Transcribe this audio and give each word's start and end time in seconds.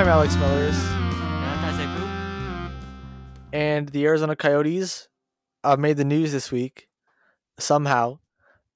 I'm 0.00 0.08
Alex 0.08 0.34
Millers, 0.36 0.78
And 0.78 1.44
I'm 1.44 1.60
Tai 1.60 1.72
Seifu. 1.84 2.72
and 3.52 3.86
the 3.90 4.06
Arizona 4.06 4.34
Coyotes 4.34 5.08
uh, 5.62 5.76
made 5.76 5.98
the 5.98 6.06
news 6.06 6.32
this 6.32 6.50
week 6.50 6.88
somehow 7.58 8.18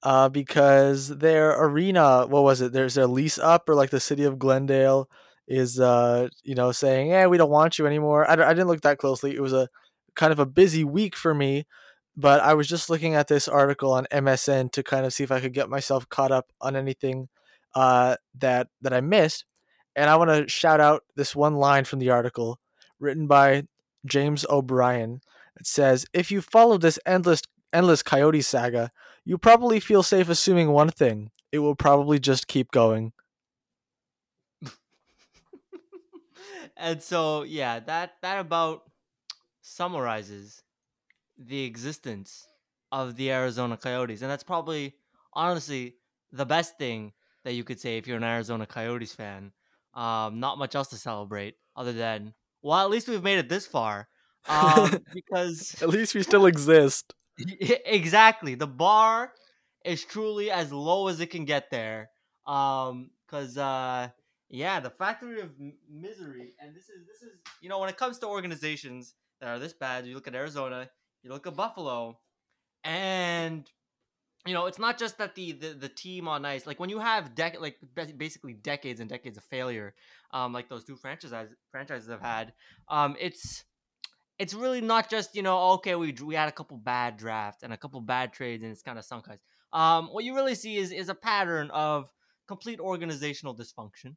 uh, 0.03 0.29
because 0.29 1.17
their 1.17 1.59
arena, 1.59 2.27
what 2.27 2.43
was 2.43 2.61
it? 2.61 2.73
There's 2.73 2.93
their 2.93 3.07
lease 3.07 3.39
up, 3.39 3.67
or 3.67 3.73
like 3.73 3.89
the 3.89 3.99
city 3.99 4.23
of 4.23 4.37
Glendale 4.37 5.09
is, 5.47 5.79
uh, 5.79 6.29
you 6.43 6.53
know, 6.53 6.71
saying, 6.71 7.07
"Yeah, 7.07 7.25
we 7.25 7.39
don't 7.39 7.49
want 7.49 7.79
you 7.79 7.87
anymore." 7.87 8.29
I 8.29 8.35
didn't 8.35 8.67
look 8.67 8.81
that 8.81 8.99
closely. 8.99 9.33
It 9.35 9.41
was 9.41 9.53
a 9.53 9.67
kind 10.15 10.31
of 10.31 10.37
a 10.37 10.45
busy 10.45 10.83
week 10.83 11.15
for 11.15 11.33
me, 11.33 11.65
but 12.15 12.39
I 12.41 12.53
was 12.53 12.67
just 12.67 12.87
looking 12.87 13.15
at 13.15 13.29
this 13.29 13.47
article 13.47 13.93
on 13.93 14.05
MSN 14.11 14.71
to 14.73 14.83
kind 14.83 15.07
of 15.07 15.11
see 15.11 15.23
if 15.23 15.31
I 15.31 15.39
could 15.39 15.53
get 15.55 15.69
myself 15.69 16.07
caught 16.07 16.31
up 16.31 16.51
on 16.61 16.75
anything 16.75 17.29
uh, 17.73 18.17
that 18.37 18.67
that 18.83 18.93
I 18.93 19.01
missed. 19.01 19.45
And 19.95 20.09
I 20.09 20.15
want 20.17 20.29
to 20.29 20.47
shout 20.49 20.79
out 20.79 21.03
this 21.15 21.35
one 21.35 21.55
line 21.55 21.85
from 21.85 21.99
the 21.99 22.09
article 22.09 22.59
written 22.99 23.27
by 23.27 23.63
James 24.05 24.45
O'Brien. 24.49 25.21
It 25.57 25.67
says, 25.67 26.05
"If 26.13 26.31
you 26.31 26.41
follow 26.41 26.77
this 26.77 26.99
endless 27.05 27.41
endless 27.71 28.03
coyote 28.03 28.41
saga, 28.41 28.91
you 29.23 29.37
probably 29.37 29.79
feel 29.79 30.03
safe 30.03 30.29
assuming 30.29 30.71
one 30.71 30.89
thing: 30.89 31.31
it 31.51 31.59
will 31.59 31.75
probably 31.75 32.19
just 32.19 32.47
keep 32.47 32.71
going." 32.71 33.13
and 36.77 37.01
so 37.01 37.43
yeah, 37.43 37.79
that 37.79 38.15
that 38.21 38.39
about 38.39 38.83
summarizes 39.61 40.61
the 41.37 41.63
existence 41.63 42.47
of 42.91 43.15
the 43.15 43.31
Arizona 43.31 43.77
Coyotes, 43.77 44.21
and 44.21 44.29
that's 44.29 44.43
probably 44.43 44.95
honestly 45.33 45.95
the 46.31 46.45
best 46.45 46.77
thing 46.77 47.13
that 47.43 47.53
you 47.53 47.63
could 47.63 47.79
say 47.79 47.97
if 47.97 48.07
you're 48.07 48.17
an 48.17 48.23
Arizona 48.23 48.65
Coyotes 48.65 49.13
fan. 49.13 49.51
Um, 49.95 50.39
not 50.39 50.57
much 50.57 50.75
else 50.75 50.89
to 50.89 50.97
celebrate 50.97 51.55
other 51.75 51.93
than 51.93 52.33
well, 52.61 52.83
at 52.83 52.89
least 52.89 53.07
we've 53.07 53.23
made 53.23 53.37
it 53.39 53.49
this 53.49 53.65
far. 53.67 54.07
Um, 54.47 54.99
because 55.13 55.75
At 55.81 55.89
least 55.89 56.15
we 56.15 56.23
still 56.23 56.45
exist. 56.45 57.13
exactly 57.85 58.55
the 58.55 58.67
bar 58.67 59.33
is 59.83 60.03
truly 60.05 60.51
as 60.51 60.71
low 60.71 61.07
as 61.07 61.19
it 61.19 61.29
can 61.29 61.45
get 61.45 61.69
there 61.69 62.09
um 62.47 63.09
because 63.25 63.57
uh 63.57 64.07
yeah 64.49 64.79
the 64.79 64.89
factory 64.89 65.41
of 65.41 65.49
m- 65.59 65.73
misery 65.89 66.53
and 66.59 66.75
this 66.75 66.83
is 66.89 67.05
this 67.05 67.21
is 67.23 67.37
you 67.61 67.69
know 67.69 67.79
when 67.79 67.89
it 67.89 67.97
comes 67.97 68.19
to 68.19 68.27
organizations 68.27 69.15
that 69.41 69.49
are 69.49 69.59
this 69.59 69.73
bad 69.73 70.05
you 70.05 70.15
look 70.15 70.27
at 70.27 70.35
arizona 70.35 70.89
you 71.23 71.29
look 71.29 71.45
at 71.45 71.55
buffalo 71.55 72.17
and 72.83 73.69
you 74.45 74.53
know 74.53 74.67
it's 74.67 74.79
not 74.79 74.97
just 74.97 75.17
that 75.17 75.35
the 75.35 75.53
the, 75.53 75.69
the 75.73 75.89
team 75.89 76.27
on 76.27 76.45
ice 76.45 76.67
like 76.67 76.79
when 76.79 76.89
you 76.89 76.99
have 76.99 77.33
dec- 77.35 77.59
like 77.59 77.77
basically 78.17 78.53
decades 78.53 78.99
and 78.99 79.09
decades 79.09 79.37
of 79.37 79.43
failure 79.43 79.93
um 80.31 80.53
like 80.53 80.69
those 80.69 80.83
two 80.83 80.95
franchises 80.95 81.55
franchises 81.71 82.09
have 82.09 82.21
had 82.21 82.53
um 82.89 83.15
it's 83.19 83.65
it's 84.37 84.53
really 84.53 84.81
not 84.81 85.09
just 85.09 85.35
you 85.35 85.41
know 85.41 85.71
okay 85.71 85.95
we 85.95 86.13
we 86.23 86.35
had 86.35 86.49
a 86.49 86.51
couple 86.51 86.77
bad 86.77 87.17
drafts 87.17 87.63
and 87.63 87.73
a 87.73 87.77
couple 87.77 88.01
bad 88.01 88.33
trades 88.33 88.63
and 88.63 88.71
it's 88.71 88.81
kind 88.81 88.99
of 88.99 89.05
sunk 89.05 89.27
us. 89.29 89.39
Um, 89.73 90.07
what 90.07 90.23
you 90.23 90.35
really 90.35 90.55
see 90.55 90.77
is 90.77 90.91
is 90.91 91.09
a 91.09 91.15
pattern 91.15 91.69
of 91.71 92.09
complete 92.47 92.79
organizational 92.79 93.55
dysfunction, 93.55 94.15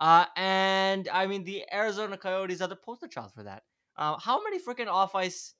uh, 0.00 0.26
and 0.36 1.08
I 1.12 1.26
mean 1.26 1.44
the 1.44 1.64
Arizona 1.72 2.16
Coyotes 2.16 2.60
are 2.60 2.68
the 2.68 2.76
poster 2.76 3.08
child 3.08 3.32
for 3.34 3.44
that. 3.44 3.62
Uh, 3.96 4.16
how 4.18 4.42
many 4.42 4.58
freaking 4.60 4.88
off 4.88 5.14
ice 5.14 5.54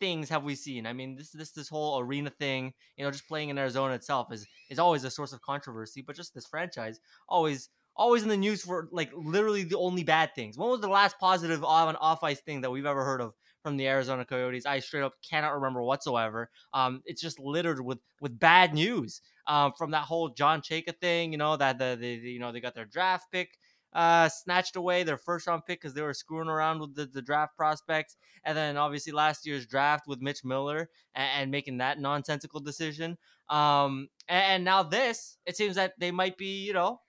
things 0.00 0.28
have 0.28 0.44
we 0.44 0.54
seen? 0.54 0.86
I 0.86 0.92
mean 0.92 1.16
this 1.16 1.30
this 1.30 1.52
this 1.52 1.68
whole 1.68 1.98
arena 2.00 2.30
thing, 2.30 2.72
you 2.96 3.04
know, 3.04 3.10
just 3.10 3.28
playing 3.28 3.48
in 3.50 3.58
Arizona 3.58 3.94
itself 3.94 4.32
is 4.32 4.46
is 4.70 4.78
always 4.78 5.04
a 5.04 5.10
source 5.10 5.32
of 5.32 5.42
controversy, 5.42 6.02
but 6.02 6.16
just 6.16 6.34
this 6.34 6.46
franchise 6.46 7.00
always 7.28 7.70
always 7.98 8.22
in 8.22 8.28
the 8.28 8.36
news 8.36 8.62
for 8.62 8.88
like 8.92 9.10
literally 9.14 9.64
the 9.64 9.76
only 9.76 10.04
bad 10.04 10.34
things. 10.34 10.56
When 10.56 10.70
was 10.70 10.80
the 10.80 10.88
last 10.88 11.18
positive 11.18 11.64
on 11.64 11.96
off 11.96 12.22
ice 12.22 12.40
thing 12.40 12.60
that 12.60 12.70
we've 12.70 12.86
ever 12.86 13.04
heard 13.04 13.20
of 13.20 13.34
from 13.62 13.76
the 13.76 13.88
Arizona 13.88 14.24
Coyotes? 14.24 14.64
I 14.64 14.78
straight 14.78 15.02
up 15.02 15.14
cannot 15.28 15.54
remember 15.54 15.82
whatsoever. 15.82 16.48
Um, 16.72 17.02
it's 17.04 17.20
just 17.20 17.38
littered 17.40 17.84
with 17.84 17.98
with 18.20 18.38
bad 18.38 18.72
news. 18.72 19.20
Um, 19.46 19.72
from 19.76 19.92
that 19.92 20.02
whole 20.02 20.28
John 20.28 20.60
Chayka 20.60 20.96
thing, 21.00 21.32
you 21.32 21.38
know 21.38 21.56
that 21.56 21.78
the, 21.78 21.96
the, 22.00 22.20
the 22.20 22.30
you 22.30 22.38
know 22.38 22.52
they 22.52 22.60
got 22.60 22.74
their 22.74 22.84
draft 22.84 23.32
pick 23.32 23.58
uh 23.94 24.28
snatched 24.28 24.76
away 24.76 25.02
their 25.02 25.16
first 25.16 25.46
round 25.46 25.62
pick 25.66 25.80
because 25.80 25.94
they 25.94 26.02
were 26.02 26.14
screwing 26.14 26.48
around 26.48 26.80
with 26.80 26.94
the, 26.94 27.06
the 27.06 27.22
draft 27.22 27.56
prospects 27.56 28.16
and 28.44 28.56
then 28.56 28.76
obviously 28.76 29.12
last 29.12 29.46
year's 29.46 29.66
draft 29.66 30.06
with 30.06 30.20
Mitch 30.20 30.44
Miller 30.44 30.90
and, 31.14 31.30
and 31.36 31.50
making 31.50 31.78
that 31.78 31.98
nonsensical 31.98 32.60
decision 32.60 33.16
um 33.48 34.08
and, 34.28 34.44
and 34.44 34.64
now 34.64 34.82
this 34.82 35.38
it 35.46 35.56
seems 35.56 35.76
that 35.76 35.94
they 35.98 36.10
might 36.10 36.36
be 36.36 36.64
you 36.66 36.72
know 36.72 37.00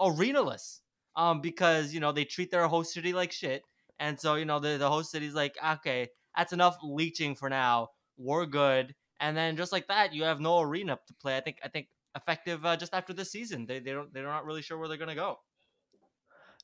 arenaless 0.00 0.80
um 1.16 1.40
because 1.40 1.92
you 1.92 2.00
know 2.00 2.12
they 2.12 2.24
treat 2.24 2.50
their 2.50 2.68
host 2.68 2.92
city 2.92 3.12
like 3.12 3.32
shit 3.32 3.62
and 3.98 4.18
so 4.20 4.36
you 4.36 4.44
know 4.44 4.60
the, 4.60 4.78
the 4.78 4.88
host 4.88 5.10
city's 5.10 5.34
like 5.34 5.56
okay 5.64 6.08
that's 6.36 6.52
enough 6.52 6.76
leeching 6.82 7.34
for 7.34 7.48
now 7.48 7.88
we're 8.16 8.46
good 8.46 8.94
and 9.20 9.36
then 9.36 9.56
just 9.56 9.72
like 9.72 9.86
that 9.88 10.14
you 10.14 10.22
have 10.22 10.40
no 10.40 10.60
arena 10.60 10.98
to 11.06 11.14
play 11.14 11.36
i 11.36 11.40
think 11.40 11.56
i 11.64 11.68
think 11.68 11.88
effective 12.16 12.64
uh, 12.64 12.76
just 12.76 12.94
after 12.94 13.12
this 13.12 13.30
season 13.30 13.66
they, 13.66 13.78
they 13.78 13.92
don't 13.92 14.12
they're 14.12 14.24
not 14.24 14.44
really 14.44 14.62
sure 14.62 14.78
where 14.78 14.88
they're 14.88 14.96
gonna 14.96 15.14
go 15.14 15.36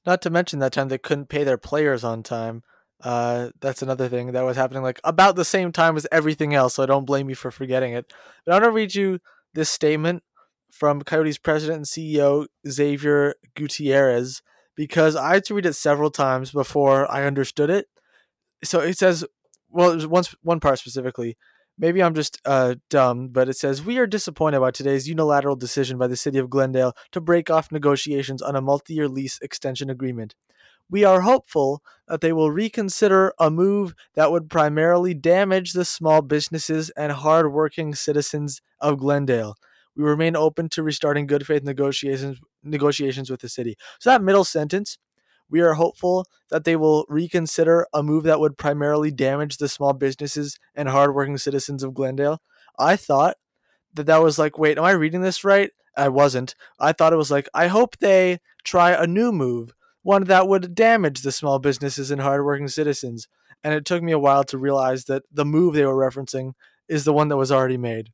Not 0.06 0.22
to 0.22 0.30
mention 0.30 0.58
that 0.58 0.72
time 0.72 0.88
they 0.88 0.98
couldn't 0.98 1.28
pay 1.28 1.44
their 1.44 1.58
players 1.58 2.04
on 2.04 2.22
time. 2.22 2.62
Uh, 3.02 3.50
that's 3.60 3.82
another 3.82 4.08
thing 4.08 4.32
that 4.32 4.44
was 4.44 4.56
happening 4.56 4.82
like 4.82 5.00
about 5.04 5.36
the 5.36 5.44
same 5.44 5.72
time 5.72 5.96
as 5.96 6.06
everything 6.12 6.54
else. 6.54 6.74
So 6.74 6.86
don't 6.86 7.04
blame 7.04 7.26
me 7.26 7.34
for 7.34 7.50
forgetting 7.50 7.92
it. 7.92 8.12
But 8.44 8.52
I 8.52 8.54
want 8.56 8.64
to 8.64 8.70
read 8.70 8.94
you 8.94 9.20
this 9.52 9.70
statement 9.70 10.22
from 10.70 11.02
Coyotes 11.02 11.38
president 11.38 11.76
and 11.76 11.86
CEO 11.86 12.46
Xavier 12.66 13.34
Gutierrez 13.54 14.42
because 14.76 15.16
I 15.16 15.34
had 15.34 15.44
to 15.46 15.54
read 15.54 15.66
it 15.66 15.74
several 15.74 16.10
times 16.10 16.50
before 16.50 17.10
I 17.10 17.24
understood 17.24 17.70
it. 17.70 17.86
So 18.62 18.80
it 18.80 18.98
says, 18.98 19.24
well, 19.70 19.90
there's 19.90 20.06
one 20.06 20.24
one 20.42 20.60
part 20.60 20.78
specifically. 20.78 21.36
Maybe 21.76 22.02
I'm 22.02 22.14
just 22.14 22.40
uh, 22.44 22.76
dumb, 22.88 23.28
but 23.28 23.48
it 23.48 23.56
says 23.56 23.84
we 23.84 23.98
are 23.98 24.06
disappointed 24.06 24.60
by 24.60 24.70
today's 24.70 25.08
unilateral 25.08 25.56
decision 25.56 25.98
by 25.98 26.06
the 26.06 26.16
city 26.16 26.38
of 26.38 26.48
Glendale 26.48 26.92
to 27.10 27.20
break 27.20 27.50
off 27.50 27.72
negotiations 27.72 28.40
on 28.40 28.54
a 28.54 28.60
multi-year 28.60 29.08
lease 29.08 29.40
extension 29.40 29.90
agreement. 29.90 30.36
We 30.88 31.02
are 31.04 31.22
hopeful 31.22 31.82
that 32.06 32.20
they 32.20 32.32
will 32.32 32.52
reconsider 32.52 33.32
a 33.40 33.50
move 33.50 33.94
that 34.14 34.30
would 34.30 34.50
primarily 34.50 35.14
damage 35.14 35.72
the 35.72 35.84
small 35.84 36.22
businesses 36.22 36.90
and 36.90 37.10
hard-working 37.10 37.94
citizens 37.94 38.60
of 38.80 38.98
Glendale. 38.98 39.56
We 39.96 40.04
remain 40.04 40.36
open 40.36 40.68
to 40.70 40.82
restarting 40.82 41.26
good 41.26 41.46
faith 41.46 41.64
negotiations 41.64 42.38
negotiations 42.62 43.30
with 43.30 43.40
the 43.40 43.48
city. 43.48 43.76
So 43.98 44.10
that 44.10 44.22
middle 44.22 44.44
sentence, 44.44 44.98
we 45.54 45.60
are 45.60 45.74
hopeful 45.74 46.26
that 46.50 46.64
they 46.64 46.74
will 46.74 47.06
reconsider 47.08 47.86
a 47.94 48.02
move 48.02 48.24
that 48.24 48.40
would 48.40 48.58
primarily 48.58 49.12
damage 49.12 49.58
the 49.58 49.68
small 49.68 49.92
businesses 49.92 50.58
and 50.74 50.88
hardworking 50.88 51.38
citizens 51.38 51.84
of 51.84 51.94
Glendale. 51.94 52.42
I 52.76 52.96
thought 52.96 53.36
that 53.92 54.06
that 54.06 54.20
was 54.20 54.36
like, 54.36 54.58
wait, 54.58 54.78
am 54.78 54.84
I 54.84 54.90
reading 54.90 55.20
this 55.20 55.44
right? 55.44 55.70
I 55.96 56.08
wasn't. 56.08 56.56
I 56.80 56.90
thought 56.90 57.12
it 57.12 57.18
was 57.18 57.30
like, 57.30 57.48
I 57.54 57.68
hope 57.68 57.98
they 57.98 58.40
try 58.64 58.90
a 58.90 59.06
new 59.06 59.30
move, 59.30 59.74
one 60.02 60.24
that 60.24 60.48
would 60.48 60.74
damage 60.74 61.22
the 61.22 61.30
small 61.30 61.60
businesses 61.60 62.10
and 62.10 62.20
hardworking 62.20 62.66
citizens. 62.66 63.28
And 63.62 63.74
it 63.74 63.84
took 63.84 64.02
me 64.02 64.10
a 64.10 64.18
while 64.18 64.42
to 64.42 64.58
realize 64.58 65.04
that 65.04 65.22
the 65.30 65.44
move 65.44 65.74
they 65.74 65.86
were 65.86 65.94
referencing 65.94 66.54
is 66.88 67.04
the 67.04 67.12
one 67.12 67.28
that 67.28 67.36
was 67.36 67.52
already 67.52 67.76
made. 67.76 68.10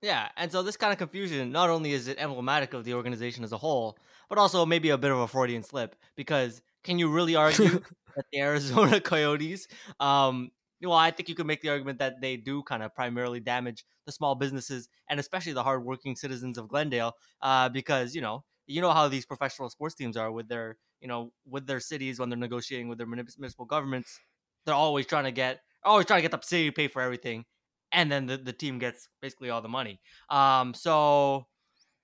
Yeah, 0.00 0.28
and 0.34 0.50
so 0.50 0.62
this 0.62 0.78
kind 0.78 0.92
of 0.92 0.98
confusion 0.98 1.52
not 1.52 1.68
only 1.68 1.92
is 1.92 2.08
it 2.08 2.16
emblematic 2.18 2.72
of 2.72 2.84
the 2.84 2.94
organization 2.94 3.44
as 3.44 3.52
a 3.52 3.58
whole, 3.58 3.98
but 4.28 4.38
also 4.38 4.66
maybe 4.66 4.90
a 4.90 4.98
bit 4.98 5.10
of 5.10 5.18
a 5.18 5.28
Freudian 5.28 5.62
slip 5.62 5.96
because 6.16 6.62
can 6.84 6.98
you 6.98 7.10
really 7.10 7.36
argue 7.46 7.80
that 8.16 8.26
the 8.32 8.40
Arizona 8.40 9.00
Coyotes, 9.12 9.68
um, 10.00 10.50
well, 10.82 10.92
I 10.92 11.10
think 11.10 11.28
you 11.28 11.34
could 11.34 11.46
make 11.46 11.60
the 11.60 11.70
argument 11.70 11.98
that 11.98 12.20
they 12.20 12.36
do 12.36 12.62
kind 12.62 12.82
of 12.82 12.94
primarily 12.94 13.40
damage 13.40 13.84
the 14.06 14.12
small 14.12 14.34
businesses 14.34 14.88
and 15.10 15.18
especially 15.18 15.52
the 15.52 15.62
hardworking 15.62 16.14
citizens 16.14 16.56
of 16.56 16.68
Glendale, 16.68 17.14
uh, 17.42 17.68
because 17.68 18.14
you 18.14 18.20
know 18.20 18.44
you 18.66 18.80
know 18.80 18.92
how 18.92 19.08
these 19.08 19.26
professional 19.26 19.70
sports 19.70 19.94
teams 19.94 20.16
are 20.16 20.30
with 20.30 20.48
their 20.48 20.76
you 21.00 21.08
know 21.08 21.32
with 21.46 21.66
their 21.66 21.80
cities 21.80 22.20
when 22.20 22.28
they're 22.28 22.38
negotiating 22.38 22.88
with 22.88 22.98
their 22.98 23.06
municipal 23.06 23.64
governments, 23.64 24.20
they're 24.64 24.74
always 24.74 25.06
trying 25.06 25.24
to 25.24 25.32
get 25.32 25.60
always 25.84 26.06
trying 26.06 26.18
to 26.18 26.28
get 26.28 26.30
the 26.30 26.46
city 26.46 26.66
to 26.66 26.72
pay 26.72 26.86
for 26.86 27.02
everything 27.02 27.44
and 27.92 28.10
then 28.10 28.26
the, 28.26 28.36
the 28.36 28.52
team 28.52 28.78
gets 28.78 29.08
basically 29.20 29.50
all 29.50 29.62
the 29.62 29.68
money. 29.68 30.00
Um, 30.30 30.74
so 30.74 31.46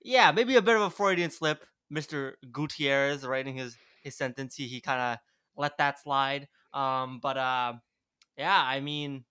yeah, 0.03 0.32
maybe 0.32 0.56
a 0.56 0.62
bit 0.62 0.76
of 0.76 0.82
a 0.82 0.91
Freudian 0.91 1.31
slip. 1.31 1.65
Mr. 1.94 2.35
Gutierrez 2.52 3.25
writing 3.25 3.56
his 3.56 3.76
his 4.02 4.17
sentence, 4.17 4.56
he, 4.56 4.67
he 4.67 4.81
kind 4.81 5.00
of 5.00 5.19
let 5.56 5.79
that 5.79 6.00
slide. 6.00 6.49
Um, 6.73 7.20
but 7.23 7.37
uh, 7.37 7.75
yeah, 8.37 8.62
I 8.62 8.81
mean, 8.81 9.25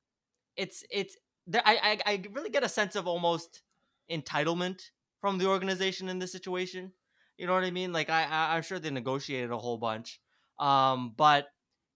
it's 0.56 0.83
it's 0.92 1.18
there, 1.48 1.62
I, 1.65 2.00
I 2.06 2.13
I 2.13 2.24
really 2.31 2.50
get 2.50 2.63
a 2.63 2.69
sense 2.69 2.95
of 2.95 3.07
almost 3.07 3.62
entitlement 4.10 4.81
from 5.21 5.38
the 5.38 5.48
organization 5.48 6.10
in 6.10 6.19
this 6.19 6.31
situation. 6.31 6.92
You 7.38 7.48
know 7.48 7.54
what 7.54 7.63
I 7.63 7.71
mean? 7.71 7.92
Like 7.94 8.10
I, 8.10 8.24
I 8.24 8.56
I'm 8.56 8.63
sure 8.63 8.80
they 8.80 8.92
negotiated 8.92 9.51
a 9.51 9.57
whole 9.57 9.77
bunch, 9.77 10.21
um, 10.59 11.13
but 11.18 11.48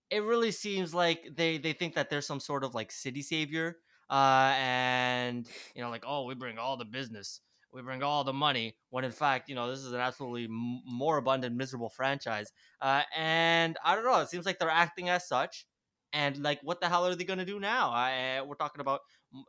it 0.10 0.24
really 0.24 0.52
seems 0.52 0.94
like 0.94 1.30
they 1.36 1.58
they 1.58 1.74
think 1.74 1.96
that 1.96 2.10
there's 2.10 2.28
some 2.28 2.40
sort 2.40 2.64
of 2.64 2.76
like 2.76 2.92
city 2.92 3.22
savior 3.22 3.78
uh, 4.10 4.54
and 4.58 5.48
you 5.76 5.82
know, 5.82 5.90
like, 5.90 6.06
oh, 6.08 6.26
we 6.26 6.36
bring 6.36 6.58
all 6.58 6.78
the 6.78 6.86
business, 6.86 7.42
we 7.78 7.84
bring 7.84 8.04
all 8.04 8.24
the 8.24 8.34
money 8.34 8.76
when 8.90 9.06
in 9.06 9.12
fact 9.12 9.48
you 9.48 9.56
know 9.56 9.70
this 9.70 9.80
is 9.80 9.94
an 9.94 10.00
absolutely 10.00 10.48
more 10.50 11.18
abundant 11.18 11.56
miserable 11.56 11.90
franchise 11.90 12.52
uh, 12.82 13.04
and 13.16 13.78
i 13.86 13.96
don't 13.96 14.04
know 14.04 14.20
it 14.20 14.30
seems 14.30 14.46
like 14.46 14.60
they're 14.60 14.70
acting 14.70 15.10
as 15.10 15.28
such 15.28 15.66
and 16.14 16.38
like 16.42 16.60
what 16.64 16.82
the 16.82 16.88
hell 16.88 17.06
are 17.06 17.16
they 17.16 17.24
going 17.24 17.40
to 17.40 17.46
do 17.46 17.60
now? 17.60 17.92
I, 17.92 18.42
we're 18.42 18.56
talking 18.56 18.82
about 18.82 19.02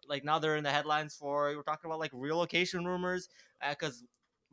like 0.09 0.25
now 0.25 0.39
they're 0.39 0.57
in 0.57 0.65
the 0.65 0.71
headlines 0.71 1.15
for 1.15 1.55
we're 1.57 1.63
talking 1.63 1.89
about 1.89 2.01
like 2.01 2.11
relocation 2.13 2.85
rumors 2.85 3.29
because 3.71 4.03
uh, 4.03 4.07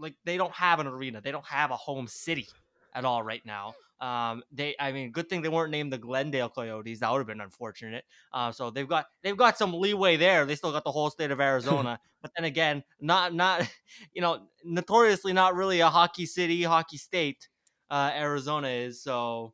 like 0.04 0.16
they 0.24 0.38
don't 0.38 0.54
have 0.54 0.80
an 0.80 0.86
arena 0.88 1.20
they 1.20 1.32
don't 1.32 1.46
have 1.46 1.72
a 1.72 1.76
home 1.76 2.08
city 2.08 2.48
at 2.96 3.06
all 3.06 3.22
right 3.22 3.46
now 3.46 3.76
um, 4.02 4.44
they, 4.52 4.76
I 4.80 4.92
mean, 4.92 5.12
good 5.12 5.30
thing 5.30 5.42
they 5.42 5.50
weren't 5.50 5.72
named 5.72 5.94
the 5.94 5.98
Glendale 5.98 6.50
Coyotes. 6.50 7.00
That 7.00 7.12
would 7.12 7.20
have 7.20 7.28
been 7.28 7.42
unfortunate. 7.42 8.04
Uh, 8.34 8.52
so 8.52 8.70
they've 8.70 8.88
got 8.88 9.06
they've 9.24 9.38
got 9.38 9.58
some 9.58 9.74
leeway 9.74 10.18
there. 10.18 10.46
They 10.46 10.56
still 10.56 10.72
got 10.72 10.84
the 10.84 10.92
whole 10.92 11.10
state 11.10 11.32
of 11.32 11.40
Arizona. 11.42 12.00
but 12.22 12.32
then 12.36 12.46
again, 12.46 12.84
not 13.00 13.34
not 13.34 13.70
you 14.14 14.22
know 14.22 14.48
notoriously 14.64 15.34
not 15.34 15.56
really 15.56 15.80
a 15.80 15.90
hockey 15.90 16.26
city, 16.26 16.64
hockey 16.64 16.98
state. 16.98 17.48
Uh, 17.90 18.12
Arizona 18.14 18.68
is 18.68 19.02
so. 19.02 19.54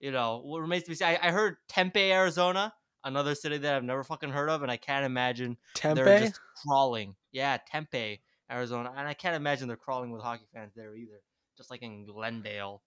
You 0.00 0.12
know, 0.12 0.42
what 0.44 0.60
remains 0.60 0.84
to 0.84 0.90
be 0.90 0.94
seen. 0.94 1.08
I, 1.08 1.18
I 1.20 1.30
heard 1.32 1.56
Tempe, 1.68 2.12
Arizona, 2.12 2.72
another 3.02 3.34
city 3.34 3.58
that 3.58 3.74
I've 3.74 3.82
never 3.82 4.04
fucking 4.04 4.30
heard 4.30 4.48
of, 4.48 4.62
and 4.62 4.70
I 4.70 4.76
can't 4.76 5.04
imagine 5.04 5.56
Tempe? 5.74 6.04
they're 6.04 6.20
just 6.20 6.38
crawling. 6.64 7.16
Yeah, 7.32 7.56
Tempe, 7.68 8.20
Arizona, 8.48 8.92
and 8.96 9.08
I 9.08 9.14
can't 9.14 9.34
imagine 9.34 9.66
they're 9.66 9.76
crawling 9.76 10.12
with 10.12 10.22
hockey 10.22 10.46
fans 10.54 10.70
there 10.76 10.94
either. 10.94 11.20
Just 11.58 11.70
like 11.72 11.82
in 11.82 12.06
Glendale. 12.06 12.82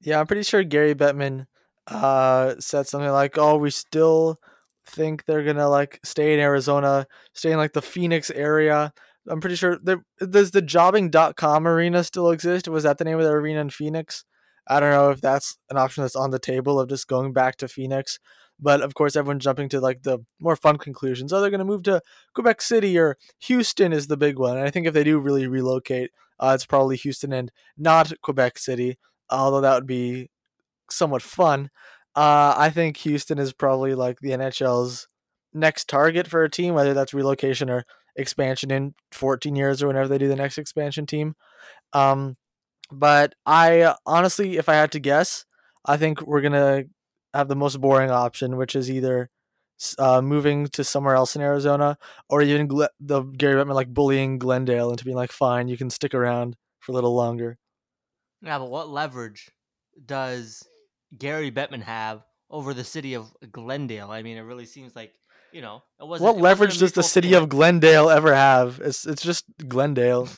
Yeah, 0.00 0.18
I'm 0.18 0.26
pretty 0.26 0.42
sure 0.42 0.64
Gary 0.64 0.94
Bettman 0.94 1.46
uh, 1.86 2.54
said 2.58 2.88
something 2.88 3.10
like, 3.10 3.36
"Oh, 3.36 3.58
we 3.58 3.70
still 3.70 4.38
think 4.86 5.26
they're 5.26 5.44
gonna 5.44 5.68
like 5.68 6.00
stay 6.02 6.32
in 6.32 6.40
Arizona, 6.40 7.06
stay 7.34 7.52
in 7.52 7.58
like 7.58 7.74
the 7.74 7.82
Phoenix 7.82 8.30
area." 8.30 8.94
I'm 9.28 9.40
pretty 9.40 9.56
sure 9.56 9.78
does 9.78 10.50
the 10.50 10.62
Jobing.com 10.62 11.68
arena 11.68 12.02
still 12.02 12.30
exist? 12.30 12.66
Was 12.66 12.84
that 12.84 12.96
the 12.96 13.04
name 13.04 13.18
of 13.18 13.24
the 13.24 13.30
arena 13.30 13.60
in 13.60 13.70
Phoenix? 13.70 14.24
I 14.66 14.80
don't 14.80 14.90
know 14.90 15.10
if 15.10 15.20
that's 15.20 15.58
an 15.70 15.76
option 15.76 16.02
that's 16.02 16.16
on 16.16 16.30
the 16.30 16.38
table 16.38 16.80
of 16.80 16.88
just 16.88 17.08
going 17.08 17.34
back 17.34 17.56
to 17.56 17.68
Phoenix. 17.68 18.18
But 18.60 18.82
of 18.82 18.94
course, 18.94 19.16
everyone's 19.16 19.44
jumping 19.44 19.68
to 19.70 19.80
like 19.80 20.02
the 20.02 20.20
more 20.40 20.56
fun 20.56 20.78
conclusions. 20.78 21.32
Oh, 21.32 21.40
they're 21.40 21.50
going 21.50 21.58
to 21.58 21.64
move 21.64 21.82
to 21.84 22.00
Quebec 22.34 22.62
City 22.62 22.98
or 22.98 23.18
Houston 23.40 23.92
is 23.92 24.06
the 24.06 24.16
big 24.16 24.38
one. 24.38 24.56
And 24.56 24.66
I 24.66 24.70
think 24.70 24.86
if 24.86 24.94
they 24.94 25.04
do 25.04 25.18
really 25.18 25.46
relocate, 25.46 26.10
uh, 26.38 26.52
it's 26.54 26.66
probably 26.66 26.96
Houston 26.96 27.32
and 27.32 27.50
not 27.76 28.12
Quebec 28.22 28.58
City 28.58 28.96
although 29.30 29.60
that 29.60 29.74
would 29.74 29.86
be 29.86 30.30
somewhat 30.90 31.22
fun. 31.22 31.70
Uh, 32.14 32.54
I 32.56 32.70
think 32.70 32.96
Houston 32.98 33.38
is 33.38 33.52
probably 33.52 33.94
like 33.94 34.20
the 34.20 34.30
NHL's 34.30 35.08
next 35.52 35.88
target 35.88 36.26
for 36.28 36.44
a 36.44 36.50
team, 36.50 36.74
whether 36.74 36.94
that's 36.94 37.14
relocation 37.14 37.70
or 37.70 37.84
expansion 38.16 38.70
in 38.70 38.94
14 39.12 39.56
years 39.56 39.82
or 39.82 39.88
whenever 39.88 40.08
they 40.08 40.18
do 40.18 40.28
the 40.28 40.36
next 40.36 40.58
expansion 40.58 41.06
team. 41.06 41.34
Um, 41.92 42.36
but 42.92 43.34
I 43.46 43.94
honestly, 44.06 44.56
if 44.56 44.68
I 44.68 44.74
had 44.74 44.92
to 44.92 45.00
guess, 45.00 45.44
I 45.84 45.96
think 45.96 46.22
we're 46.22 46.40
gonna 46.40 46.84
have 47.34 47.48
the 47.48 47.56
most 47.56 47.80
boring 47.80 48.10
option, 48.10 48.56
which 48.56 48.76
is 48.76 48.90
either 48.90 49.30
uh, 49.98 50.22
moving 50.22 50.66
to 50.68 50.84
somewhere 50.84 51.14
else 51.14 51.34
in 51.34 51.42
Arizona, 51.42 51.98
or 52.28 52.42
even 52.42 52.68
the 53.00 53.22
Gary 53.22 53.62
Bettman 53.62 53.74
like 53.74 53.92
bullying 53.92 54.38
Glendale 54.38 54.90
into 54.90 55.04
being 55.04 55.16
like, 55.16 55.32
"Fine, 55.32 55.68
you 55.68 55.76
can 55.76 55.90
stick 55.90 56.14
around 56.14 56.56
for 56.80 56.92
a 56.92 56.94
little 56.94 57.14
longer." 57.14 57.58
Yeah, 58.40 58.58
but 58.58 58.70
what 58.70 58.88
leverage 58.88 59.50
does 60.04 60.62
Gary 61.16 61.50
Bettman 61.50 61.82
have 61.82 62.22
over 62.50 62.74
the 62.74 62.84
city 62.84 63.14
of 63.14 63.34
Glendale? 63.50 64.10
I 64.10 64.22
mean, 64.22 64.36
it 64.36 64.42
really 64.42 64.66
seems 64.66 64.94
like 64.94 65.12
you 65.52 65.60
know 65.60 65.82
it 66.00 66.06
wasn't. 66.06 66.26
What 66.26 66.38
it 66.38 66.42
leverage 66.42 66.70
wasn't 66.70 66.80
does 66.80 66.92
the 66.92 67.02
city 67.02 67.34
of 67.34 67.48
Glendale 67.48 68.10
ever 68.10 68.34
have? 68.34 68.80
It's 68.82 69.06
it's 69.06 69.22
just 69.22 69.44
Glendale. 69.66 70.28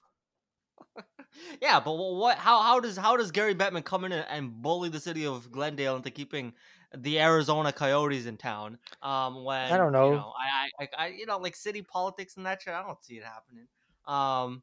yeah, 1.61 1.81
but 1.81 1.93
what? 1.93 2.39
How 2.39 2.63
how 2.63 2.81
does 2.81 2.97
how 2.97 3.17
does 3.17 3.31
Gary 3.31 3.55
Bettman 3.55 3.85
come 3.85 4.05
in 4.05 4.13
and 4.13 4.63
bully 4.63 4.89
the 4.89 5.01
city 5.01 5.27
of 5.27 5.51
Glendale 5.53 5.97
into 5.97 6.11
keeping 6.11 6.55
the 6.97 7.21
Arizona 7.21 7.73
Coyotes 7.73 8.27
in 8.27 8.37
town? 8.37 8.79
Um, 9.03 9.45
when 9.45 9.73
I 9.73 9.77
don't 9.77 9.93
know, 9.93 10.11
you 10.11 10.17
know 10.17 10.33
I, 10.39 10.85
I 10.85 10.89
I 10.99 11.07
you 11.09 11.27
know 11.27 11.39
like 11.39 11.57
city 11.57 11.83
politics 11.83 12.37
and 12.37 12.47
that 12.47 12.63
shit. 12.63 12.75
I 12.75 12.83
don't 12.83 13.03
see 13.05 13.15
it 13.15 13.25
happening. 13.25 13.67
Um, 14.07 14.63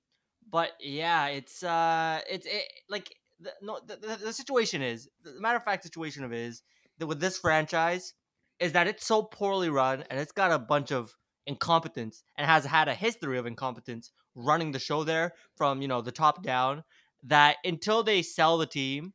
but 0.49 0.71
yeah, 0.79 1.27
it's 1.27 1.63
uh, 1.63 2.19
it's 2.29 2.45
it 2.45 2.63
like 2.89 3.15
the, 3.39 3.51
no, 3.61 3.79
the, 3.85 3.95
the, 3.95 4.25
the 4.25 4.33
situation 4.33 4.81
is 4.81 5.09
the 5.23 5.39
matter 5.39 5.57
of 5.57 5.63
fact 5.63 5.83
situation 5.83 6.23
of 6.23 6.33
is 6.33 6.61
that 6.99 7.07
with 7.07 7.19
this 7.19 7.37
franchise 7.37 8.13
is 8.59 8.71
that 8.73 8.87
it's 8.87 9.05
so 9.05 9.23
poorly 9.23 9.69
run 9.69 10.03
and 10.09 10.19
it's 10.19 10.31
got 10.31 10.51
a 10.51 10.59
bunch 10.59 10.91
of 10.91 11.15
incompetence 11.45 12.23
and 12.37 12.47
has 12.47 12.65
had 12.65 12.87
a 12.87 12.95
history 12.95 13.37
of 13.37 13.45
incompetence 13.45 14.11
running 14.35 14.71
the 14.71 14.79
show 14.79 15.03
there 15.03 15.33
from 15.55 15.81
you 15.81 15.87
know 15.87 16.01
the 16.01 16.11
top 16.11 16.43
down 16.43 16.83
that 17.23 17.57
until 17.63 18.03
they 18.03 18.21
sell 18.21 18.57
the 18.57 18.65
team 18.65 19.13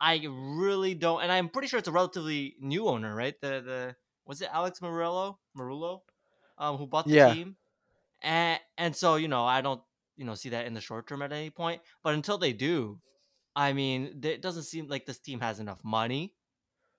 i 0.00 0.20
really 0.28 0.94
don't 0.94 1.22
and 1.22 1.30
i'm 1.32 1.48
pretty 1.48 1.68
sure 1.68 1.78
it's 1.78 1.88
a 1.88 1.92
relatively 1.92 2.54
new 2.60 2.86
owner 2.86 3.14
right 3.14 3.40
the 3.40 3.62
the 3.64 3.96
was 4.26 4.40
it 4.40 4.48
alex 4.52 4.80
Meruelo 4.80 5.36
Meruelo 5.56 6.00
um 6.58 6.76
who 6.76 6.86
bought 6.86 7.06
the 7.06 7.14
yeah. 7.14 7.32
team 7.32 7.56
and 8.22 8.60
and 8.78 8.94
so 8.94 9.16
you 9.16 9.28
know 9.28 9.44
i 9.44 9.60
don't 9.60 9.80
you 10.16 10.24
know 10.24 10.34
see 10.34 10.50
that 10.50 10.66
in 10.66 10.74
the 10.74 10.80
short 10.80 11.06
term 11.06 11.22
at 11.22 11.32
any 11.32 11.50
point 11.50 11.80
but 12.02 12.14
until 12.14 12.38
they 12.38 12.52
do 12.52 12.98
I 13.56 13.72
mean, 13.72 14.20
it 14.22 14.42
doesn't 14.42 14.64
seem 14.64 14.88
like 14.88 15.06
this 15.06 15.18
team 15.18 15.40
has 15.40 15.60
enough 15.60 15.78
money, 15.84 16.34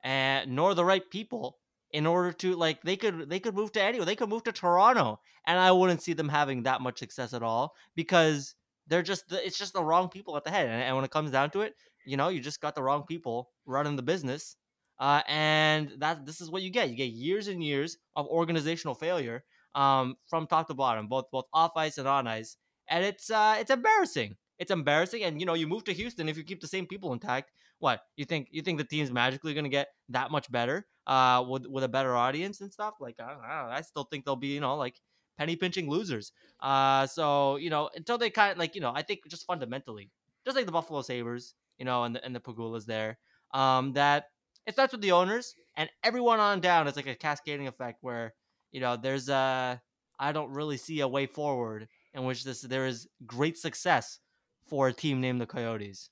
and 0.04 0.56
nor 0.56 0.74
the 0.74 0.86
right 0.86 1.08
people 1.10 1.58
in 1.92 2.06
order 2.06 2.32
to 2.32 2.56
like 2.56 2.82
they 2.82 2.96
could 2.96 3.30
they 3.30 3.40
could 3.40 3.56
move 3.56 3.72
to 3.74 3.82
anywhere. 3.82 4.06
They 4.06 4.16
could 4.16 4.30
move 4.30 4.44
to 4.46 4.52
Toronto, 4.52 5.20
and 5.46 5.60
I 5.60 5.72
wouldn't 5.72 6.02
see 6.02 6.14
them 6.14 6.30
having 6.30 6.64
that 6.64 6.82
much 6.82 7.00
success 7.00 7.34
at 7.34 7.44
all 7.44 7.74
because 7.96 8.56
they're 8.88 9.02
just 9.02 9.28
the, 9.30 9.46
it's 9.46 9.58
just 9.58 9.74
the 9.74 9.84
wrong 9.84 10.10
people 10.10 10.38
at 10.38 10.44
the 10.44 10.52
head. 10.52 10.68
And, 10.68 10.82
and, 10.82 10.96
when 10.96 11.06
it 11.06 11.12
comes 11.12 11.32
down 11.32 11.50
to 11.52 11.62
it, 11.62 11.76
you 12.06 12.18
know, 12.18 12.30
you 12.30 12.40
just 12.40 12.62
got 12.62 12.76
the 12.76 12.84
wrong 12.84 13.04
people 13.04 13.50
running 13.66 13.96
the 13.96 14.04
business, 14.04 14.56
uh, 15.00 15.22
and 15.28 15.94
that 15.98 16.26
this 16.26 16.42
is 16.42 16.50
what 16.50 16.62
you 16.62 16.70
get. 16.70 16.90
You 16.90 16.96
get 16.96 17.12
years 17.12 17.48
and 17.48 17.64
years 17.64 17.98
of 18.16 18.28
organizational 18.28 18.96
failure 18.96 19.44
um, 19.74 20.16
from 20.28 20.48
top 20.48 20.68
to 20.68 20.74
bottom, 20.74 21.08
both 21.08 21.26
both 21.32 21.46
off 21.54 21.72
ice 21.76 21.98
and 21.98 22.08
on 22.08 22.28
ice, 22.28 22.58
and 22.88 23.04
it's 23.04 23.30
uh, 23.30 23.58
it's 23.60 23.72
embarrassing 23.72 24.36
it's 24.58 24.72
embarrassing. 24.72 25.24
And 25.24 25.40
you 25.40 25.46
know, 25.46 25.54
you 25.54 25.68
move 25.68 25.84
to 25.86 25.94
Houston 25.94 26.30
if 26.30 26.38
you 26.38 26.44
keep 26.44 26.62
the 26.62 26.68
same 26.68 26.86
people 26.86 27.14
intact. 27.14 27.52
What 27.80 28.02
you 28.16 28.26
think? 28.26 28.48
You 28.52 28.62
think 28.62 28.78
the 28.78 28.86
team's 28.86 29.12
magically 29.12 29.54
going 29.54 29.66
to 29.66 29.70
get 29.70 29.90
that 30.10 30.32
much 30.32 30.52
better 30.52 30.88
uh, 31.08 31.44
with 31.48 31.66
with 31.68 31.84
a 31.84 31.90
better 31.90 32.16
audience 32.16 32.62
and 32.62 32.72
stuff? 32.72 32.96
Like 33.00 33.20
I 33.20 33.34
know, 33.34 33.72
I 33.72 33.82
still 33.82 34.06
think 34.06 34.26
they'll 34.26 34.36
be 34.36 34.48
you 34.48 34.62
know 34.62 34.76
like 34.76 35.00
penny 35.38 35.56
pinching 35.56 35.90
losers. 35.90 36.32
Uh, 36.62 37.06
so 37.08 37.58
you 37.58 37.70
know 37.70 37.90
until 37.96 38.18
they 38.18 38.30
kind 38.30 38.54
of 38.54 38.58
like 38.58 38.76
you 38.76 38.82
know 38.82 38.94
I 38.96 39.02
think 39.02 39.22
just 39.28 39.46
fundamentally, 39.46 40.10
just 40.46 40.56
like 40.56 40.66
the 40.66 40.72
Buffalo 40.72 41.02
Sabres, 41.02 41.54
you 41.78 41.86
know, 41.86 42.04
and 42.04 42.16
the 42.16 42.24
and 42.24 42.36
the 42.36 42.40
Pegulas 42.40 42.86
there, 42.86 43.18
um, 43.54 43.94
that 43.94 44.26
it 44.66 44.74
starts 44.74 44.94
with 44.94 45.02
the 45.02 45.12
owners 45.12 45.56
and 45.76 45.90
everyone 46.04 46.40
on 46.40 46.62
down. 46.62 46.88
It's 46.88 46.98
like 46.98 47.08
a 47.08 47.16
cascading 47.16 47.68
effect 47.68 48.00
where 48.02 48.34
you 48.72 48.82
know 48.82 48.98
there's 48.98 49.30
a 49.30 49.82
I 50.20 50.32
don't 50.32 50.52
really 50.52 50.78
see 50.78 51.02
a 51.02 51.08
way 51.08 51.26
forward 51.26 51.88
in 52.14 52.24
which 52.26 52.44
this 52.44 52.62
there 52.62 52.88
is 52.88 53.08
great 53.26 53.58
success 53.58 54.20
for 54.66 54.88
a 54.88 54.94
team 54.94 55.22
named 55.22 55.40
the 55.42 55.46
Coyotes? 55.46 56.10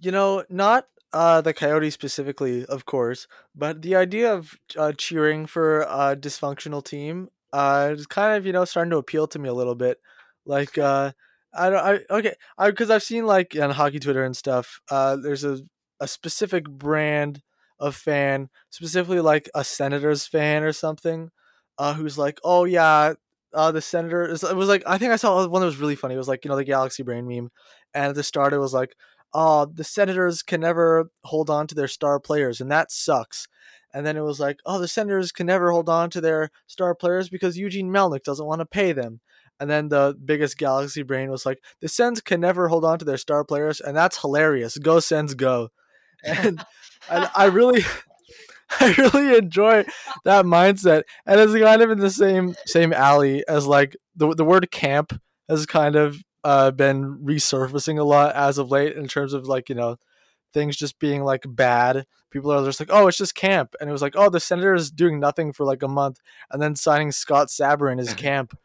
You 0.00 0.10
know, 0.10 0.44
not 0.48 0.86
uh, 1.12 1.40
the 1.40 1.52
Coyotes 1.52 1.94
specifically, 1.94 2.64
of 2.66 2.86
course, 2.86 3.26
but 3.54 3.82
the 3.82 3.96
idea 3.96 4.32
of 4.32 4.54
uh, 4.76 4.92
cheering 4.92 5.46
for 5.46 5.82
a 5.82 6.16
dysfunctional 6.16 6.84
team 6.84 7.28
uh, 7.52 7.90
is 7.92 8.06
kind 8.06 8.36
of 8.36 8.46
you 8.46 8.52
know 8.52 8.64
starting 8.64 8.90
to 8.90 8.96
appeal 8.96 9.26
to 9.28 9.38
me 9.38 9.48
a 9.48 9.54
little 9.54 9.74
bit. 9.74 9.98
Like, 10.44 10.76
uh, 10.78 11.12
I 11.54 11.70
don't, 11.70 11.78
I 12.10 12.14
okay, 12.18 12.34
I 12.58 12.70
because 12.70 12.90
I've 12.90 13.02
seen 13.02 13.26
like 13.26 13.56
on 13.60 13.70
hockey 13.70 13.98
Twitter 13.98 14.24
and 14.24 14.36
stuff. 14.36 14.80
Uh, 14.90 15.16
there's 15.16 15.44
a 15.44 15.60
a 16.00 16.08
specific 16.08 16.68
brand 16.68 17.42
of 17.78 17.94
fan, 17.96 18.48
specifically 18.70 19.20
like 19.20 19.50
a 19.54 19.64
Senators 19.64 20.26
fan 20.26 20.62
or 20.62 20.72
something, 20.72 21.30
uh, 21.78 21.94
who's 21.94 22.16
like, 22.18 22.40
oh 22.44 22.64
yeah, 22.64 23.14
uh, 23.54 23.70
the 23.72 23.82
senator 23.82 24.24
it 24.24 24.30
was 24.56 24.68
like 24.68 24.82
I 24.86 24.96
think 24.98 25.12
I 25.12 25.16
saw 25.16 25.46
one 25.46 25.60
that 25.60 25.66
was 25.66 25.76
really 25.78 25.96
funny. 25.96 26.14
It 26.14 26.18
was 26.18 26.28
like 26.28 26.44
you 26.44 26.48
know 26.48 26.56
the 26.56 26.64
Galaxy 26.64 27.02
Brain 27.02 27.26
meme, 27.28 27.50
and 27.94 28.06
at 28.06 28.14
the 28.14 28.22
start 28.22 28.52
it 28.54 28.58
was 28.58 28.72
like, 28.74 28.96
"Oh, 29.34 29.66
the 29.66 29.84
Senators 29.84 30.42
can 30.42 30.60
never 30.62 31.10
hold 31.24 31.50
on 31.50 31.66
to 31.68 31.74
their 31.74 31.88
star 31.88 32.18
players, 32.20 32.60
and 32.62 32.70
that 32.70 32.90
sucks." 32.92 33.46
And 33.94 34.06
then 34.06 34.16
it 34.16 34.22
was 34.22 34.40
like, 34.40 34.58
"Oh, 34.64 34.78
the 34.78 34.88
Senators 34.88 35.32
can 35.32 35.46
never 35.46 35.70
hold 35.70 35.88
on 35.90 36.08
to 36.10 36.20
their 36.22 36.50
star 36.66 36.94
players 36.94 37.28
because 37.28 37.58
Eugene 37.58 37.90
Melnyk 37.90 38.22
doesn't 38.22 38.46
want 38.46 38.60
to 38.60 38.66
pay 38.66 38.92
them." 38.92 39.20
And 39.62 39.70
then 39.70 39.90
the 39.90 40.18
biggest 40.24 40.58
Galaxy 40.58 41.04
Brain 41.04 41.30
was 41.30 41.46
like, 41.46 41.62
"The 41.80 41.86
Sens 41.86 42.20
can 42.20 42.40
never 42.40 42.66
hold 42.66 42.84
on 42.84 42.98
to 42.98 43.04
their 43.04 43.16
star 43.16 43.44
players, 43.44 43.80
and 43.80 43.96
that's 43.96 44.20
hilarious. 44.20 44.76
Go 44.76 44.98
Sens, 44.98 45.34
go!" 45.34 45.68
And, 46.24 46.64
and 47.08 47.30
I 47.36 47.44
really. 47.46 47.84
I 48.80 48.94
really 48.96 49.36
enjoy 49.36 49.84
that 50.24 50.46
mindset, 50.46 51.02
and 51.26 51.38
it's 51.38 51.52
kind 51.52 51.82
of 51.82 51.90
in 51.90 51.98
the 51.98 52.08
same 52.08 52.54
same 52.64 52.92
alley 52.94 53.44
as 53.46 53.66
like 53.66 53.96
the 54.16 54.34
the 54.34 54.46
word 54.46 54.70
camp 54.70 55.20
has 55.46 55.66
kind 55.66 55.94
of 55.94 56.16
uh, 56.42 56.70
been 56.70 57.18
resurfacing 57.18 57.98
a 57.98 58.02
lot 58.02 58.34
as 58.34 58.56
of 58.56 58.70
late 58.70 58.96
in 58.96 59.08
terms 59.08 59.34
of 59.34 59.46
like 59.46 59.68
you 59.68 59.74
know 59.74 59.98
things 60.54 60.76
just 60.76 60.98
being 60.98 61.22
like 61.22 61.44
bad. 61.46 62.06
People 62.30 62.50
are 62.50 62.64
just 62.64 62.80
like, 62.80 62.88
oh, 62.90 63.08
it's 63.08 63.18
just 63.18 63.34
camp, 63.34 63.74
and 63.78 63.90
it 63.90 63.92
was 63.92 64.00
like, 64.00 64.16
oh, 64.16 64.30
the 64.30 64.40
senator 64.40 64.74
is 64.74 64.90
doing 64.90 65.20
nothing 65.20 65.52
for 65.52 65.66
like 65.66 65.82
a 65.82 65.88
month, 65.88 66.20
and 66.50 66.62
then 66.62 66.74
signing 66.74 67.12
Scott 67.12 67.48
Sabourin 67.48 68.00
as 68.00 68.14
camp, 68.26 68.56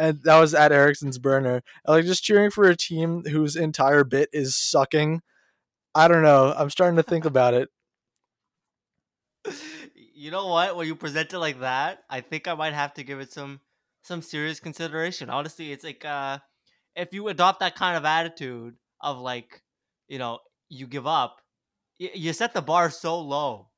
and 0.00 0.22
that 0.24 0.40
was 0.40 0.54
at 0.54 0.72
Erickson's 0.72 1.18
burner. 1.18 1.62
Like 1.86 2.06
just 2.06 2.24
cheering 2.24 2.50
for 2.50 2.64
a 2.64 2.76
team 2.76 3.22
whose 3.24 3.54
entire 3.54 4.02
bit 4.02 4.30
is 4.32 4.56
sucking. 4.56 5.20
I 5.94 6.08
don't 6.08 6.22
know. 6.22 6.54
I'm 6.56 6.70
starting 6.70 6.96
to 6.96 7.02
think 7.02 7.24
about 7.24 7.54
it. 7.54 7.68
You 10.22 10.30
know 10.30 10.48
what? 10.48 10.76
When 10.76 10.86
you 10.86 10.96
present 10.96 11.32
it 11.32 11.38
like 11.38 11.60
that, 11.60 12.00
I 12.10 12.20
think 12.20 12.46
I 12.46 12.52
might 12.52 12.74
have 12.74 12.92
to 12.94 13.02
give 13.02 13.20
it 13.20 13.32
some 13.32 13.58
some 14.02 14.20
serious 14.20 14.60
consideration. 14.60 15.30
Honestly, 15.30 15.72
it's 15.72 15.82
like 15.82 16.04
uh 16.04 16.40
if 16.94 17.14
you 17.14 17.28
adopt 17.28 17.60
that 17.60 17.74
kind 17.74 17.96
of 17.96 18.04
attitude 18.04 18.74
of 19.00 19.18
like, 19.18 19.62
you 20.08 20.18
know, 20.18 20.40
you 20.68 20.86
give 20.86 21.06
up, 21.06 21.40
you 21.96 22.34
set 22.34 22.52
the 22.52 22.60
bar 22.60 22.90
so 22.90 23.18
low 23.18 23.70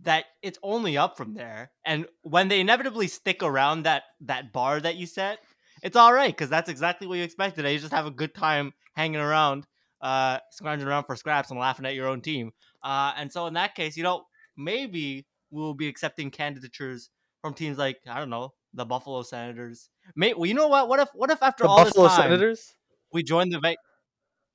that 0.00 0.26
it's 0.42 0.58
only 0.62 0.98
up 0.98 1.16
from 1.16 1.32
there. 1.32 1.70
And 1.86 2.06
when 2.20 2.48
they 2.48 2.60
inevitably 2.60 3.08
stick 3.08 3.42
around 3.42 3.84
that 3.84 4.02
that 4.20 4.52
bar 4.52 4.80
that 4.80 4.96
you 4.96 5.06
set, 5.06 5.38
it's 5.82 5.96
all 5.96 6.12
right 6.12 6.32
because 6.32 6.48
that's 6.50 6.68
exactly 6.68 7.06
what 7.06 7.18
you 7.18 7.24
expected. 7.24 7.64
You 7.70 7.78
just 7.78 7.92
have 7.92 8.06
a 8.06 8.10
good 8.10 8.34
time 8.34 8.72
hanging 8.94 9.20
around, 9.20 9.66
uh, 10.00 10.38
scrounging 10.50 10.88
around 10.88 11.04
for 11.04 11.16
scraps 11.16 11.50
and 11.50 11.58
laughing 11.58 11.86
at 11.86 11.94
your 11.94 12.08
own 12.08 12.20
team. 12.20 12.52
Uh, 12.82 13.12
and 13.16 13.32
so 13.32 13.46
in 13.46 13.54
that 13.54 13.74
case, 13.74 13.96
you 13.96 14.02
know, 14.02 14.24
maybe 14.56 15.26
we'll 15.50 15.74
be 15.74 15.88
accepting 15.88 16.30
candidatures 16.30 17.10
from 17.42 17.54
teams 17.54 17.78
like 17.78 17.98
I 18.06 18.18
don't 18.18 18.30
know 18.30 18.54
the 18.74 18.84
Buffalo 18.84 19.22
Senators. 19.22 19.88
May, 20.14 20.34
well, 20.34 20.46
you 20.46 20.54
know 20.54 20.68
what? 20.68 20.88
What 20.88 21.00
if 21.00 21.08
what 21.14 21.30
if 21.30 21.42
after 21.42 21.64
The 21.64 21.68
all 21.70 21.84
Buffalo 21.84 22.06
this 22.08 22.16
time 22.16 22.30
Senators? 22.30 22.74
we 23.12 23.22
join 23.22 23.48
the 23.48 23.60
Va- 23.60 23.76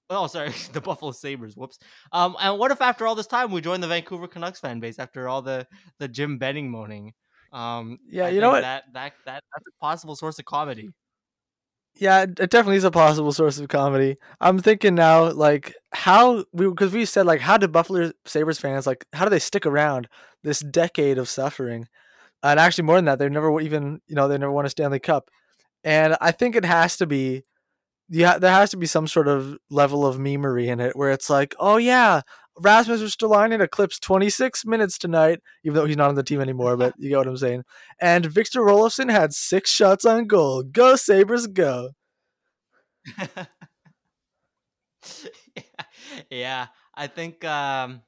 Oh, 0.10 0.28
sorry, 0.28 0.50
the 0.74 0.82
Buffalo 0.82 1.12
Sabres. 1.12 1.56
Whoops. 1.56 1.80
Um, 2.12 2.36
and 2.40 2.60
what 2.60 2.72
if 2.72 2.82
after 2.82 3.08
all 3.08 3.16
this 3.16 3.28
time 3.28 3.52
we 3.52 3.62
join 3.62 3.82
the 3.82 3.88
Vancouver 3.88 4.28
Canucks 4.28 4.60
fan 4.60 4.80
base 4.80 5.00
after 5.00 5.28
all 5.28 5.42
the 5.42 5.66
the 6.00 6.08
Jim 6.08 6.38
Benning 6.38 6.70
moaning? 6.70 7.14
Um, 7.52 8.00
Yeah, 8.10 8.26
I 8.26 8.30
you 8.30 8.42
know 8.42 8.50
what? 8.52 8.62
That 8.62 8.84
that 8.94 9.14
that 9.26 9.44
that's 9.54 9.68
a 9.68 9.80
possible 9.80 10.16
source 10.16 10.38
of 10.40 10.46
comedy. 10.46 10.90
Yeah, 11.96 12.24
it 12.24 12.40
it 12.40 12.50
definitely 12.50 12.78
is 12.78 12.84
a 12.84 12.92
possible 12.92 13.32
source 13.32 13.60
of 13.60 13.68
comedy. 13.68 14.18
I'm 14.42 14.60
thinking 14.60 14.96
now, 14.96 15.32
like 15.32 15.76
how 15.94 16.44
we 16.52 16.68
because 16.68 16.92
we 16.92 17.06
said 17.06 17.26
like 17.28 17.40
how 17.42 17.58
do 17.58 17.68
Buffalo 17.68 18.12
Sabres 18.26 18.58
fans 18.60 18.88
like 18.88 19.06
how 19.14 19.26
do 19.26 19.30
they 19.30 19.40
stick 19.40 19.66
around 19.66 20.08
this 20.44 20.60
decade 20.62 21.18
of 21.20 21.30
suffering? 21.30 21.88
And 22.44 22.60
actually, 22.60 22.86
more 22.86 22.98
than 22.98 23.06
that, 23.06 23.20
they've 23.20 23.32
never 23.32 23.60
even 23.62 24.02
you 24.08 24.16
know 24.16 24.28
they 24.30 24.38
never 24.40 24.52
won 24.54 24.66
a 24.66 24.70
Stanley 24.70 25.00
Cup, 25.00 25.30
and 25.84 26.18
I 26.22 26.32
think 26.32 26.56
it 26.56 26.66
has 26.66 26.98
to 26.98 27.08
be 27.08 27.44
yeah 28.10 28.38
there 28.40 28.52
has 28.52 28.72
to 28.72 28.78
be 28.78 28.86
some 28.88 29.08
sort 29.08 29.28
of 29.28 29.58
level 29.70 30.06
of 30.06 30.18
memery 30.18 30.68
in 30.68 30.80
it 30.80 30.96
where 30.96 31.12
it's 31.12 31.30
like 31.30 31.56
oh 31.60 31.78
yeah 31.78 32.22
Rasmus 32.60 33.02
Ristolainen 33.02 33.62
eclipsed 33.62 34.04
26 34.04 34.66
minutes 34.66 34.98
tonight, 34.98 35.40
even 35.64 35.76
though 35.76 35.86
he's 35.86 35.98
not 35.98 36.10
on 36.10 36.16
the 36.16 36.24
team 36.24 36.42
anymore. 36.42 36.78
But 36.78 36.94
you 36.98 37.10
get 37.10 37.18
what 37.18 37.28
I'm 37.28 37.38
saying. 37.38 37.64
And 38.00 38.26
Victor 38.26 38.62
Olofsson 38.62 39.12
had 39.12 39.34
six 39.34 39.70
shots 39.72 40.06
on 40.06 40.28
goal. 40.28 40.64
Go 40.64 40.96
Sabres, 40.96 41.48
go! 41.48 41.90
yeah, 46.30 46.68
I 46.96 47.08
think 47.08 47.44
um, 47.44 48.02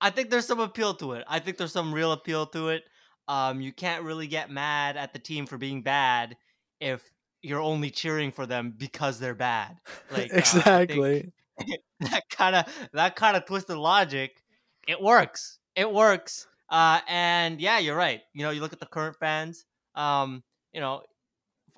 I 0.00 0.10
think 0.10 0.30
there's 0.30 0.46
some 0.46 0.60
appeal 0.60 0.94
to 0.94 1.12
it. 1.12 1.24
I 1.28 1.38
think 1.38 1.56
there's 1.56 1.72
some 1.72 1.92
real 1.94 2.12
appeal 2.12 2.46
to 2.48 2.68
it. 2.68 2.84
Um, 3.28 3.60
you 3.60 3.72
can't 3.72 4.04
really 4.04 4.28
get 4.28 4.50
mad 4.50 4.96
at 4.96 5.12
the 5.12 5.18
team 5.18 5.46
for 5.46 5.58
being 5.58 5.82
bad 5.82 6.36
if 6.80 7.02
you're 7.42 7.60
only 7.60 7.90
cheering 7.90 8.30
for 8.30 8.46
them 8.46 8.74
because 8.76 9.18
they're 9.18 9.34
bad. 9.34 9.78
Like 10.12 10.32
uh, 10.32 10.36
exactly. 10.36 11.32
that 12.00 12.22
kind 12.30 12.56
of 12.56 12.66
that 12.92 13.16
kind 13.16 13.36
of 13.36 13.46
twisted 13.46 13.76
logic, 13.76 14.42
it 14.86 15.00
works. 15.00 15.58
It 15.74 15.90
works. 15.92 16.46
Uh, 16.68 17.00
and 17.08 17.60
yeah, 17.60 17.78
you're 17.78 17.96
right. 17.96 18.20
You 18.34 18.42
know, 18.44 18.50
you 18.50 18.60
look 18.60 18.72
at 18.72 18.80
the 18.80 18.86
current 18.86 19.16
fans. 19.16 19.64
Um, 19.94 20.42
you 20.72 20.80
know, 20.80 21.02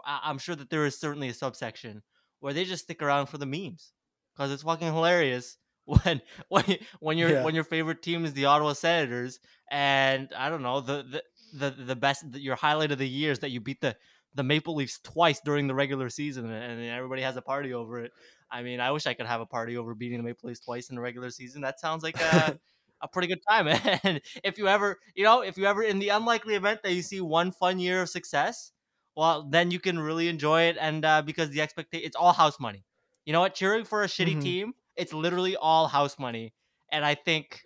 I- 0.04 0.20
I'm 0.24 0.38
sure 0.38 0.56
that 0.56 0.70
there 0.70 0.86
is 0.86 0.98
certainly 0.98 1.28
a 1.28 1.34
subsection 1.34 2.02
where 2.40 2.52
they 2.52 2.64
just 2.64 2.84
stick 2.84 3.02
around 3.02 3.26
for 3.26 3.38
the 3.38 3.46
memes 3.46 3.92
because 4.34 4.50
it's 4.52 4.62
fucking 4.62 4.92
hilarious 4.92 5.56
when 5.84 6.20
when 6.48 6.64
when 7.00 7.18
your 7.18 7.30
Yeah. 7.30 7.44
when 7.44 7.54
your 7.54 7.64
favorite 7.64 8.02
team 8.02 8.24
is 8.24 8.32
the 8.34 8.44
Ottawa 8.46 8.72
Senators 8.74 9.40
and 9.70 10.28
I 10.36 10.48
don't 10.50 10.62
know 10.62 10.80
the 10.80 11.02
the 11.02 11.22
the, 11.70 11.70
the 11.84 11.96
best 11.96 12.24
your 12.34 12.56
highlight 12.56 12.92
of 12.92 12.98
the 12.98 13.08
year 13.08 13.32
is 13.32 13.38
that 13.40 13.50
you 13.50 13.60
beat 13.60 13.80
the 13.80 13.96
the 14.34 14.42
Maple 14.42 14.74
Leafs 14.74 15.00
twice 15.02 15.40
during 15.40 15.66
the 15.66 15.74
regular 15.74 16.10
season 16.10 16.44
and, 16.50 16.80
and 16.80 16.90
everybody 16.90 17.22
has 17.22 17.36
a 17.36 17.42
party 17.42 17.72
over 17.72 18.00
it. 18.00 18.12
I 18.50 18.62
mean, 18.62 18.80
I 18.80 18.90
wish 18.92 19.06
I 19.06 19.14
could 19.14 19.26
have 19.26 19.40
a 19.40 19.46
party 19.46 19.76
over 19.76 19.94
beating 19.94 20.18
the 20.18 20.24
Maple 20.24 20.48
Leafs 20.48 20.60
twice 20.60 20.88
in 20.90 20.96
the 20.96 21.02
regular 21.02 21.30
season. 21.30 21.62
That 21.62 21.80
sounds 21.80 22.02
like 22.02 22.20
a 22.20 22.54
a 23.00 23.08
pretty 23.08 23.28
good 23.28 23.40
time. 23.48 23.68
And 24.04 24.20
if 24.44 24.58
you 24.58 24.68
ever, 24.68 24.98
you 25.14 25.24
know, 25.24 25.42
if 25.42 25.56
you 25.58 25.66
ever 25.66 25.82
in 25.82 25.98
the 25.98 26.08
unlikely 26.10 26.54
event 26.54 26.82
that 26.82 26.92
you 26.94 27.02
see 27.02 27.20
one 27.20 27.52
fun 27.52 27.78
year 27.78 28.02
of 28.02 28.08
success, 28.08 28.72
well, 29.16 29.44
then 29.48 29.70
you 29.70 29.80
can 29.80 29.98
really 29.98 30.28
enjoy 30.28 30.62
it. 30.62 30.76
And 30.80 31.04
uh, 31.04 31.22
because 31.22 31.50
the 31.50 31.60
expectation, 31.60 32.06
it's 32.06 32.16
all 32.16 32.32
house 32.32 32.58
money. 32.60 32.84
You 33.24 33.32
know 33.32 33.40
what? 33.40 33.54
Cheering 33.54 33.84
for 33.84 34.02
a 34.02 34.06
shitty 34.06 34.40
Mhm. 34.40 34.40
team, 34.40 34.74
it's 34.96 35.12
literally 35.12 35.56
all 35.56 35.88
house 35.88 36.18
money, 36.18 36.54
and 36.90 37.04
I 37.04 37.14
think 37.14 37.62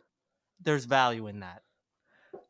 there's 0.61 0.85
value 0.87 1.27
in 1.29 1.41
that. 1.41 1.63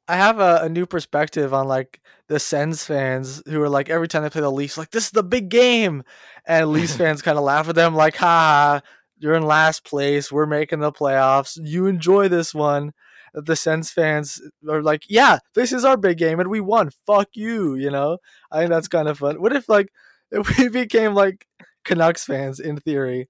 I 0.08 0.16
have 0.16 0.40
a, 0.40 0.60
a 0.62 0.68
new 0.68 0.86
perspective 0.86 1.54
on 1.54 1.68
like 1.68 2.00
the 2.28 2.40
Sens 2.40 2.84
fans 2.84 3.42
who 3.46 3.62
are 3.62 3.68
like 3.68 3.88
every 3.88 4.08
time 4.08 4.22
they 4.22 4.30
play 4.30 4.40
the 4.40 4.50
Leafs, 4.50 4.76
like 4.78 4.90
this 4.90 5.06
is 5.06 5.10
the 5.10 5.22
big 5.22 5.48
game, 5.48 6.02
and 6.46 6.70
Leafs 6.70 6.96
fans 6.98 7.22
kind 7.22 7.38
of 7.38 7.44
laugh 7.44 7.68
at 7.68 7.74
them 7.74 7.94
like, 7.94 8.16
"Ha, 8.16 8.26
ha, 8.26 8.80
you're 9.18 9.34
in 9.34 9.44
last 9.44 9.84
place. 9.84 10.32
We're 10.32 10.46
making 10.46 10.80
the 10.80 10.92
playoffs. 10.92 11.58
You 11.62 11.86
enjoy 11.86 12.28
this 12.28 12.54
one." 12.54 12.92
The 13.34 13.56
Sens 13.56 13.90
fans 13.90 14.42
are 14.68 14.82
like, 14.82 15.04
"Yeah, 15.08 15.38
this 15.54 15.72
is 15.72 15.84
our 15.84 15.96
big 15.96 16.18
game, 16.18 16.40
and 16.40 16.50
we 16.50 16.60
won. 16.60 16.90
Fuck 17.06 17.30
you." 17.34 17.74
You 17.76 17.90
know, 17.90 18.18
I 18.50 18.58
think 18.58 18.70
that's 18.70 18.88
kind 18.88 19.08
of 19.08 19.18
fun. 19.18 19.40
What 19.40 19.54
if 19.54 19.68
like 19.68 19.92
if 20.32 20.58
we 20.58 20.68
became 20.68 21.14
like 21.14 21.46
Canucks 21.84 22.24
fans 22.24 22.60
in 22.60 22.78
theory? 22.78 23.28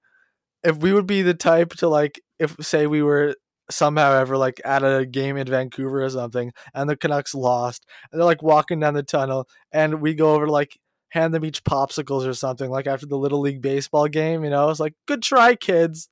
If 0.63 0.77
we 0.77 0.93
would 0.93 1.07
be 1.07 1.21
the 1.23 1.33
type 1.33 1.71
to 1.75 1.89
like, 1.89 2.21
if 2.39 2.55
say 2.61 2.87
we 2.87 3.03
were 3.03 3.35
somehow 3.73 4.13
ever 4.13 4.37
like 4.37 4.61
at 4.63 4.83
a 4.83 5.05
game 5.05 5.37
in 5.37 5.47
Vancouver 5.47 6.03
or 6.03 6.09
something, 6.09 6.51
and 6.73 6.89
the 6.89 6.95
Canucks 6.95 7.33
lost, 7.35 7.85
and 8.11 8.19
they're 8.19 8.25
like 8.25 8.43
walking 8.43 8.79
down 8.79 8.93
the 8.93 9.03
tunnel, 9.03 9.47
and 9.71 10.01
we 10.01 10.13
go 10.13 10.33
over 10.35 10.45
to 10.45 10.51
like 10.51 10.79
hand 11.09 11.33
them 11.33 11.45
each 11.45 11.63
popsicles 11.63 12.25
or 12.27 12.33
something, 12.33 12.69
like 12.69 12.87
after 12.87 13.05
the 13.05 13.17
little 13.17 13.39
league 13.39 13.61
baseball 13.61 14.07
game. 14.07 14.43
You 14.43 14.49
know, 14.49 14.69
it's 14.69 14.79
like 14.79 14.93
good 15.07 15.21
try, 15.21 15.55
kids. 15.55 16.09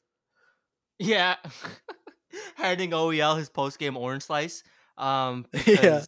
Yeah, 0.99 1.35
handing 2.55 2.91
OEL 2.91 3.37
his 3.37 3.49
post 3.49 3.79
game 3.79 3.97
orange 3.97 4.23
slice. 4.23 4.63
Um, 4.97 5.45
Yeah. 5.65 6.03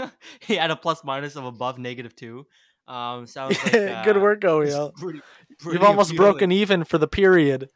he 0.40 0.56
had 0.56 0.70
a 0.70 0.76
plus 0.76 1.02
minus 1.02 1.34
of 1.34 1.44
above 1.44 1.78
negative 1.78 2.14
two. 2.14 2.46
Um, 2.86 3.26
sounds 3.26 3.56
like 3.62 3.72
good 4.04 4.16
uh, 4.16 4.20
work, 4.20 4.40
OEL. 4.42 4.92
Pretty, 4.94 5.20
You've 5.64 5.82
almost 5.82 6.10
appealing. 6.10 6.32
broken 6.32 6.52
even 6.52 6.84
for 6.84 6.98
the 6.98 7.08
period. 7.08 7.70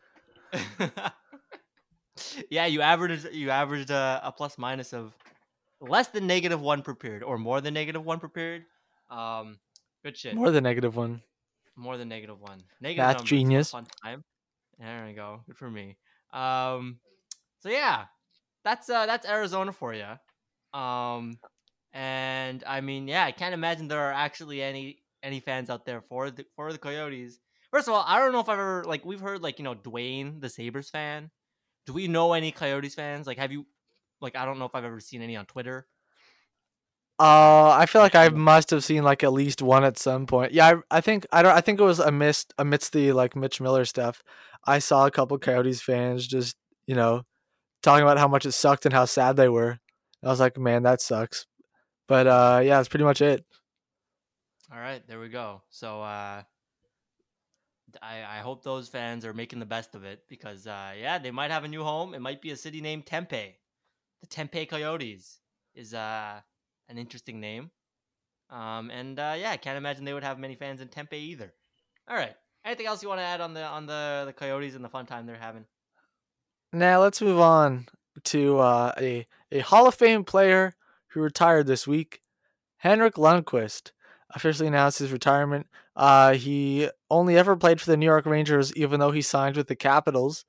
Yeah, 2.50 2.66
you 2.66 2.80
averaged 2.82 3.28
you 3.32 3.50
averaged 3.50 3.90
a, 3.90 4.20
a 4.22 4.32
plus 4.32 4.58
minus 4.58 4.92
of 4.92 5.14
less 5.80 6.08
than 6.08 6.26
negative 6.26 6.60
one 6.60 6.82
per 6.82 6.94
period, 6.94 7.22
or 7.22 7.38
more 7.38 7.60
than 7.60 7.74
negative 7.74 8.04
one 8.04 8.18
per 8.18 8.28
period. 8.28 8.64
Um, 9.10 9.58
good 10.04 10.16
shit. 10.16 10.34
More 10.34 10.50
than 10.50 10.64
negative 10.64 10.96
one. 10.96 11.22
More 11.76 11.96
than 11.96 12.08
negative 12.08 12.40
one. 12.40 12.62
Negative 12.80 13.04
Math 13.04 13.16
numbers, 13.16 13.28
genius. 13.30 13.70
Fun 13.70 13.86
time. 14.02 14.24
There 14.78 15.04
we 15.06 15.12
go. 15.12 15.42
Good 15.46 15.56
for 15.56 15.70
me. 15.70 15.96
Um, 16.32 16.98
so 17.60 17.68
yeah, 17.68 18.04
that's 18.64 18.88
uh 18.90 19.06
that's 19.06 19.26
Arizona 19.26 19.72
for 19.72 19.94
you. 19.94 20.78
Um, 20.78 21.38
and 21.92 22.62
I 22.66 22.80
mean, 22.80 23.08
yeah, 23.08 23.24
I 23.24 23.32
can't 23.32 23.54
imagine 23.54 23.88
there 23.88 24.00
are 24.00 24.12
actually 24.12 24.62
any 24.62 24.98
any 25.22 25.40
fans 25.40 25.70
out 25.70 25.86
there 25.86 26.00
for 26.00 26.30
the 26.30 26.44
for 26.54 26.72
the 26.72 26.78
Coyotes. 26.78 27.38
First 27.70 27.88
of 27.88 27.94
all, 27.94 28.04
I 28.06 28.18
don't 28.18 28.32
know 28.32 28.40
if 28.40 28.48
I've 28.48 28.58
ever 28.58 28.84
like 28.84 29.04
we've 29.04 29.20
heard 29.20 29.42
like 29.42 29.58
you 29.58 29.64
know 29.64 29.74
Dwayne 29.74 30.40
the 30.40 30.48
Sabres 30.48 30.90
fan. 30.90 31.30
Do 31.86 31.92
we 31.92 32.08
know 32.08 32.32
any 32.32 32.52
Coyotes 32.52 32.94
fans? 32.94 33.26
Like, 33.26 33.38
have 33.38 33.52
you 33.52 33.66
like 34.20 34.36
I 34.36 34.44
don't 34.44 34.58
know 34.58 34.64
if 34.64 34.74
I've 34.74 34.84
ever 34.84 35.00
seen 35.00 35.22
any 35.22 35.36
on 35.36 35.46
Twitter. 35.46 35.86
Uh, 37.18 37.70
I 37.70 37.86
feel 37.86 38.02
like 38.02 38.14
I 38.14 38.28
must 38.28 38.70
have 38.70 38.84
seen 38.84 39.02
like 39.02 39.24
at 39.24 39.32
least 39.32 39.62
one 39.62 39.84
at 39.84 39.98
some 39.98 40.26
point. 40.26 40.52
Yeah, 40.52 40.80
I, 40.90 40.98
I 40.98 41.00
think 41.00 41.26
I 41.32 41.42
don't. 41.42 41.52
I 41.52 41.60
think 41.60 41.80
it 41.80 41.84
was 41.84 41.98
amidst 41.98 42.52
amidst 42.58 42.92
the 42.92 43.12
like 43.12 43.34
Mitch 43.34 43.60
Miller 43.60 43.84
stuff. 43.84 44.22
I 44.66 44.78
saw 44.80 45.06
a 45.06 45.10
couple 45.10 45.38
Coyotes 45.38 45.80
fans 45.80 46.26
just 46.26 46.56
you 46.86 46.94
know 46.94 47.22
talking 47.82 48.02
about 48.02 48.18
how 48.18 48.28
much 48.28 48.44
it 48.44 48.52
sucked 48.52 48.84
and 48.84 48.92
how 48.92 49.06
sad 49.06 49.36
they 49.36 49.48
were. 49.48 49.78
I 50.22 50.28
was 50.28 50.40
like, 50.40 50.58
man, 50.58 50.82
that 50.82 51.00
sucks. 51.00 51.46
But 52.08 52.26
uh, 52.26 52.60
yeah, 52.62 52.76
that's 52.76 52.88
pretty 52.88 53.04
much 53.04 53.22
it. 53.22 53.44
All 54.72 54.78
right, 54.78 55.06
there 55.06 55.20
we 55.20 55.28
go. 55.28 55.62
So 55.70 56.02
uh 56.02 56.42
I 58.02 58.38
I 58.38 58.38
hope 58.38 58.62
those 58.62 58.88
fans 58.88 59.24
are 59.24 59.32
making 59.32 59.58
the 59.58 59.66
best 59.66 59.94
of 59.94 60.04
it 60.04 60.24
because 60.28 60.66
uh 60.66 60.92
yeah, 60.98 61.18
they 61.18 61.30
might 61.30 61.50
have 61.50 61.64
a 61.64 61.68
new 61.68 61.82
home. 61.82 62.14
It 62.14 62.20
might 62.20 62.42
be 62.42 62.50
a 62.50 62.56
city 62.56 62.80
named 62.80 63.06
Tempe. 63.06 63.56
The 64.20 64.26
Tempe 64.26 64.66
Coyotes 64.66 65.38
is 65.74 65.94
uh 65.94 66.40
an 66.88 66.98
interesting 66.98 67.40
name. 67.40 67.70
Um 68.50 68.90
and 68.90 69.18
uh 69.18 69.34
yeah, 69.38 69.50
I 69.50 69.56
can't 69.56 69.78
imagine 69.78 70.04
they 70.04 70.14
would 70.14 70.24
have 70.24 70.38
many 70.38 70.54
fans 70.54 70.80
in 70.80 70.88
Tempe 70.88 71.16
either. 71.16 71.52
All 72.08 72.16
right. 72.16 72.34
Anything 72.64 72.86
else 72.86 73.02
you 73.02 73.08
want 73.08 73.20
to 73.20 73.24
add 73.24 73.40
on 73.40 73.54
the 73.54 73.62
on 73.62 73.86
the 73.86 74.24
the 74.26 74.32
Coyotes 74.32 74.74
and 74.74 74.84
the 74.84 74.88
fun 74.88 75.06
time 75.06 75.26
they're 75.26 75.36
having? 75.36 75.64
Now 76.72 77.00
let's 77.00 77.22
move 77.22 77.38
on 77.38 77.86
to 78.24 78.58
uh, 78.58 78.92
a 78.98 79.26
a 79.52 79.60
Hall 79.60 79.86
of 79.86 79.94
Fame 79.94 80.24
player 80.24 80.74
who 81.08 81.20
retired 81.20 81.66
this 81.66 81.86
week, 81.86 82.20
Henrik 82.78 83.14
Lundqvist. 83.14 83.92
Officially 84.36 84.68
announced 84.68 84.98
his 84.98 85.10
retirement. 85.10 85.66
Uh, 85.96 86.34
he 86.34 86.88
only 87.10 87.36
ever 87.36 87.56
played 87.56 87.80
for 87.80 87.90
the 87.90 87.96
New 87.96 88.06
York 88.06 88.26
Rangers, 88.26 88.72
even 88.76 89.00
though 89.00 89.10
he 89.10 89.22
signed 89.22 89.56
with 89.56 89.66
the 89.66 89.74
Capitals. 89.74 90.44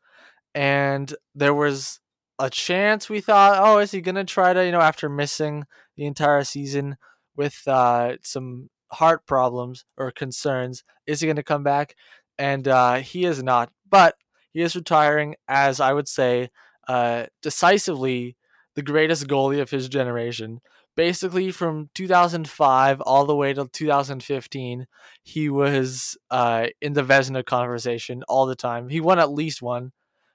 And 0.53 1.13
there 1.33 1.53
was 1.53 1.99
a 2.37 2.49
chance 2.49 3.09
we 3.09 3.21
thought, 3.21 3.57
oh, 3.59 3.79
is 3.79 3.91
he 3.91 4.01
gonna 4.01 4.25
try 4.25 4.53
to, 4.53 4.65
you 4.65 4.71
know, 4.71 4.81
after 4.81 5.09
missing 5.09 5.63
the 5.95 6.05
entire 6.05 6.43
season 6.43 6.97
with 7.35 7.61
uh, 7.67 8.17
some 8.23 8.69
heart 8.91 9.25
problems 9.25 9.85
or 9.97 10.11
concerns, 10.11 10.83
is 11.07 11.21
he 11.21 11.27
gonna 11.27 11.41
come 11.41 11.63
back? 11.63 11.95
And 12.37 12.67
uh, 12.67 12.95
he 12.95 13.25
is 13.25 13.41
not. 13.41 13.71
But 13.89 14.15
he 14.51 14.61
is 14.61 14.75
retiring 14.75 15.35
as 15.47 15.79
I 15.79 15.93
would 15.93 16.07
say 16.07 16.49
uh, 16.87 17.27
decisively 17.41 18.35
the 18.75 18.83
greatest 18.83 19.27
goalie 19.27 19.61
of 19.61 19.71
his 19.71 19.87
generation. 19.89 20.59
Basically, 20.97 21.51
from 21.51 21.91
2005 21.93 23.01
all 23.01 23.25
the 23.25 23.35
way 23.35 23.53
to 23.53 23.69
2015, 23.71 24.87
he 25.23 25.47
was 25.47 26.17
uh, 26.31 26.67
in 26.81 26.93
the 26.93 27.03
Vezina 27.03 27.45
conversation 27.45 28.23
all 28.27 28.47
the 28.47 28.55
time. 28.55 28.89
He 28.89 28.99
won 28.99 29.19
at 29.19 29.31
least 29.31 29.61
one. 29.61 29.91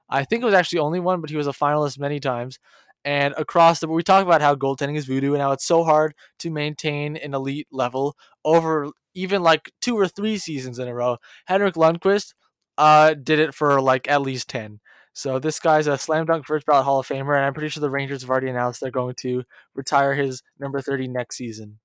I 0.09 0.25
think 0.25 0.42
it 0.42 0.47
was 0.47 0.54
actually 0.54 0.78
only 0.78 1.00
one, 1.00 1.21
but 1.21 1.31
he 1.31 1.37
was 1.37 1.49
a 1.49 1.52
finalist 1.52 1.99
many 1.99 2.21
times. 2.21 2.61
And 3.04 3.35
across 3.37 3.81
the, 3.81 3.88
we 3.88 4.04
talk 4.04 4.25
about 4.25 4.40
how 4.40 4.54
goaltending 4.54 4.97
is 4.97 5.07
voodoo 5.07 5.33
and 5.33 5.42
how 5.42 5.50
it's 5.50 5.66
so 5.66 5.83
hard 5.83 6.14
to 6.38 6.50
maintain 6.50 7.16
an 7.16 7.35
elite 7.35 7.66
level 7.73 8.16
over 8.45 8.92
even 9.14 9.42
like 9.42 9.73
two 9.81 9.99
or 9.99 10.07
three 10.07 10.38
seasons 10.38 10.78
in 10.78 10.87
a 10.87 10.95
row. 10.95 11.16
Henrik 11.47 11.75
Lundqvist 11.75 12.35
uh, 12.78 13.14
did 13.14 13.40
it 13.40 13.52
for 13.52 13.81
like 13.81 14.09
at 14.09 14.23
least 14.23 14.49
10. 14.49 14.78
So 15.14 15.38
this 15.38 15.61
guy's 15.61 15.87
a 15.87 15.99
slam 15.99 16.26
dunk 16.26 16.47
first 16.47 16.66
ballot 16.66 16.85
Hall 16.85 17.00
of 17.00 17.07
Famer, 17.07 17.37
and 17.37 17.45
I'm 17.45 17.54
pretty 17.54 17.69
sure 17.69 17.81
the 17.81 17.90
Rangers 17.90 18.23
have 18.23 18.31
already 18.31 18.49
announced 18.49 18.81
they're 18.81 18.90
going 18.90 19.14
to 19.16 19.45
retire 19.75 20.14
his 20.14 20.42
number 20.59 20.81
30 20.81 21.09
next 21.09 21.37
season. 21.37 21.78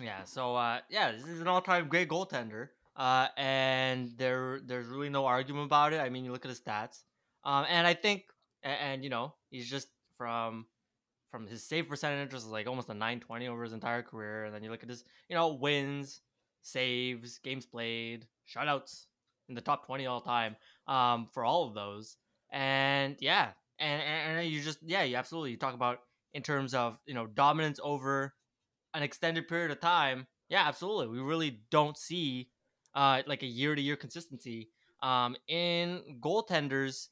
Yeah, 0.00 0.24
so 0.24 0.54
uh, 0.56 0.80
yeah, 0.90 1.12
this 1.12 1.24
is 1.24 1.40
an 1.40 1.48
all-time 1.48 1.88
great 1.88 2.08
goaltender, 2.08 2.68
uh, 2.96 3.28
and 3.36 4.12
there 4.18 4.60
there's 4.62 4.88
really 4.88 5.08
no 5.08 5.24
argument 5.24 5.66
about 5.66 5.94
it. 5.94 6.00
I 6.00 6.10
mean, 6.10 6.24
you 6.24 6.32
look 6.32 6.44
at 6.44 6.50
his 6.50 6.60
stats, 6.60 7.02
um, 7.44 7.64
and 7.68 7.86
I 7.86 7.94
think, 7.94 8.24
and, 8.62 8.78
and, 8.80 9.04
you 9.04 9.08
know, 9.10 9.34
he's 9.48 9.70
just 9.70 9.88
from 10.18 10.66
from 11.30 11.46
his 11.46 11.66
save 11.66 11.88
percentage 11.88 12.32
was 12.32 12.46
like 12.46 12.66
almost 12.66 12.88
a 12.90 12.94
920 12.94 13.48
over 13.48 13.62
his 13.62 13.72
entire 13.72 14.02
career, 14.02 14.44
and 14.44 14.54
then 14.54 14.62
you 14.62 14.70
look 14.70 14.82
at 14.82 14.88
his, 14.90 15.04
you 15.30 15.36
know, 15.36 15.54
wins, 15.54 16.20
saves, 16.62 17.38
games 17.38 17.64
played, 17.64 18.26
shutouts, 18.46 19.06
in 19.48 19.54
the 19.54 19.60
top 19.60 19.86
20 19.86 20.06
all 20.06 20.20
time 20.20 20.56
um, 20.88 21.28
for 21.32 21.44
all 21.44 21.66
of 21.66 21.74
those. 21.74 22.16
And 22.52 23.16
yeah, 23.20 23.50
and, 23.78 24.02
and, 24.02 24.48
you 24.48 24.62
just, 24.62 24.78
yeah, 24.82 25.02
you 25.02 25.16
absolutely 25.16 25.50
you 25.52 25.56
talk 25.56 25.74
about 25.74 26.00
in 26.34 26.42
terms 26.42 26.74
of, 26.74 26.98
you 27.06 27.14
know, 27.14 27.26
dominance 27.26 27.80
over 27.82 28.34
an 28.94 29.02
extended 29.02 29.48
period 29.48 29.70
of 29.70 29.80
time. 29.80 30.26
Yeah, 30.48 30.66
absolutely. 30.66 31.08
We 31.08 31.20
really 31.20 31.60
don't 31.70 31.96
see 31.96 32.48
uh, 32.94 33.22
like 33.26 33.42
a 33.42 33.46
year 33.46 33.74
to 33.74 33.82
year 33.82 33.96
consistency 33.96 34.70
um, 35.02 35.36
in 35.48 36.18
goaltenders 36.20 37.08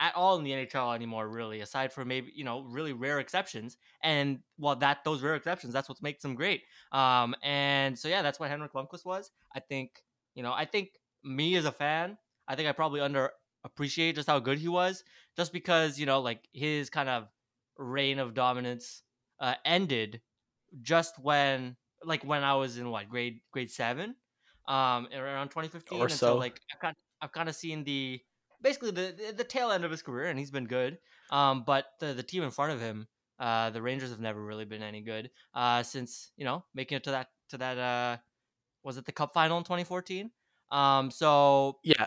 at 0.00 0.14
all 0.14 0.36
in 0.38 0.44
the 0.44 0.52
NHL 0.52 0.94
anymore, 0.94 1.28
really, 1.28 1.60
aside 1.60 1.92
from 1.92 2.08
maybe, 2.08 2.32
you 2.34 2.44
know, 2.44 2.62
really 2.62 2.92
rare 2.92 3.18
exceptions. 3.18 3.76
And 4.02 4.38
well, 4.58 4.76
that 4.76 4.98
those 5.04 5.22
rare 5.22 5.34
exceptions, 5.34 5.72
that's 5.72 5.88
what 5.88 6.00
makes 6.02 6.22
them 6.22 6.34
great. 6.34 6.62
Um, 6.92 7.34
and 7.42 7.98
so 7.98 8.08
yeah, 8.08 8.22
that's 8.22 8.38
what 8.38 8.50
Henrik 8.50 8.72
Lundqvist 8.72 9.04
was. 9.04 9.30
I 9.54 9.60
think, 9.60 10.02
you 10.34 10.42
know, 10.42 10.52
I 10.52 10.64
think 10.64 10.90
me 11.24 11.56
as 11.56 11.64
a 11.64 11.72
fan, 11.72 12.16
I 12.46 12.54
think 12.54 12.68
I 12.68 12.72
probably 12.72 13.00
underappreciate 13.00 14.14
just 14.14 14.28
how 14.28 14.38
good 14.38 14.58
he 14.58 14.68
was, 14.68 15.04
just 15.36 15.52
because 15.52 15.98
you 15.98 16.06
know 16.06 16.20
like 16.20 16.48
his 16.52 16.90
kind 16.90 17.08
of 17.08 17.28
reign 17.76 18.18
of 18.18 18.34
dominance 18.34 19.02
uh, 19.40 19.54
ended 19.64 20.20
just 20.82 21.18
when 21.18 21.76
like 22.04 22.24
when 22.24 22.44
I 22.44 22.54
was 22.54 22.78
in 22.78 22.90
what 22.90 23.08
grade 23.08 23.40
grade 23.52 23.70
seven, 23.70 24.14
um, 24.66 25.08
around 25.14 25.48
2015, 25.48 25.98
or 25.98 26.02
and 26.04 26.12
so. 26.12 26.16
so 26.16 26.36
like 26.36 26.60
I've 26.72 26.80
kind 26.80 26.96
I've 27.20 27.32
kind 27.32 27.48
of 27.48 27.54
seen 27.54 27.84
the 27.84 28.20
basically 28.62 28.90
the 28.90 29.34
the 29.36 29.44
tail 29.44 29.70
end 29.70 29.84
of 29.84 29.90
his 29.90 30.02
career, 30.02 30.26
and 30.26 30.38
he's 30.38 30.50
been 30.50 30.66
good. 30.66 30.98
Um, 31.30 31.64
but 31.66 31.86
the 32.00 32.14
the 32.14 32.22
team 32.22 32.42
in 32.42 32.50
front 32.50 32.72
of 32.72 32.80
him, 32.80 33.06
uh, 33.38 33.70
the 33.70 33.82
Rangers 33.82 34.10
have 34.10 34.20
never 34.20 34.42
really 34.42 34.64
been 34.64 34.82
any 34.82 35.00
good. 35.00 35.30
Uh, 35.54 35.82
since 35.82 36.30
you 36.36 36.44
know 36.44 36.64
making 36.74 36.96
it 36.96 37.04
to 37.04 37.10
that 37.12 37.28
to 37.50 37.58
that 37.58 37.78
uh, 37.78 38.16
was 38.82 38.96
it 38.96 39.04
the 39.04 39.12
Cup 39.12 39.34
final 39.34 39.58
in 39.58 39.64
2014? 39.64 40.30
Um, 40.70 41.10
so 41.10 41.78
yeah, 41.82 42.06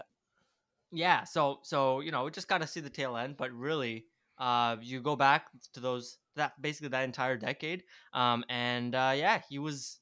yeah. 0.92 1.24
So 1.24 1.60
so 1.64 2.00
you 2.00 2.12
know, 2.12 2.26
we 2.26 2.32
just 2.32 2.48
got 2.48 2.62
to 2.62 2.68
see 2.68 2.80
the 2.80 2.90
tail 2.90 3.18
end, 3.18 3.38
but 3.38 3.52
really, 3.52 4.06
uh, 4.38 4.78
you 4.82 5.02
go 5.02 5.16
back 5.16 5.48
to 5.74 5.80
those 5.80 6.18
that 6.36 6.60
basically 6.62 6.90
that 6.90 7.04
entire 7.04 7.38
decade. 7.38 7.84
Um, 8.14 8.44
and 8.50 8.96
uh, 8.96 9.14
yeah, 9.16 9.42
he 9.50 9.60
was 9.60 10.00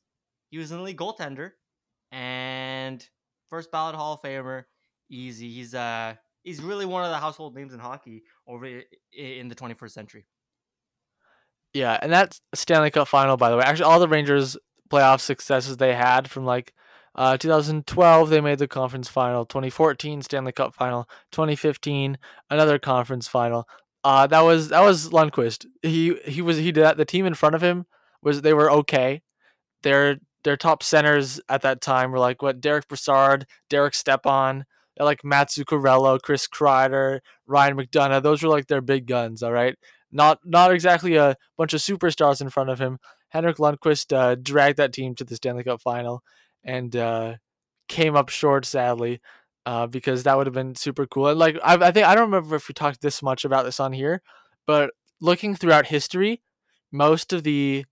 he 0.50 0.58
was 0.58 0.72
an 0.72 0.80
elite 0.80 0.98
goaltender 0.98 1.52
and 2.12 3.08
first 3.50 3.72
ballot 3.72 3.95
Hall 3.95 4.13
of 4.13 4.22
Famer. 4.22 4.63
Easy. 5.10 5.50
He's 5.52 5.74
uh 5.74 6.15
he's 6.43 6.62
really 6.62 6.86
one 6.86 7.04
of 7.04 7.12
the 7.12 7.17
household 7.17 7.56
names 7.56 7.74
in 7.74 7.80
hockey 7.80 8.24
over 8.48 8.65
in 9.12 9.48
the 9.48 9.56
21st 9.56 9.91
century. 9.91 10.26
Yeah, 11.74 12.00
and 12.02 12.12
that's 12.12 12.41
Stanley 12.56 12.89
Cup 12.89 13.08
final, 13.08 13.38
by 13.38 13.50
the 13.50 13.58
way. 13.58 13.63
Actually, 13.63 13.86
all 13.86 14.00
the 14.00 14.08
Rangers 14.08 14.58
playoff 14.89 15.19
successes 15.19 15.78
they 15.78 15.93
had 15.93 16.30
from 16.30 16.45
like 16.45 16.74
uh, 17.19 17.36
2012, 17.36 18.29
they 18.29 18.39
made 18.39 18.60
the 18.60 18.67
conference 18.67 19.10
final. 19.10 19.45
2014, 19.45 20.21
Stanley 20.21 20.53
Cup 20.53 20.73
final. 20.73 21.03
2015, 21.34 22.17
another 22.49 22.79
conference 22.79 23.27
final. 23.27 23.67
Uh, 24.05 24.25
that 24.25 24.39
was 24.39 24.69
that 24.69 24.79
was 24.79 25.10
Lundqvist. 25.10 25.65
He 25.84 26.15
he 26.25 26.41
was 26.41 26.55
he 26.55 26.71
did 26.71 26.86
that. 26.86 26.95
The 26.95 27.03
team 27.03 27.25
in 27.25 27.34
front 27.34 27.55
of 27.55 27.62
him 27.62 27.86
was 28.23 28.41
they 28.41 28.53
were 28.53 28.71
okay. 28.71 29.21
Their 29.84 30.19
their 30.45 30.55
top 30.55 30.82
centers 30.82 31.41
at 31.49 31.62
that 31.63 31.82
time 31.82 32.12
were 32.12 32.19
like 32.19 32.41
what 32.41 32.62
Derick 32.62 32.88
Brassard, 32.88 33.45
Derek 33.69 33.95
Stepan, 33.95 34.63
like 34.97 35.25
Matt 35.25 35.49
Zuccarello, 35.49 36.21
Chris 36.21 36.47
Kreider, 36.47 37.19
Ryan 37.45 37.75
McDonagh. 37.75 38.23
Those 38.23 38.41
were 38.41 38.49
like 38.49 38.67
their 38.67 38.79
big 38.79 39.08
guns. 39.08 39.43
All 39.43 39.51
right, 39.51 39.75
not 40.10 40.39
not 40.45 40.71
exactly 40.73 41.17
a 41.17 41.36
bunch 41.58 41.73
of 41.73 41.82
superstars 41.82 42.39
in 42.39 42.49
front 42.49 42.69
of 42.69 42.79
him. 42.79 42.97
Henrik 43.27 43.58
Lundqvist 43.58 44.15
uh, 44.15 44.36
dragged 44.36 44.77
that 44.77 44.93
team 44.93 45.15
to 45.15 45.25
the 45.25 45.36
Stanley 45.36 45.65
Cup 45.65 45.82
final, 45.82 46.23
and 46.63 46.95
uh, 46.95 47.36
came 47.88 48.15
up 48.15 48.30
short, 48.30 48.65
sadly, 48.65 49.22
uh, 49.65 49.88
because 49.88 50.24
that 50.24 50.38
would 50.38 50.48
have 50.48 50.54
been 50.54 50.76
super 50.76 51.06
cool. 51.06 51.28
And 51.28 51.39
like 51.39 51.58
I, 51.63 51.76
I 51.76 51.91
think 51.91 52.06
I 52.06 52.15
don't 52.15 52.32
remember 52.32 52.56
if 52.56 52.67
we 52.67 52.74
talked 52.74 53.02
this 53.02 53.22
much 53.22 53.45
about 53.45 53.65
this 53.65 53.80
on 53.80 53.93
here, 53.93 54.22
but 54.65 54.91
looking 55.22 55.56
throughout 55.56 55.88
history, 55.88 56.41
most 56.91 57.34
of 57.34 57.43
the 57.43 57.86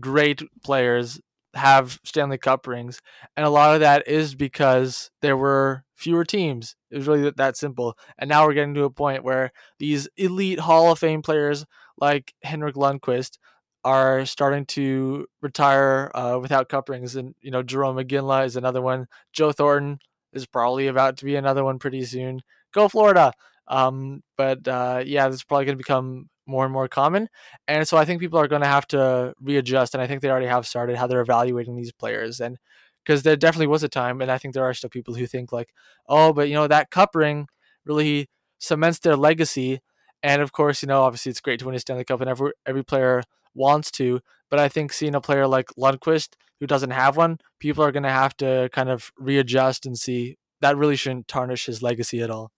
great 0.00 0.42
players 0.62 1.20
have 1.54 2.00
Stanley 2.04 2.38
Cup 2.38 2.66
rings, 2.66 3.00
and 3.36 3.46
a 3.46 3.50
lot 3.50 3.74
of 3.74 3.80
that 3.80 4.08
is 4.08 4.34
because 4.34 5.10
there 5.22 5.36
were 5.36 5.84
fewer 5.94 6.24
teams. 6.24 6.76
It 6.90 6.98
was 6.98 7.06
really 7.06 7.30
that 7.36 7.56
simple. 7.56 7.96
And 8.18 8.28
now 8.28 8.46
we're 8.46 8.54
getting 8.54 8.74
to 8.74 8.84
a 8.84 8.90
point 8.90 9.24
where 9.24 9.52
these 9.78 10.08
elite 10.16 10.60
Hall 10.60 10.92
of 10.92 10.98
Fame 10.98 11.22
players 11.22 11.64
like 11.96 12.34
Henrik 12.42 12.74
Lundqvist 12.74 13.38
are 13.84 14.24
starting 14.26 14.66
to 14.66 15.26
retire 15.42 16.10
uh, 16.14 16.38
without 16.40 16.68
cup 16.68 16.88
rings, 16.88 17.16
and 17.16 17.34
you 17.40 17.50
know 17.50 17.62
Jarome 17.62 18.02
Iginla 18.04 18.46
is 18.46 18.56
another 18.56 18.82
one. 18.82 19.06
Joe 19.32 19.52
Thornton 19.52 19.98
is 20.32 20.46
probably 20.46 20.86
about 20.86 21.16
to 21.18 21.24
be 21.24 21.36
another 21.36 21.64
one 21.64 21.78
pretty 21.78 22.04
soon. 22.04 22.40
Go 22.72 22.88
Florida! 22.88 23.32
Um, 23.68 24.22
but 24.36 24.66
uh, 24.68 25.02
yeah, 25.04 25.28
this 25.28 25.36
is 25.36 25.44
probably 25.44 25.66
going 25.66 25.76
to 25.76 25.82
become 25.82 26.28
more 26.46 26.64
and 26.64 26.72
more 26.72 26.88
common, 26.88 27.28
and 27.68 27.86
so 27.86 27.96
I 27.96 28.04
think 28.04 28.20
people 28.20 28.38
are 28.38 28.48
going 28.48 28.62
to 28.62 28.68
have 28.68 28.86
to 28.88 29.34
readjust, 29.40 29.94
and 29.94 30.02
I 30.02 30.06
think 30.06 30.22
they 30.22 30.30
already 30.30 30.46
have 30.46 30.66
started 30.66 30.96
how 30.96 31.06
they're 31.06 31.20
evaluating 31.20 31.76
these 31.76 31.92
players, 31.92 32.40
and 32.40 32.58
because 33.04 33.22
there 33.22 33.36
definitely 33.36 33.66
was 33.66 33.82
a 33.82 33.88
time, 33.88 34.20
and 34.20 34.30
I 34.30 34.38
think 34.38 34.54
there 34.54 34.64
are 34.64 34.74
still 34.74 34.90
people 34.90 35.14
who 35.14 35.26
think 35.26 35.52
like, 35.52 35.70
oh, 36.08 36.32
but 36.32 36.48
you 36.48 36.54
know 36.54 36.66
that 36.66 36.90
cup 36.90 37.14
ring 37.14 37.48
really 37.84 38.28
cements 38.58 38.98
their 38.98 39.16
legacy. 39.16 39.80
And 40.22 40.40
of 40.40 40.52
course, 40.52 40.82
you 40.82 40.88
know, 40.88 41.02
obviously 41.02 41.30
it's 41.30 41.40
great 41.40 41.58
to 41.60 41.66
win 41.66 41.74
a 41.74 41.78
Stanley 41.78 42.04
Cup, 42.04 42.20
and 42.20 42.30
every 42.30 42.52
every 42.66 42.84
player 42.84 43.22
wants 43.54 43.90
to. 43.92 44.20
But 44.50 44.58
I 44.58 44.68
think 44.68 44.92
seeing 44.92 45.14
a 45.14 45.20
player 45.20 45.46
like 45.46 45.66
Lundqvist 45.78 46.34
who 46.60 46.66
doesn't 46.66 46.90
have 46.90 47.16
one, 47.16 47.38
people 47.58 47.84
are 47.84 47.92
going 47.92 48.04
to 48.04 48.10
have 48.10 48.36
to 48.38 48.68
kind 48.72 48.88
of 48.88 49.10
readjust 49.18 49.86
and 49.86 49.98
see 49.98 50.36
that 50.60 50.76
really 50.76 50.96
shouldn't 50.96 51.28
tarnish 51.28 51.66
his 51.66 51.82
legacy 51.82 52.22
at 52.22 52.30
all. 52.30 52.50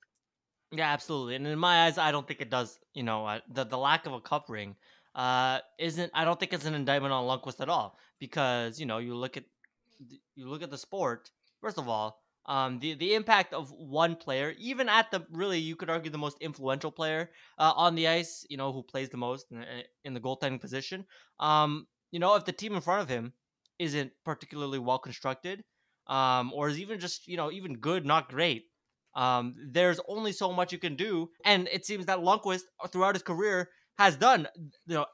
Yeah, 0.72 0.92
absolutely. 0.92 1.36
And 1.36 1.46
in 1.46 1.58
my 1.58 1.86
eyes, 1.86 1.98
I 1.98 2.12
don't 2.12 2.26
think 2.26 2.40
it 2.40 2.50
does. 2.50 2.78
You 2.92 3.02
know, 3.02 3.26
uh, 3.26 3.40
the 3.48 3.64
the 3.64 3.78
lack 3.78 4.06
of 4.06 4.12
a 4.12 4.20
cup 4.20 4.46
ring 4.48 4.76
uh, 5.14 5.60
isn't. 5.78 6.10
I 6.14 6.24
don't 6.24 6.38
think 6.38 6.52
it's 6.52 6.66
an 6.66 6.74
indictment 6.74 7.12
on 7.12 7.24
Lundqvist 7.24 7.60
at 7.60 7.68
all 7.68 7.98
because 8.18 8.78
you 8.78 8.86
know 8.86 8.98
you 8.98 9.14
look 9.14 9.36
at 9.36 9.44
you 10.34 10.48
look 10.48 10.62
at 10.62 10.70
the 10.70 10.78
sport. 10.78 11.30
First 11.60 11.78
of 11.78 11.88
all, 11.88 12.20
um, 12.46 12.78
the 12.78 12.94
the 12.94 13.14
impact 13.14 13.52
of 13.52 13.70
one 13.72 14.16
player, 14.16 14.54
even 14.58 14.88
at 14.88 15.10
the 15.10 15.26
really 15.30 15.58
you 15.58 15.76
could 15.76 15.90
argue 15.90 16.10
the 16.10 16.18
most 16.18 16.36
influential 16.40 16.90
player 16.90 17.30
uh, 17.58 17.72
on 17.76 17.94
the 17.94 18.08
ice, 18.08 18.46
you 18.48 18.56
know, 18.56 18.72
who 18.72 18.82
plays 18.82 19.08
the 19.08 19.16
most 19.16 19.50
in, 19.50 19.64
in 20.04 20.14
the 20.14 20.20
goaltending 20.20 20.60
position. 20.60 21.04
Um, 21.40 21.86
you 22.12 22.20
know, 22.20 22.34
if 22.36 22.44
the 22.44 22.52
team 22.52 22.74
in 22.74 22.80
front 22.80 23.02
of 23.02 23.08
him 23.08 23.32
isn't 23.78 24.12
particularly 24.24 24.78
well 24.78 24.98
constructed, 24.98 25.64
um, 26.06 26.52
or 26.54 26.68
is 26.68 26.78
even 26.78 27.00
just 27.00 27.26
you 27.26 27.36
know 27.36 27.50
even 27.50 27.78
good, 27.78 28.06
not 28.06 28.28
great. 28.28 28.66
Um, 29.14 29.54
there's 29.70 30.00
only 30.08 30.32
so 30.32 30.52
much 30.52 30.72
you 30.72 30.78
can 30.78 30.94
do, 30.94 31.30
and 31.44 31.68
it 31.72 31.84
seems 31.86 32.06
that 32.06 32.18
Lundqvist 32.18 32.62
uh, 32.82 32.88
throughout 32.88 33.14
his 33.14 33.22
career 33.22 33.70
has 33.98 34.16
done 34.16 34.46
you 34.86 34.94
know 34.94 35.06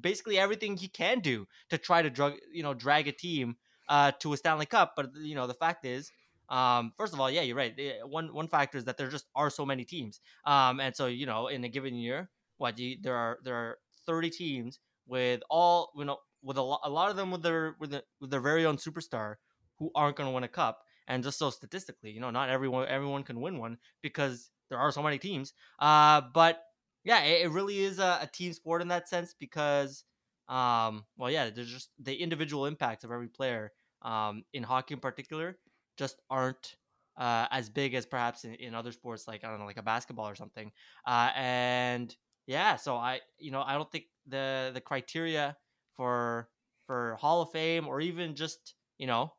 basically 0.00 0.38
everything 0.38 0.76
he 0.76 0.88
can 0.88 1.20
do 1.20 1.46
to 1.70 1.78
try 1.78 2.02
to 2.02 2.10
drug 2.10 2.34
you 2.52 2.62
know 2.62 2.74
drag 2.74 3.08
a 3.08 3.12
team 3.12 3.56
uh, 3.88 4.12
to 4.20 4.32
a 4.32 4.36
Stanley 4.36 4.66
Cup. 4.66 4.92
But 4.96 5.10
you 5.16 5.34
know 5.34 5.46
the 5.46 5.54
fact 5.54 5.84
is, 5.84 6.12
um, 6.50 6.92
first 6.98 7.14
of 7.14 7.20
all, 7.20 7.30
yeah, 7.30 7.42
you're 7.42 7.56
right. 7.56 7.74
Eh, 7.78 8.02
one 8.04 8.34
one 8.34 8.48
factor 8.48 8.76
is 8.76 8.84
that 8.84 8.96
there 8.98 9.08
just 9.08 9.26
are 9.34 9.50
so 9.50 9.64
many 9.64 9.84
teams, 9.84 10.20
um, 10.44 10.80
and 10.80 10.94
so 10.94 11.06
you 11.06 11.24
know 11.24 11.46
in 11.46 11.62
a 11.64 11.68
given 11.68 11.94
year, 11.94 12.28
what 12.58 12.78
you, 12.78 12.96
there 13.00 13.14
are 13.14 13.38
there 13.44 13.54
are 13.54 13.78
30 14.06 14.30
teams 14.30 14.80
with 15.06 15.42
all 15.48 15.92
you 15.96 16.04
know 16.04 16.18
with 16.42 16.56
a, 16.56 16.62
lot, 16.62 16.80
a 16.84 16.90
lot 16.90 17.10
of 17.10 17.16
them 17.16 17.30
with 17.30 17.42
their 17.42 17.76
with, 17.78 17.90
the, 17.90 18.02
with 18.20 18.30
their 18.30 18.40
very 18.40 18.66
own 18.66 18.76
superstar 18.76 19.36
who 19.78 19.90
aren't 19.94 20.16
going 20.16 20.28
to 20.28 20.34
win 20.34 20.44
a 20.44 20.48
cup. 20.48 20.82
And 21.06 21.24
just 21.24 21.38
so 21.38 21.50
statistically, 21.50 22.10
you 22.10 22.20
know, 22.20 22.30
not 22.30 22.50
everyone 22.50 22.86
everyone 22.88 23.24
can 23.24 23.40
win 23.40 23.58
one 23.58 23.78
because 24.02 24.50
there 24.68 24.78
are 24.78 24.92
so 24.92 25.02
many 25.02 25.18
teams. 25.18 25.52
Uh, 25.78 26.22
but 26.34 26.62
yeah, 27.04 27.22
it, 27.22 27.46
it 27.46 27.50
really 27.50 27.80
is 27.80 27.98
a, 27.98 28.20
a, 28.22 28.28
team 28.32 28.52
sport 28.52 28.82
in 28.82 28.88
that 28.88 29.08
sense 29.08 29.34
because, 29.38 30.04
um, 30.48 31.04
well, 31.16 31.30
yeah, 31.30 31.50
there's 31.50 31.72
just 31.72 31.90
the 31.98 32.14
individual 32.14 32.66
impacts 32.66 33.02
of 33.02 33.10
every 33.10 33.28
player 33.28 33.72
um, 34.02 34.44
in 34.52 34.62
hockey 34.62 34.94
in 34.94 35.00
particular 35.00 35.56
just 36.00 36.20
aren't 36.30 36.76
uh, 37.18 37.46
as 37.50 37.68
big 37.68 37.94
as 37.94 38.06
perhaps 38.06 38.44
in, 38.44 38.54
in, 38.54 38.74
other 38.74 38.92
sports 38.92 39.28
like 39.28 39.44
I 39.44 39.48
don't 39.48 39.60
know, 39.60 39.66
like 39.66 39.76
a 39.76 39.82
basketball 39.82 40.28
or 40.28 40.34
something. 40.34 40.72
Uh, 41.06 41.30
and 41.36 42.16
yeah, 42.46 42.76
so 42.76 42.96
I, 42.96 43.20
you 43.38 43.50
know, 43.50 43.62
I 43.62 43.74
don't 43.74 43.90
think 43.92 44.04
the 44.26 44.70
the 44.72 44.80
criteria 44.80 45.56
for 45.96 46.48
for 46.86 47.16
Hall 47.20 47.42
of 47.42 47.50
Fame 47.50 47.86
or 47.86 48.00
even 48.00 48.34
just 48.34 48.74
you 48.96 49.06
know, 49.06 49.32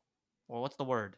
well, 0.48 0.62
what's 0.62 0.76
the 0.76 0.84
word? 0.84 1.16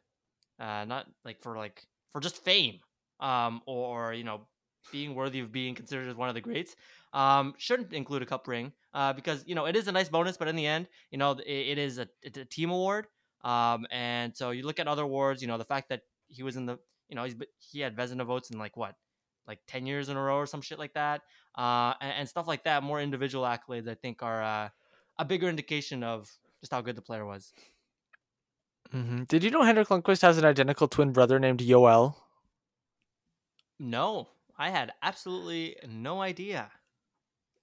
Uh, 0.59 0.85
not 0.85 1.07
like 1.25 1.41
for 1.41 1.57
like 1.57 1.83
for 2.13 2.21
just 2.21 2.37
fame, 2.37 2.79
um, 3.19 3.61
or, 3.65 4.13
you 4.13 4.23
know, 4.23 4.47
being 4.91 5.15
worthy 5.15 5.39
of 5.39 5.51
being 5.51 5.75
considered 5.75 6.07
as 6.07 6.15
one 6.15 6.29
of 6.29 6.35
the 6.35 6.41
greats. 6.41 6.75
Um, 7.13 7.53
shouldn't 7.57 7.93
include 7.93 8.21
a 8.21 8.25
cup 8.25 8.47
ring, 8.47 8.71
uh, 8.93 9.13
because 9.13 9.43
you 9.45 9.55
know 9.55 9.65
it 9.65 9.75
is 9.75 9.87
a 9.87 9.91
nice 9.91 10.09
bonus, 10.09 10.37
but 10.37 10.47
in 10.47 10.55
the 10.55 10.65
end, 10.65 10.87
you 11.11 11.17
know, 11.17 11.31
it, 11.31 11.63
it 11.73 11.77
is 11.77 11.97
a, 11.99 12.07
a 12.25 12.45
team 12.45 12.69
award. 12.69 13.07
Um, 13.43 13.85
and 13.91 14.35
so 14.35 14.51
you 14.51 14.65
look 14.65 14.79
at 14.79 14.87
other 14.87 15.03
awards, 15.03 15.41
you 15.41 15.47
know, 15.47 15.57
the 15.57 15.65
fact 15.65 15.89
that 15.89 16.01
he 16.27 16.43
was 16.43 16.55
in 16.55 16.65
the, 16.65 16.77
you 17.09 17.15
know, 17.15 17.23
he's 17.25 17.35
he 17.59 17.79
had 17.81 17.95
Vezina 17.95 18.25
votes 18.25 18.49
in 18.49 18.57
like 18.57 18.77
what, 18.77 18.95
like 19.47 19.59
ten 19.67 19.85
years 19.85 20.09
in 20.09 20.17
a 20.17 20.21
row 20.21 20.37
or 20.37 20.45
some 20.45 20.61
shit 20.61 20.79
like 20.79 20.93
that, 20.93 21.21
uh, 21.57 21.93
and, 21.99 22.13
and 22.19 22.29
stuff 22.29 22.47
like 22.47 22.63
that. 22.63 22.83
More 22.83 23.01
individual 23.01 23.43
accolades, 23.45 23.87
I 23.87 23.95
think, 23.95 24.23
are 24.23 24.41
uh, 24.41 24.69
a 25.19 25.25
bigger 25.25 25.49
indication 25.49 26.03
of 26.03 26.31
just 26.61 26.71
how 26.71 26.81
good 26.81 26.95
the 26.95 27.01
player 27.01 27.25
was. 27.25 27.51
Mm-hmm. 28.93 29.23
Did 29.23 29.43
you 29.43 29.49
know 29.49 29.63
Henrik 29.63 29.89
Lundqvist 29.89 30.21
has 30.21 30.37
an 30.37 30.45
identical 30.45 30.87
twin 30.87 31.11
brother 31.11 31.39
named 31.39 31.59
Joel? 31.59 32.17
No, 33.79 34.29
I 34.57 34.69
had 34.69 34.93
absolutely 35.01 35.75
no 35.87 36.21
idea. 36.21 36.71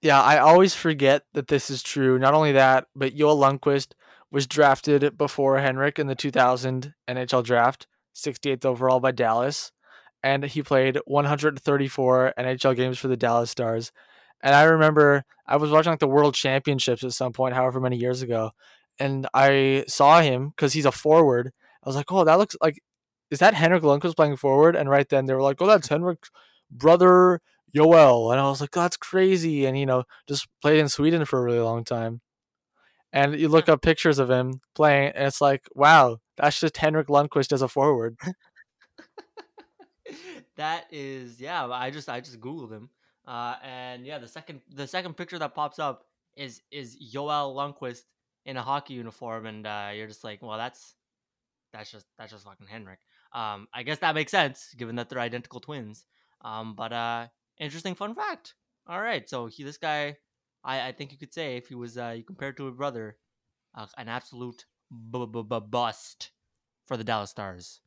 Yeah, 0.02 0.20
I 0.20 0.38
always 0.38 0.74
forget 0.74 1.24
that 1.34 1.48
this 1.48 1.70
is 1.70 1.82
true. 1.82 2.18
Not 2.18 2.34
only 2.34 2.52
that, 2.52 2.86
but 2.96 3.14
Joel 3.14 3.38
Lundqvist 3.38 3.92
was 4.30 4.46
drafted 4.46 5.16
before 5.16 5.58
Henrik 5.58 5.98
in 5.98 6.06
the 6.06 6.14
2000 6.14 6.94
NHL 7.08 7.44
draft, 7.44 7.86
68th 8.14 8.64
overall 8.64 9.00
by 9.00 9.10
Dallas, 9.10 9.72
and 10.22 10.44
he 10.44 10.62
played 10.62 10.98
134 11.04 12.34
NHL 12.38 12.76
games 12.76 12.98
for 12.98 13.08
the 13.08 13.16
Dallas 13.16 13.50
Stars. 13.50 13.92
And 14.42 14.54
I 14.54 14.62
remember 14.64 15.24
I 15.46 15.56
was 15.56 15.70
watching 15.70 15.92
like 15.92 15.98
the 15.98 16.08
World 16.08 16.34
Championships 16.34 17.04
at 17.04 17.12
some 17.12 17.32
point, 17.32 17.54
however 17.54 17.80
many 17.80 17.96
years 17.96 18.22
ago, 18.22 18.52
and 18.98 19.26
I 19.34 19.84
saw 19.88 20.20
him 20.20 20.50
because 20.50 20.72
he's 20.72 20.86
a 20.86 20.92
forward. 20.92 21.52
I 21.84 21.88
was 21.88 21.96
like, 21.96 22.12
oh, 22.12 22.24
that 22.24 22.38
looks 22.38 22.56
like 22.60 22.80
is 23.30 23.38
that 23.38 23.54
Henrik 23.54 23.82
Lundqvist 23.82 24.16
playing 24.16 24.36
forward? 24.36 24.76
And 24.76 24.90
right 24.90 25.08
then 25.08 25.26
they 25.26 25.34
were 25.34 25.42
like, 25.42 25.62
oh, 25.62 25.66
that's 25.66 25.88
Henrik's 25.88 26.30
brother 26.70 27.40
Joel. 27.74 28.32
And 28.32 28.40
I 28.40 28.48
was 28.48 28.60
like, 28.60 28.72
that's 28.72 28.96
crazy. 28.96 29.66
And, 29.66 29.78
you 29.78 29.86
know, 29.86 30.04
just 30.28 30.48
played 30.60 30.80
in 30.80 30.88
Sweden 30.88 31.24
for 31.24 31.38
a 31.38 31.42
really 31.42 31.60
long 31.60 31.84
time. 31.84 32.20
And 33.12 33.38
you 33.38 33.48
look 33.48 33.68
up 33.68 33.82
pictures 33.82 34.18
of 34.18 34.30
him 34.30 34.60
playing, 34.74 35.12
and 35.14 35.26
it's 35.26 35.40
like, 35.40 35.68
wow, 35.74 36.18
that's 36.36 36.60
just 36.60 36.76
Henrik 36.76 37.08
Lundqvist 37.08 37.52
as 37.52 37.62
a 37.62 37.68
forward. 37.68 38.16
that 40.56 40.84
is, 40.92 41.40
yeah. 41.40 41.66
I 41.66 41.90
just, 41.90 42.08
I 42.08 42.20
just 42.20 42.40
googled 42.40 42.70
him, 42.70 42.88
uh, 43.26 43.56
and 43.64 44.06
yeah, 44.06 44.18
the 44.18 44.28
second, 44.28 44.60
the 44.72 44.86
second 44.86 45.16
picture 45.16 45.38
that 45.38 45.54
pops 45.54 45.78
up 45.78 46.04
is 46.36 46.62
is 46.70 46.94
Joel 46.94 47.54
Lundqvist 47.56 48.02
in 48.46 48.56
a 48.56 48.62
hockey 48.62 48.94
uniform, 48.94 49.46
and 49.46 49.66
uh, 49.66 49.90
you're 49.94 50.06
just 50.06 50.24
like, 50.24 50.40
well, 50.42 50.56
that's, 50.56 50.94
that's 51.72 51.90
just, 51.90 52.06
that's 52.16 52.32
just 52.32 52.44
fucking 52.44 52.68
Henrik. 52.68 53.00
Um, 53.32 53.68
I 53.74 53.82
guess 53.82 53.98
that 53.98 54.14
makes 54.14 54.32
sense 54.32 54.74
given 54.76 54.96
that 54.96 55.08
they're 55.08 55.20
identical 55.20 55.60
twins. 55.60 56.04
Um, 56.42 56.74
but 56.74 56.92
uh, 56.92 57.26
interesting 57.58 57.94
fun 57.94 58.14
fact. 58.14 58.54
All 58.86 59.00
right, 59.00 59.28
so 59.28 59.46
he, 59.46 59.62
this 59.62 59.76
guy, 59.76 60.16
I, 60.64 60.88
I 60.88 60.92
think 60.92 61.12
you 61.12 61.18
could 61.18 61.32
say 61.32 61.56
if 61.56 61.68
he 61.68 61.74
was 61.74 61.96
uh, 61.96 62.14
you 62.16 62.22
compared 62.24 62.56
to 62.58 62.68
a 62.68 62.72
brother, 62.72 63.16
uh, 63.74 63.86
an 63.96 64.08
absolute 64.08 64.66
b- 64.90 65.26
b- 65.26 65.42
b- 65.42 65.60
bust 65.60 66.30
for 66.86 66.96
the 66.96 67.04
Dallas 67.04 67.30
Stars. 67.30 67.80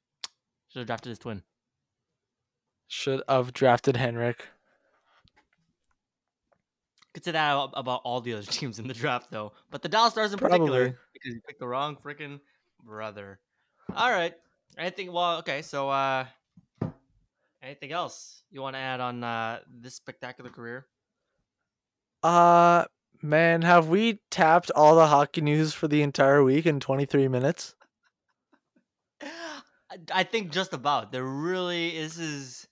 Should 0.69 0.79
have 0.79 0.87
drafted 0.87 1.09
his 1.11 1.19
twin. 1.19 1.43
Should 2.87 3.21
have 3.27 3.53
drafted 3.53 3.97
Henrik. 3.97 4.47
Could 7.13 7.25
say 7.25 7.31
that 7.31 7.69
about 7.73 8.01
all 8.03 8.21
the 8.21 8.33
other 8.33 8.43
teams 8.51 8.79
in 8.79 8.87
the 8.87 8.93
draft, 8.93 9.29
though. 9.29 9.53
But 9.69 9.83
the 9.83 9.89
Dallas 9.89 10.13
Stars 10.13 10.33
in 10.33 10.39
Probably. 10.39 10.57
particular, 10.59 10.99
because 11.13 11.35
you 11.35 11.41
picked 11.47 11.59
the 11.59 11.67
wrong 11.67 11.95
freaking 11.95 12.39
brother. 12.83 13.39
All 13.95 14.09
right. 14.09 14.33
Anything? 14.77 15.11
Well, 15.11 15.37
okay. 15.39 15.61
So, 15.61 15.89
uh, 15.89 16.25
anything 17.61 17.91
else 17.91 18.43
you 18.49 18.61
want 18.61 18.75
to 18.75 18.79
add 18.79 18.99
on 18.99 19.23
uh, 19.23 19.59
this 19.69 19.95
spectacular 19.95 20.49
career? 20.49 20.87
Uh, 22.23 22.85
man, 23.21 23.61
have 23.61 23.87
we 23.87 24.19
tapped 24.31 24.71
all 24.71 24.95
the 24.95 25.07
hockey 25.07 25.41
news 25.41 25.73
for 25.73 25.87
the 25.87 26.01
entire 26.01 26.43
week 26.43 26.65
in 26.65 26.79
23 26.79 27.27
minutes? 27.27 27.75
I 30.11 30.23
think 30.23 30.51
just 30.51 30.73
about. 30.73 31.11
There 31.11 31.23
really 31.23 31.95
is. 31.95 32.17
Is 32.17 32.67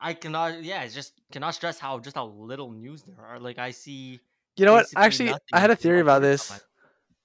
I 0.00 0.14
cannot. 0.14 0.62
Yeah, 0.62 0.82
it's 0.82 0.94
just 0.94 1.14
cannot 1.32 1.54
stress 1.54 1.78
how 1.78 1.98
just 1.98 2.14
how 2.16 2.26
little 2.26 2.70
news 2.70 3.02
there 3.02 3.24
are. 3.24 3.40
Like 3.40 3.58
I 3.58 3.72
see. 3.72 4.20
You 4.56 4.66
know 4.66 4.74
what? 4.74 4.86
Actually, 4.96 5.34
I 5.52 5.60
had 5.60 5.70
a 5.70 5.76
theory 5.76 6.00
about 6.00 6.22
this. 6.22 6.60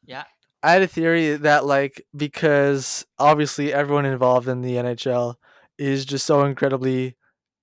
Yeah. 0.05 0.23
I 0.63 0.71
had 0.71 0.81
a 0.81 0.87
theory 0.87 1.35
that 1.35 1.65
like 1.65 2.05
because 2.15 3.05
obviously 3.19 3.71
everyone 3.73 4.05
involved 4.05 4.47
in 4.47 4.61
the 4.61 4.75
NHL 4.75 5.35
is 5.77 6.03
just 6.03 6.25
so 6.25 6.43
incredibly 6.43 7.15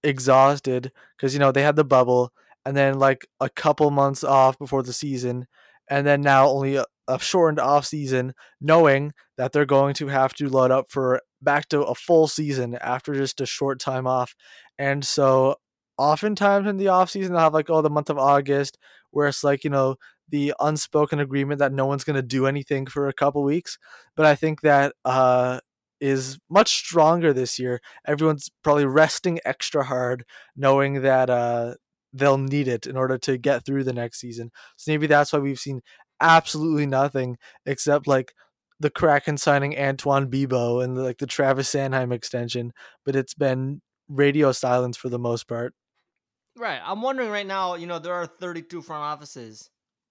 exhausted 0.05 0.93
because 1.17 1.35
you 1.35 1.41
know 1.41 1.51
they 1.51 1.63
had 1.63 1.77
the 1.77 1.85
bubble 1.85 2.33
and 2.65 2.77
then 2.77 2.99
like 2.99 3.27
a 3.41 3.49
couple 3.49 3.91
months 3.91 4.25
off 4.25 4.59
before 4.59 4.83
the 4.83 4.93
season 4.93 5.47
and 5.89 6.07
then 6.07 6.21
now 6.21 6.49
only 6.49 6.77
a, 6.77 6.85
a 7.09 7.19
shortened 7.19 7.61
off 7.61 7.85
season 7.85 8.33
knowing 8.61 9.13
that 9.37 9.53
they're 9.53 9.67
going 9.67 9.95
to 9.95 10.09
have 10.09 10.33
to 10.35 10.49
load 10.49 10.71
up 10.71 10.87
for 10.91 11.21
back 11.43 11.69
to 11.69 11.83
a 11.83 11.95
full 11.95 12.27
season 12.27 12.75
after 12.77 13.15
just 13.15 13.41
a 13.41 13.47
short 13.47 13.79
time 13.79 14.07
off 14.07 14.35
and 14.79 15.05
so 15.05 15.57
oftentimes 15.99 16.67
in 16.67 16.77
the 16.77 16.89
off 16.89 17.11
season 17.11 17.33
they'll 17.33 17.43
have 17.43 17.55
like 17.55 17.69
oh 17.69 17.83
the 17.83 17.91
month 17.91 18.11
of 18.11 18.19
august 18.19 18.79
where 19.11 19.29
it's 19.29 19.45
like 19.45 19.63
you 19.63 19.71
know 19.71 19.97
the 20.29 20.55
unspoken 20.61 21.21
agreement 21.21 21.59
that 21.59 21.73
no 21.73 21.87
one's 21.87 22.05
going 22.05 22.17
to 22.17 22.23
do 22.23 22.47
anything 22.47 22.87
for 22.87 23.09
a 23.09 23.13
couple 23.13 23.43
weeks. 23.43 23.79
But 24.17 24.27
I 24.27 24.35
think 24.35 24.63
that 24.63 24.95
uh, 25.05 25.61
is 26.01 26.39
much 26.51 26.75
stronger 26.75 27.33
this 27.33 27.59
year. 27.59 27.81
Everyone's 28.07 28.51
probably 28.63 28.87
resting 28.87 29.41
extra 29.45 29.85
hard, 29.85 30.25
knowing 30.57 31.03
that 31.03 31.31
uh, 31.31 31.75
they'll 32.15 32.39
need 32.39 32.69
it 32.69 32.87
in 32.87 32.97
order 32.97 33.19
to 33.19 33.37
get 33.37 33.67
through 33.67 33.85
the 33.85 33.93
next 33.93 34.21
season. 34.21 34.51
So 34.77 34.93
maybe 34.93 35.07
that's 35.07 35.33
why 35.33 35.41
we've 35.41 35.59
seen 35.59 35.83
absolutely 36.21 36.87
nothing 36.87 37.37
except 37.67 38.07
like 38.07 38.33
the 38.81 38.91
Kraken 38.91 39.37
signing 39.37 39.79
Antoine 39.79 40.31
Bibeau 40.31 40.83
and 40.83 40.97
like 40.97 41.19
the 41.19 41.27
Travis 41.27 41.73
Sanheim 41.75 42.13
extension, 42.13 42.73
but 43.05 43.17
it's 43.17 43.35
been 43.35 43.83
radio 44.09 44.53
silence 44.53 44.97
for 44.97 45.09
the 45.09 45.19
most 45.19 45.49
part. 45.49 45.75
Right. 46.57 46.81
I'm 46.85 47.03
wondering 47.03 47.31
right 47.31 47.47
now, 47.47 47.75
you 47.75 47.87
know, 47.87 47.99
there 47.99 48.15
are 48.15 48.27
32 48.27 48.81
front 48.83 49.03
offices 49.03 49.71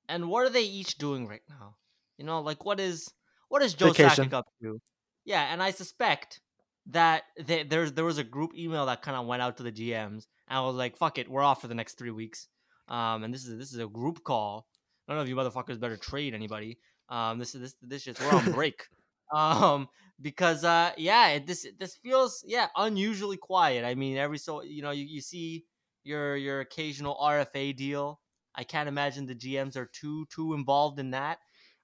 and 0.10 0.28
what 0.28 0.46
are 0.46 0.50
they 0.50 0.64
each 0.64 0.98
doing 0.98 1.28
right 1.28 1.42
now? 1.50 1.76
You 2.18 2.26
know, 2.26 2.42
like 2.42 2.66
what 2.66 2.80
is 2.80 3.10
what 3.48 3.62
is 3.62 3.74
Joe 3.74 3.88
Vacation. 3.88 4.30
Sakic 4.30 4.34
up 4.34 4.48
to? 4.62 4.80
Yeah, 5.26 5.54
and 5.54 5.64
I 5.64 5.72
suspect 5.72 6.42
that 6.88 7.24
they, 7.40 7.64
there's 7.64 7.94
there 7.94 8.06
was 8.06 8.18
a 8.18 8.24
group 8.24 8.52
email 8.56 8.86
that 8.86 9.02
kind 9.02 9.18
of 9.18 9.26
went 9.26 9.42
out 9.42 9.58
to 9.58 9.64
the 9.64 9.72
GMs, 9.72 10.28
and 10.48 10.58
I 10.58 10.62
was 10.62 10.76
like, 10.76 10.98
"Fuck 10.98 11.18
it, 11.18 11.30
we're 11.30 11.42
off 11.42 11.62
for 11.62 11.68
the 11.68 11.76
next 11.76 11.98
three 11.98 12.12
weeks." 12.12 12.48
Um, 12.88 13.24
and 13.24 13.34
this 13.34 13.46
is 13.46 13.58
this 13.58 13.74
is 13.74 13.80
a 13.80 13.88
group 13.88 14.24
call. 14.24 14.68
I 15.08 15.12
don't 15.12 15.18
know 15.18 15.24
if 15.24 15.30
you 15.30 15.36
motherfuckers 15.36 15.80
better 15.80 15.98
trade 15.98 16.34
anybody. 16.34 16.80
Um, 17.10 17.40
this 17.40 17.56
is 17.56 17.62
this 17.62 17.76
this 17.82 18.02
shit's 18.04 18.20
we're 18.20 18.32
on 18.32 18.52
break. 18.52 18.88
um, 19.34 19.88
because 20.22 20.64
uh, 20.64 20.92
yeah, 20.98 21.30
it, 21.30 21.48
this 21.48 21.66
this 21.80 21.96
feels 21.98 22.44
yeah 22.48 22.68
unusually 22.76 23.38
quiet. 23.38 23.86
I 23.86 23.96
mean, 23.96 24.18
every 24.18 24.38
so 24.38 24.64
you 24.64 24.82
know 24.82 24.92
you, 24.92 25.06
you 25.06 25.22
see 25.22 25.66
your 26.04 26.36
your 26.36 26.60
occasional 26.60 27.18
RFA 27.22 27.76
deal 27.76 28.20
I 28.56 28.64
can't 28.64 28.88
imagine 28.88 29.26
the 29.26 29.36
GMs 29.36 29.76
are 29.76 29.88
too 29.88 30.26
too 30.28 30.54
involved 30.54 31.00
in 31.00 31.12
that. 31.12 31.40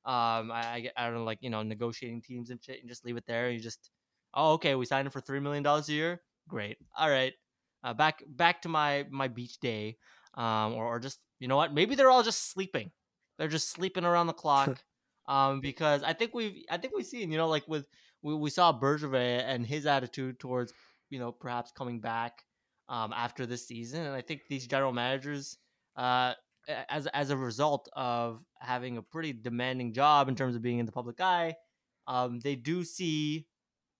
Um, 0.05 0.51
I, 0.51 0.89
I 0.95 1.05
don't 1.05 1.15
know, 1.15 1.23
like 1.23 1.39
you 1.41 1.49
know, 1.49 1.61
negotiating 1.63 2.21
teams 2.21 2.49
and 2.49 2.63
shit, 2.63 2.79
and 2.79 2.89
just 2.89 3.05
leave 3.05 3.17
it 3.17 3.25
there. 3.27 3.49
You 3.49 3.59
just, 3.59 3.91
oh, 4.33 4.53
okay, 4.53 4.75
we 4.75 4.85
signed 4.85 5.05
him 5.05 5.11
for 5.11 5.21
three 5.21 5.39
million 5.39 5.63
dollars 5.63 5.89
a 5.89 5.93
year. 5.93 6.21
Great, 6.47 6.77
all 6.97 7.09
right. 7.09 7.33
Uh, 7.83 7.93
back 7.93 8.23
back 8.27 8.61
to 8.63 8.69
my 8.69 9.05
my 9.09 9.27
beach 9.27 9.59
day, 9.59 9.97
um, 10.35 10.73
or, 10.73 10.85
or 10.85 10.99
just 10.99 11.19
you 11.39 11.47
know 11.47 11.55
what? 11.57 11.73
Maybe 11.73 11.95
they're 11.95 12.09
all 12.09 12.23
just 12.23 12.51
sleeping. 12.51 12.91
They're 13.37 13.47
just 13.47 13.69
sleeping 13.69 14.05
around 14.05 14.27
the 14.27 14.33
clock. 14.43 14.83
um, 15.27 15.61
because 15.61 16.03
I 16.03 16.13
think 16.13 16.33
we've 16.33 16.63
I 16.69 16.77
think 16.77 16.93
we've 16.95 17.05
seen 17.05 17.31
you 17.31 17.37
know 17.37 17.47
like 17.47 17.67
with 17.67 17.85
we, 18.21 18.35
we 18.35 18.49
saw 18.49 18.77
Bergevin 18.77 19.43
and 19.45 19.65
his 19.65 19.85
attitude 19.85 20.39
towards 20.39 20.73
you 21.09 21.19
know 21.19 21.31
perhaps 21.31 21.71
coming 21.71 21.99
back 22.01 22.43
um, 22.89 23.13
after 23.13 23.45
this 23.45 23.67
season, 23.67 24.01
and 24.05 24.15
I 24.15 24.21
think 24.21 24.41
these 24.49 24.67
general 24.67 24.91
managers, 24.91 25.57
uh, 25.95 26.33
as 26.89 27.07
as 27.07 27.29
a 27.29 27.37
result 27.37 27.87
of 27.93 28.43
having 28.59 28.97
a 28.97 29.01
pretty 29.01 29.31
demanding 29.33 29.93
job 29.93 30.27
in 30.27 30.35
terms 30.35 30.55
of 30.55 30.61
being 30.61 30.79
in 30.79 30.85
the 30.85 30.91
public 30.91 31.21
eye, 31.21 31.55
um, 32.07 32.39
they 32.39 32.55
do 32.55 32.83
see 32.83 33.45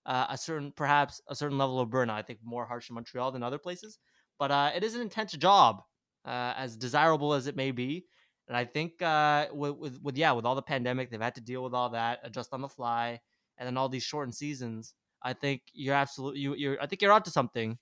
uh, 0.09 0.25
a 0.29 0.37
certain 0.37 0.73
perhaps 0.75 1.21
a 1.29 1.35
certain 1.35 1.57
level 1.57 1.79
of 1.79 1.89
burnout. 1.89 2.15
I 2.15 2.23
think 2.23 2.39
more 2.43 2.65
harsh 2.65 2.89
in 2.89 2.95
Montreal 2.95 3.31
than 3.31 3.43
other 3.43 3.59
places, 3.59 3.99
but 4.39 4.51
uh, 4.51 4.71
it 4.75 4.83
is 4.83 4.95
an 4.95 5.01
intense 5.01 5.31
job, 5.33 5.83
uh, 6.25 6.53
as 6.57 6.75
desirable 6.75 7.33
as 7.33 7.47
it 7.47 7.55
may 7.55 7.71
be. 7.71 8.05
And 8.47 8.57
I 8.57 8.65
think 8.65 8.99
uh, 9.03 9.45
with, 9.53 9.75
with, 9.77 10.01
with 10.01 10.17
yeah, 10.17 10.31
with 10.31 10.45
all 10.45 10.55
the 10.55 10.63
pandemic, 10.63 11.11
they've 11.11 11.21
had 11.21 11.35
to 11.35 11.41
deal 11.41 11.63
with 11.63 11.75
all 11.75 11.91
that, 11.91 12.19
adjust 12.23 12.51
on 12.51 12.61
the 12.61 12.67
fly, 12.67 13.19
and 13.59 13.67
then 13.67 13.77
all 13.77 13.87
these 13.87 14.03
shortened 14.03 14.33
seasons. 14.33 14.95
I 15.21 15.33
think 15.33 15.61
you're 15.73 15.93
absolutely 15.93 16.39
you, 16.39 16.55
you're. 16.55 16.81
I 16.81 16.87
think 16.87 17.03
you're 17.03 17.11
onto 17.11 17.29
something, 17.29 17.77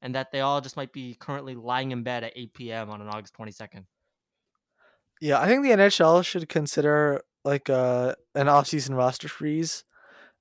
and 0.00 0.14
that 0.14 0.30
they 0.30 0.40
all 0.40 0.60
just 0.60 0.76
might 0.76 0.92
be 0.92 1.16
currently 1.18 1.56
lying 1.56 1.90
in 1.90 2.04
bed 2.04 2.22
at 2.22 2.32
8 2.36 2.54
p.m. 2.54 2.90
on 2.90 3.00
an 3.00 3.08
August 3.08 3.34
22nd. 3.36 3.84
Yeah, 5.20 5.40
I 5.40 5.48
think 5.48 5.64
the 5.64 5.70
NHL 5.70 6.24
should 6.24 6.48
consider 6.48 7.22
like 7.44 7.68
uh, 7.68 8.14
an 8.34 8.48
off-season 8.48 8.94
roster 8.94 9.28
freeze, 9.28 9.82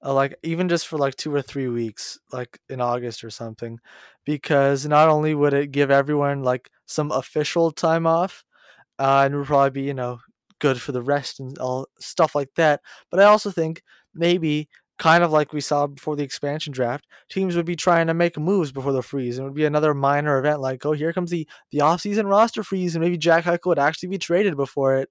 uh, 0.04 0.14
like 0.14 0.36
even 0.44 0.70
just 0.70 0.88
for 0.88 0.98
like 0.98 1.16
two 1.16 1.34
or 1.34 1.42
three 1.42 1.68
weeks, 1.68 2.20
like 2.32 2.60
in 2.70 2.82
August 2.82 3.24
or 3.24 3.30
something, 3.30 3.80
because 4.26 4.86
not 4.86 5.10
only 5.10 5.34
would 5.36 5.54
it 5.54 5.72
give 5.72 5.92
everyone 5.92 6.44
like 6.44 6.70
some 6.86 7.12
official 7.12 7.72
time 7.72 8.06
off, 8.08 8.44
uh, 9.00 9.24
and 9.26 9.36
would 9.36 9.48
probably 9.48 9.70
be 9.82 9.88
you 9.88 9.94
know 9.94 10.20
good 10.60 10.82
for 10.82 10.92
the 10.92 11.02
rest 11.02 11.40
and 11.40 11.58
all 11.60 11.88
stuff 12.00 12.36
like 12.36 12.54
that, 12.56 12.82
but 13.12 13.20
I 13.20 13.26
also 13.26 13.52
think 13.52 13.84
maybe 14.14 14.70
kind 15.00 15.24
of 15.24 15.32
like 15.32 15.54
we 15.54 15.62
saw 15.62 15.88
before 15.88 16.16
the 16.16 16.24
expansion 16.24 16.72
draft, 16.72 17.06
teams 17.30 17.56
would 17.56 17.66
be 17.66 17.76
trying 17.76 18.08
to 18.08 18.14
make 18.14 18.38
moves 18.38 18.72
before 18.72 18.94
the 18.94 19.02
freeze. 19.02 19.38
And 19.38 19.46
it 19.46 19.50
would 19.50 19.56
be 19.56 19.66
another 19.66 19.94
minor 19.94 20.38
event 20.38 20.62
like, 20.62 20.86
oh, 20.86 20.92
here 20.92 21.12
comes 21.14 21.32
the, 21.32 21.48
the 21.72 21.80
offseason 21.80 22.30
roster 22.30 22.64
freeze, 22.64 22.96
and 22.96 23.04
maybe 23.04 23.18
Jack 23.18 23.46
Eichel 23.46 23.66
would 23.68 23.80
actually 23.80 24.10
be 24.10 24.18
traded 24.18 24.56
before 24.56 24.96
it. 24.98 25.10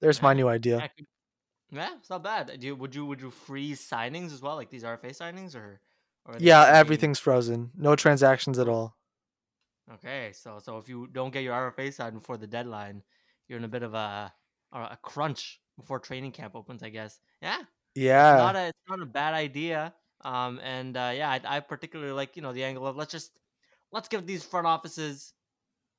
There's 0.00 0.22
my 0.22 0.32
new 0.38 0.48
idea. 0.48 0.90
Yeah, 1.70 1.90
it's 1.98 2.10
not 2.10 2.22
bad. 2.22 2.58
Do 2.58 2.66
you, 2.66 2.76
would 2.76 2.94
you 2.94 3.04
would 3.04 3.20
you 3.20 3.30
freeze 3.30 3.86
signings 3.86 4.32
as 4.32 4.40
well, 4.40 4.56
like 4.56 4.70
these 4.70 4.84
RFA 4.84 5.16
signings, 5.16 5.54
or? 5.54 5.80
or 6.24 6.36
yeah, 6.38 6.64
everything's 6.64 7.18
frozen. 7.18 7.70
No 7.76 7.94
transactions 7.94 8.58
at 8.58 8.68
all. 8.68 8.96
Okay, 9.94 10.30
so 10.32 10.58
so 10.62 10.78
if 10.78 10.88
you 10.88 11.08
don't 11.12 11.32
get 11.32 11.42
your 11.42 11.54
RFA 11.54 11.92
signed 11.92 12.14
before 12.14 12.36
the 12.36 12.46
deadline, 12.46 13.02
you're 13.48 13.58
in 13.58 13.64
a 13.64 13.68
bit 13.68 13.82
of 13.82 13.94
a 13.94 14.32
a 14.72 14.98
crunch 15.02 15.60
before 15.78 15.98
training 15.98 16.32
camp 16.32 16.54
opens, 16.56 16.82
I 16.82 16.88
guess. 16.88 17.20
Yeah, 17.42 17.58
yeah. 17.94 18.34
It's 18.34 18.42
not 18.42 18.56
a 18.56 18.66
it's 18.68 18.88
not 18.88 19.02
a 19.02 19.06
bad 19.06 19.34
idea. 19.34 19.92
Um, 20.24 20.60
and 20.64 20.96
uh, 20.96 21.12
yeah, 21.14 21.30
I, 21.30 21.56
I 21.56 21.60
particularly 21.60 22.12
like 22.12 22.36
you 22.36 22.42
know 22.42 22.52
the 22.52 22.64
angle 22.64 22.86
of 22.86 22.96
let's 22.96 23.12
just 23.12 23.38
let's 23.92 24.08
give 24.08 24.26
these 24.26 24.44
front 24.44 24.66
offices 24.66 25.32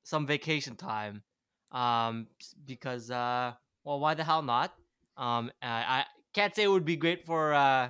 some 0.03 0.25
vacation 0.25 0.75
time. 0.75 1.23
Um, 1.71 2.27
because 2.65 3.11
uh, 3.11 3.53
well, 3.83 3.99
why 3.99 4.15
the 4.15 4.23
hell 4.23 4.41
not? 4.41 4.73
Um, 5.19 5.51
I, 5.61 5.67
I 5.67 6.05
can't 6.33 6.55
say 6.55 6.63
it 6.63 6.67
would 6.67 6.85
be 6.85 6.95
great 6.95 7.25
for 7.25 7.53
uh, 7.53 7.89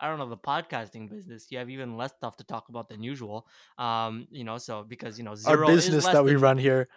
I 0.00 0.08
don't 0.08 0.18
know 0.18 0.28
the 0.28 0.36
podcasting 0.36 1.10
business. 1.10 1.46
You 1.50 1.58
have 1.58 1.68
even 1.68 1.96
less 1.96 2.12
stuff 2.12 2.36
to 2.38 2.44
talk 2.44 2.70
about 2.70 2.88
than 2.88 3.02
usual. 3.02 3.46
Um, 3.78 4.26
you 4.30 4.44
know, 4.44 4.56
so 4.58 4.82
because 4.82 5.18
you 5.18 5.24
know 5.24 5.34
our 5.46 5.66
business 5.66 6.06
that 6.06 6.24
we 6.24 6.36
run 6.36 6.56
here, 6.56 6.88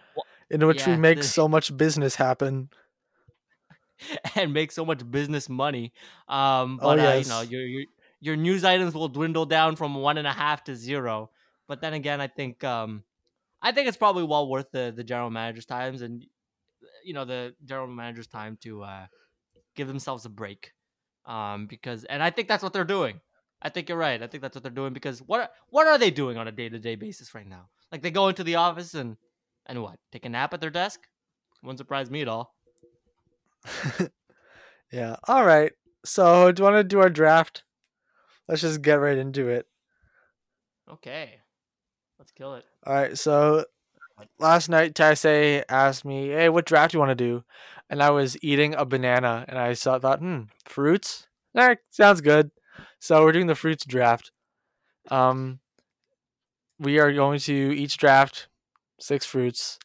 in 0.49 0.65
which 0.65 0.81
yeah, 0.81 0.91
we 0.91 0.97
make 0.97 1.23
so 1.37 1.47
much 1.47 1.75
business 1.75 2.15
happen. 2.15 2.69
and 4.35 4.53
make 4.53 4.71
so 4.71 4.83
much 4.83 5.09
business 5.09 5.47
money. 5.47 5.93
Um, 6.27 6.79
oh, 6.81 6.89
but 6.95 6.99
oh, 6.99 7.03
yes. 7.03 7.29
uh, 7.29 7.35
you 7.45 7.45
know, 7.45 7.49
your, 7.51 7.67
your 7.67 7.83
your 8.21 8.35
news 8.37 8.63
items 8.63 8.93
will 8.93 9.09
dwindle 9.09 9.45
down 9.45 9.75
from 9.75 9.95
one 9.95 10.17
and 10.17 10.25
a 10.27 10.31
half 10.31 10.63
to 10.65 10.75
zero. 10.75 11.29
But 11.67 11.81
then 11.81 11.93
again, 11.93 12.21
I 12.21 12.27
think 12.27 12.63
um, 12.63 13.03
I 13.61 13.71
think 13.73 13.87
it's 13.87 13.97
probably 13.97 14.23
well 14.23 14.49
worth 14.49 14.71
the 14.71 14.93
the 14.95 15.03
general 15.03 15.29
manager's 15.29 15.65
times 15.65 16.01
and 16.01 16.25
you 17.03 17.13
know 17.13 17.25
the 17.25 17.53
general 17.65 17.87
manager's 17.87 18.27
time 18.27 18.57
to 18.61 18.83
uh, 18.83 19.05
give 19.75 19.87
themselves 19.87 20.25
a 20.25 20.29
break. 20.29 20.71
Um, 21.25 21.67
because 21.67 22.03
and 22.05 22.21
I 22.21 22.29
think 22.29 22.47
that's 22.47 22.63
what 22.63 22.73
they're 22.73 22.83
doing. 22.83 23.21
I 23.61 23.69
think 23.69 23.87
you're 23.87 23.97
right. 23.97 24.21
I 24.21 24.27
think 24.27 24.41
that's 24.41 24.55
what 24.55 24.63
they're 24.63 24.71
doing 24.71 24.93
because 24.93 25.19
what 25.19 25.51
what 25.69 25.87
are 25.87 25.97
they 25.97 26.11
doing 26.11 26.37
on 26.37 26.47
a 26.47 26.51
day 26.51 26.67
to 26.69 26.79
day 26.79 26.95
basis 26.95 27.33
right 27.33 27.47
now? 27.47 27.69
Like 27.91 28.01
they 28.01 28.11
go 28.11 28.27
into 28.27 28.43
the 28.43 28.55
office 28.55 28.93
and 28.93 29.15
and 29.65 29.81
what 29.81 29.97
take 30.11 30.25
a 30.25 30.29
nap 30.29 30.53
at 30.53 30.61
their 30.61 30.69
desk? 30.69 30.99
Wouldn't 31.63 31.79
surprise 31.79 32.11
me 32.11 32.21
at 32.21 32.27
all. 32.27 32.53
yeah. 34.91 35.15
All 35.27 35.45
right. 35.45 35.71
So, 36.05 36.51
do 36.51 36.61
you 36.61 36.65
want 36.65 36.75
to 36.75 36.83
do 36.83 36.99
our 36.99 37.09
draft? 37.09 37.63
Let's 38.49 38.61
just 38.61 38.81
get 38.81 38.95
right 38.95 39.17
into 39.17 39.47
it. 39.47 39.65
Okay. 40.91 41.39
Let's 42.19 42.31
kill 42.31 42.55
it. 42.55 42.65
All 42.85 42.93
right. 42.93 43.17
So, 43.17 43.63
last 44.39 44.69
night, 44.69 44.93
Taisei 44.93 45.63
asked 45.69 46.05
me, 46.05 46.29
"Hey, 46.29 46.49
what 46.49 46.65
draft 46.65 46.91
do 46.91 46.97
you 46.97 46.99
want 46.99 47.11
to 47.11 47.15
do?" 47.15 47.43
And 47.89 48.01
I 48.01 48.09
was 48.09 48.37
eating 48.43 48.73
a 48.75 48.85
banana, 48.85 49.45
and 49.47 49.57
I 49.57 49.73
saw, 49.73 49.99
thought, 49.99 50.19
"Hmm, 50.19 50.43
fruits. 50.65 51.27
All 51.55 51.67
right, 51.67 51.77
sounds 51.89 52.21
good." 52.21 52.51
So 52.99 53.23
we're 53.23 53.31
doing 53.33 53.47
the 53.47 53.55
fruits 53.55 53.85
draft. 53.85 54.31
Um, 55.11 55.59
we 56.79 56.99
are 56.99 57.11
going 57.13 57.39
to 57.39 57.53
each 57.53 57.97
draft 57.97 58.47
six 58.99 59.25
fruits. 59.25 59.79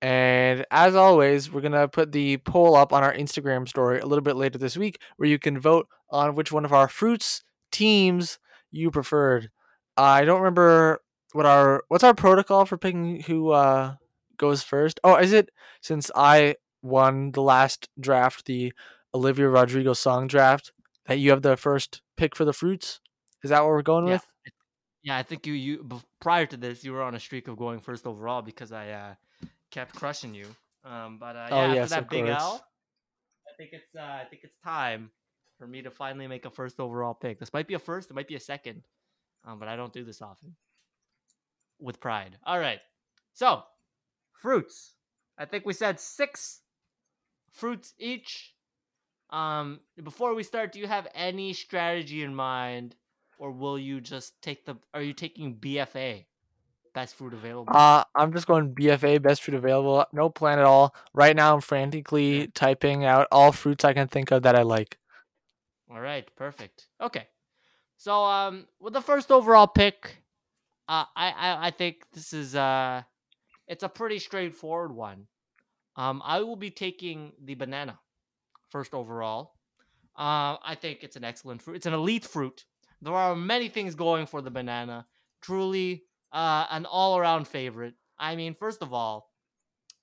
And 0.00 0.64
as 0.70 0.94
always, 0.94 1.50
we're 1.50 1.60
to 1.62 1.88
put 1.88 2.12
the 2.12 2.36
poll 2.38 2.76
up 2.76 2.92
on 2.92 3.02
our 3.02 3.12
Instagram 3.12 3.68
story 3.68 3.98
a 3.98 4.06
little 4.06 4.22
bit 4.22 4.36
later 4.36 4.58
this 4.58 4.76
week 4.76 5.00
where 5.16 5.28
you 5.28 5.38
can 5.38 5.58
vote 5.58 5.88
on 6.10 6.34
which 6.34 6.52
one 6.52 6.64
of 6.64 6.72
our 6.72 6.88
fruits 6.88 7.42
teams 7.72 8.38
you 8.70 8.90
preferred. 8.90 9.50
I 9.96 10.24
don't 10.24 10.40
remember 10.40 11.00
what 11.32 11.46
our 11.46 11.84
what's 11.88 12.04
our 12.04 12.14
protocol 12.14 12.64
for 12.64 12.78
picking 12.78 13.22
who 13.22 13.50
uh 13.50 13.94
goes 14.36 14.62
first. 14.62 15.00
Oh, 15.04 15.16
is 15.16 15.32
it 15.32 15.50
since 15.80 16.10
I 16.14 16.56
won 16.82 17.32
the 17.32 17.42
last 17.42 17.88
draft, 18.00 18.46
the 18.46 18.72
Olivia 19.14 19.48
Rodrigo 19.48 19.92
song 19.92 20.26
draft, 20.26 20.72
that 21.06 21.18
you 21.18 21.30
have 21.30 21.42
the 21.42 21.56
first 21.56 22.02
pick 22.16 22.34
for 22.34 22.44
the 22.44 22.52
fruits? 22.52 23.00
Is 23.42 23.50
that 23.50 23.62
what 23.62 23.70
we're 23.70 23.82
going 23.82 24.06
yeah. 24.06 24.14
with? 24.14 24.26
Yeah, 25.02 25.16
I 25.16 25.22
think 25.22 25.46
you 25.46 25.52
you 25.54 26.00
prior 26.20 26.46
to 26.46 26.56
this 26.56 26.84
you 26.84 26.92
were 26.92 27.02
on 27.02 27.14
a 27.14 27.20
streak 27.20 27.48
of 27.48 27.56
going 27.56 27.80
first 27.80 28.06
overall 28.06 28.42
because 28.42 28.72
I 28.72 28.90
uh 28.90 29.14
kept 29.70 29.94
crushing 29.94 30.34
you. 30.34 30.46
Um, 30.84 31.18
but 31.18 31.36
uh, 31.36 31.48
yeah, 31.50 31.56
oh, 31.56 31.60
after 31.60 31.74
yes, 31.74 31.90
that 31.90 32.10
big 32.10 32.24
course. 32.24 32.40
L, 32.40 32.64
I 33.46 33.56
think 33.56 33.70
it's 33.72 33.94
uh, 33.96 34.02
I 34.02 34.24
think 34.30 34.42
it's 34.44 34.56
time 34.64 35.10
for 35.58 35.66
me 35.66 35.82
to 35.82 35.90
finally 35.90 36.26
make 36.26 36.44
a 36.44 36.50
first 36.50 36.80
overall 36.80 37.14
pick. 37.14 37.38
This 37.38 37.52
might 37.52 37.66
be 37.66 37.74
a 37.74 37.78
first, 37.78 38.10
it 38.10 38.14
might 38.14 38.28
be 38.28 38.36
a 38.36 38.40
second, 38.40 38.82
um, 39.44 39.58
but 39.58 39.68
I 39.68 39.76
don't 39.76 39.92
do 39.92 40.04
this 40.04 40.22
often. 40.22 40.54
With 41.80 42.00
pride. 42.00 42.36
All 42.44 42.58
right. 42.58 42.80
So, 43.32 43.62
fruits. 44.32 44.94
I 45.38 45.44
think 45.44 45.64
we 45.64 45.72
said 45.72 46.00
six 46.00 46.60
fruits 47.52 47.94
each. 47.98 48.54
Um, 49.30 49.80
before 50.02 50.34
we 50.34 50.42
start, 50.42 50.72
do 50.72 50.80
you 50.80 50.86
have 50.86 51.06
any 51.14 51.52
strategy 51.52 52.22
in 52.22 52.34
mind, 52.34 52.96
or 53.38 53.50
will 53.50 53.78
you 53.78 54.00
just 54.00 54.40
take 54.42 54.64
the? 54.64 54.76
Are 54.94 55.02
you 55.02 55.12
taking 55.12 55.54
BFA? 55.56 56.24
Best 56.94 57.14
fruit 57.14 57.34
available. 57.34 57.72
Uh, 57.76 58.02
I'm 58.16 58.32
just 58.32 58.46
going 58.46 58.74
BFA, 58.74 59.22
best 59.22 59.42
fruit 59.42 59.54
available. 59.54 60.04
No 60.12 60.30
plan 60.30 60.58
at 60.58 60.64
all. 60.64 60.94
Right 61.12 61.36
now, 61.36 61.54
I'm 61.54 61.60
frantically 61.60 62.40
yeah. 62.40 62.46
typing 62.54 63.04
out 63.04 63.28
all 63.30 63.52
fruits 63.52 63.84
I 63.84 63.92
can 63.92 64.08
think 64.08 64.30
of 64.30 64.42
that 64.42 64.56
I 64.56 64.62
like. 64.62 64.98
All 65.90 66.00
right, 66.00 66.28
perfect. 66.34 66.86
Okay, 67.00 67.28
so 67.96 68.24
um, 68.24 68.66
with 68.80 68.94
the 68.94 69.00
first 69.00 69.30
overall 69.30 69.66
pick, 69.66 70.22
uh, 70.88 71.04
I, 71.14 71.30
I 71.30 71.66
I 71.66 71.70
think 71.70 72.04
this 72.12 72.32
is 72.32 72.54
uh, 72.54 73.02
it's 73.66 73.82
a 73.82 73.88
pretty 73.88 74.18
straightforward 74.18 74.92
one. 74.92 75.26
Um, 75.96 76.22
I 76.24 76.40
will 76.40 76.56
be 76.56 76.70
taking 76.70 77.32
the 77.42 77.54
banana 77.54 77.98
first 78.70 78.94
overall. 78.94 79.54
Uh, 80.16 80.56
I 80.64 80.76
think 80.80 81.02
it's 81.02 81.16
an 81.16 81.24
excellent 81.24 81.62
fruit. 81.62 81.76
It's 81.76 81.86
an 81.86 81.94
elite 81.94 82.24
fruit. 82.24 82.64
There 83.02 83.14
are 83.14 83.36
many 83.36 83.68
things 83.68 83.94
going 83.94 84.26
for 84.26 84.40
the 84.42 84.50
banana. 84.50 85.06
Truly 85.40 86.04
uh, 86.32 86.66
an 86.70 86.86
all-around 86.86 87.46
favorite. 87.46 87.94
I 88.18 88.34
mean, 88.34 88.54
first 88.54 88.82
of 88.82 88.92
all, 88.92 89.30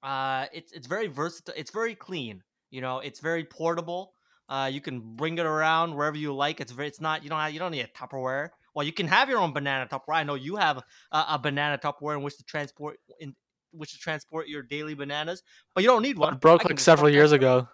uh, 0.03 0.45
it's 0.53 0.71
it's 0.71 0.87
very 0.87 1.07
versatile. 1.07 1.53
It's 1.57 1.71
very 1.71 1.95
clean. 1.95 2.43
You 2.69 2.81
know, 2.81 2.99
it's 2.99 3.19
very 3.19 3.43
portable. 3.43 4.13
Uh, 4.47 4.69
you 4.71 4.79
can 4.79 5.15
bring 5.15 5.37
it 5.37 5.45
around 5.45 5.95
wherever 5.95 6.17
you 6.17 6.33
like. 6.33 6.61
It's 6.61 6.71
very. 6.71 6.87
It's 6.87 7.01
not. 7.01 7.23
You 7.23 7.29
don't. 7.29 7.39
Have, 7.39 7.51
you 7.51 7.59
don't 7.59 7.71
need 7.71 7.81
a 7.81 7.87
Tupperware. 7.87 8.49
Well, 8.75 8.85
you 8.85 8.91
can 8.91 9.07
have 9.07 9.29
your 9.29 9.39
own 9.39 9.53
banana 9.53 9.87
Tupperware. 9.87 10.15
I 10.15 10.23
know 10.23 10.35
you 10.35 10.57
have 10.57 10.77
a, 11.11 11.25
a 11.29 11.39
banana 11.39 11.77
Tupperware 11.77 12.17
in 12.17 12.23
which 12.23 12.37
to 12.37 12.43
transport 12.43 12.97
in 13.19 13.33
which 13.71 13.93
to 13.93 13.99
transport 13.99 14.47
your 14.47 14.61
daily 14.61 14.93
bananas, 14.93 15.41
but 15.73 15.83
you 15.83 15.89
don't 15.89 16.01
need 16.01 16.17
one. 16.17 16.33
It 16.33 16.41
broke 16.41 16.65
like 16.65 16.79
several 16.79 17.09
years 17.09 17.31
ago. 17.31 17.67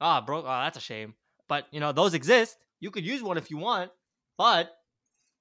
Ah, 0.00 0.20
broke. 0.20 0.44
Oh, 0.44 0.48
that's 0.48 0.76
a 0.76 0.80
shame. 0.80 1.14
But 1.48 1.66
you 1.70 1.80
know 1.80 1.92
those 1.92 2.14
exist. 2.14 2.56
You 2.80 2.90
could 2.90 3.06
use 3.06 3.22
one 3.22 3.38
if 3.38 3.50
you 3.50 3.58
want, 3.58 3.90
but 4.36 4.72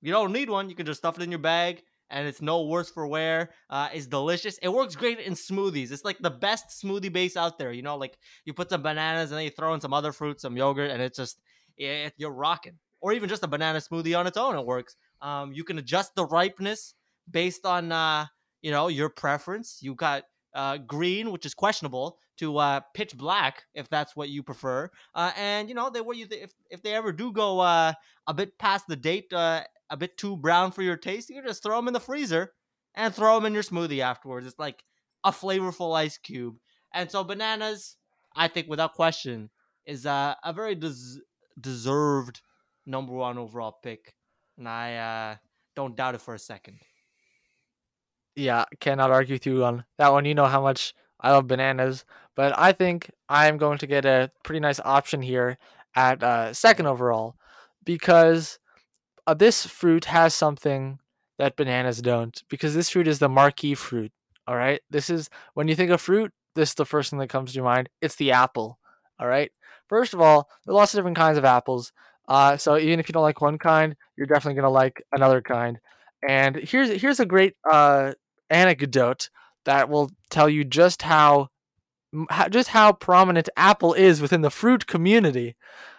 you 0.01 0.11
don't 0.11 0.31
need 0.31 0.49
one. 0.49 0.69
You 0.69 0.75
can 0.75 0.85
just 0.85 0.99
stuff 0.99 1.17
it 1.17 1.23
in 1.23 1.31
your 1.31 1.39
bag 1.39 1.81
and 2.11 2.27
it's 2.27 2.41
no 2.41 2.65
worse 2.65 2.91
for 2.91 3.07
wear. 3.07 3.51
Uh, 3.69 3.89
it's 3.93 4.05
delicious. 4.05 4.57
It 4.61 4.67
works 4.67 4.95
great 4.95 5.19
in 5.19 5.33
smoothies. 5.33 5.91
It's 5.91 6.05
like 6.05 6.19
the 6.19 6.29
best 6.29 6.83
smoothie 6.83 7.11
base 7.11 7.37
out 7.37 7.57
there. 7.57 7.71
You 7.71 7.81
know, 7.81 7.97
like 7.97 8.17
you 8.45 8.53
put 8.53 8.69
some 8.69 8.83
bananas 8.83 9.31
and 9.31 9.37
then 9.37 9.45
you 9.45 9.49
throw 9.49 9.73
in 9.73 9.81
some 9.81 9.93
other 9.93 10.11
fruit, 10.11 10.41
some 10.41 10.57
yogurt, 10.57 10.91
and 10.91 11.01
it's 11.01 11.17
just 11.17 11.39
it, 11.77 12.13
you're 12.17 12.31
rocking. 12.31 12.77
Or 13.01 13.13
even 13.13 13.29
just 13.29 13.43
a 13.43 13.47
banana 13.47 13.79
smoothie 13.79 14.17
on 14.17 14.27
its 14.27 14.37
own, 14.37 14.55
it 14.55 14.65
works. 14.65 14.95
Um, 15.21 15.51
you 15.53 15.63
can 15.63 15.77
adjust 15.77 16.15
the 16.15 16.25
ripeness 16.25 16.93
based 17.29 17.65
on 17.65 17.91
uh, 17.91 18.27
you 18.61 18.71
know 18.71 18.87
your 18.87 19.09
preference. 19.09 19.79
You 19.81 19.95
got 19.95 20.23
uh, 20.53 20.77
green, 20.77 21.31
which 21.31 21.45
is 21.45 21.53
questionable, 21.53 22.19
to 22.37 22.57
uh, 22.57 22.79
pitch 22.93 23.17
black 23.17 23.63
if 23.73 23.89
that's 23.89 24.15
what 24.15 24.29
you 24.29 24.43
prefer. 24.43 24.89
Uh, 25.15 25.31
and 25.35 25.69
you 25.69 25.75
know 25.75 25.89
they 25.89 26.01
were 26.01 26.13
you 26.13 26.27
th- 26.27 26.43
if 26.43 26.53
if 26.69 26.81
they 26.81 26.93
ever 26.93 27.11
do 27.11 27.31
go 27.31 27.59
uh, 27.59 27.93
a 28.27 28.33
bit 28.33 28.57
past 28.57 28.85
the 28.87 28.95
date, 28.95 29.31
uh, 29.33 29.61
a 29.89 29.97
bit 29.97 30.17
too 30.17 30.37
brown 30.37 30.71
for 30.71 30.81
your 30.81 30.97
taste, 30.97 31.29
you 31.29 31.35
can 31.35 31.47
just 31.47 31.63
throw 31.63 31.77
them 31.77 31.87
in 31.87 31.93
the 31.93 31.99
freezer 31.99 32.53
and 32.95 33.13
throw 33.13 33.35
them 33.35 33.45
in 33.45 33.53
your 33.53 33.63
smoothie 33.63 33.99
afterwards. 33.99 34.45
It's 34.45 34.59
like 34.59 34.83
a 35.23 35.31
flavorful 35.31 35.95
ice 35.95 36.17
cube. 36.17 36.57
And 36.93 37.09
so 37.09 37.23
bananas, 37.23 37.97
I 38.35 38.47
think 38.47 38.67
without 38.67 38.93
question, 38.93 39.49
is 39.85 40.05
uh, 40.05 40.35
a 40.43 40.53
very 40.53 40.75
des- 40.75 41.21
deserved 41.59 42.41
number 42.85 43.13
one 43.13 43.37
overall 43.37 43.77
pick, 43.83 44.13
and 44.57 44.67
I 44.67 44.95
uh, 44.95 45.35
don't 45.75 45.95
doubt 45.95 46.15
it 46.15 46.21
for 46.21 46.33
a 46.33 46.39
second. 46.39 46.79
Yeah, 48.35 48.65
cannot 48.79 49.11
argue 49.11 49.35
with 49.35 49.45
you 49.45 49.63
on 49.63 49.85
that 49.97 50.11
one. 50.11 50.25
You 50.25 50.35
know 50.35 50.45
how 50.45 50.61
much 50.61 50.93
I 51.19 51.31
love 51.31 51.47
bananas, 51.47 52.05
but 52.35 52.57
I 52.57 52.71
think 52.71 53.11
I'm 53.29 53.57
going 53.57 53.77
to 53.79 53.87
get 53.87 54.05
a 54.05 54.31
pretty 54.43 54.59
nice 54.59 54.79
option 54.79 55.21
here 55.21 55.57
at 55.95 56.23
uh, 56.23 56.53
second 56.53 56.87
overall 56.87 57.35
because 57.83 58.59
uh, 59.27 59.33
this 59.33 59.65
fruit 59.65 60.05
has 60.05 60.33
something 60.33 60.99
that 61.37 61.57
bananas 61.57 62.01
don't. 62.01 62.41
Because 62.49 62.73
this 62.73 62.89
fruit 62.89 63.07
is 63.07 63.19
the 63.19 63.29
marquee 63.29 63.75
fruit. 63.75 64.11
All 64.47 64.55
right, 64.55 64.81
this 64.89 65.09
is 65.09 65.29
when 65.53 65.67
you 65.67 65.75
think 65.75 65.91
of 65.91 66.01
fruit, 66.01 66.31
this 66.55 66.69
is 66.69 66.75
the 66.75 66.85
first 66.85 67.09
thing 67.09 67.19
that 67.19 67.29
comes 67.29 67.51
to 67.51 67.55
your 67.55 67.65
mind. 67.65 67.89
It's 68.01 68.15
the 68.15 68.31
apple. 68.31 68.79
All 69.19 69.27
right. 69.27 69.51
First 69.87 70.13
of 70.13 70.21
all, 70.21 70.49
there 70.65 70.73
are 70.73 70.77
lots 70.77 70.93
of 70.93 70.97
different 70.97 71.17
kinds 71.17 71.37
of 71.37 71.45
apples. 71.45 71.93
Uh, 72.27 72.57
so 72.57 72.77
even 72.77 72.99
if 72.99 73.09
you 73.09 73.13
don't 73.13 73.23
like 73.23 73.41
one 73.41 73.57
kind, 73.57 73.95
you're 74.17 74.27
definitely 74.27 74.55
gonna 74.55 74.73
like 74.73 75.03
another 75.11 75.41
kind. 75.41 75.79
And 76.27 76.55
here's 76.55 77.01
here's 77.01 77.19
a 77.19 77.25
great 77.25 77.55
uh, 77.69 78.13
anecdote 78.49 79.29
that 79.65 79.89
will 79.89 80.09
tell 80.29 80.49
you 80.49 80.63
just 80.63 81.01
how, 81.01 81.47
how 82.29 82.47
just 82.47 82.69
how 82.69 82.93
prominent 82.93 83.49
apple 83.57 83.93
is 83.93 84.21
within 84.21 84.41
the 84.41 84.49
fruit 84.49 84.87
community. 84.87 85.55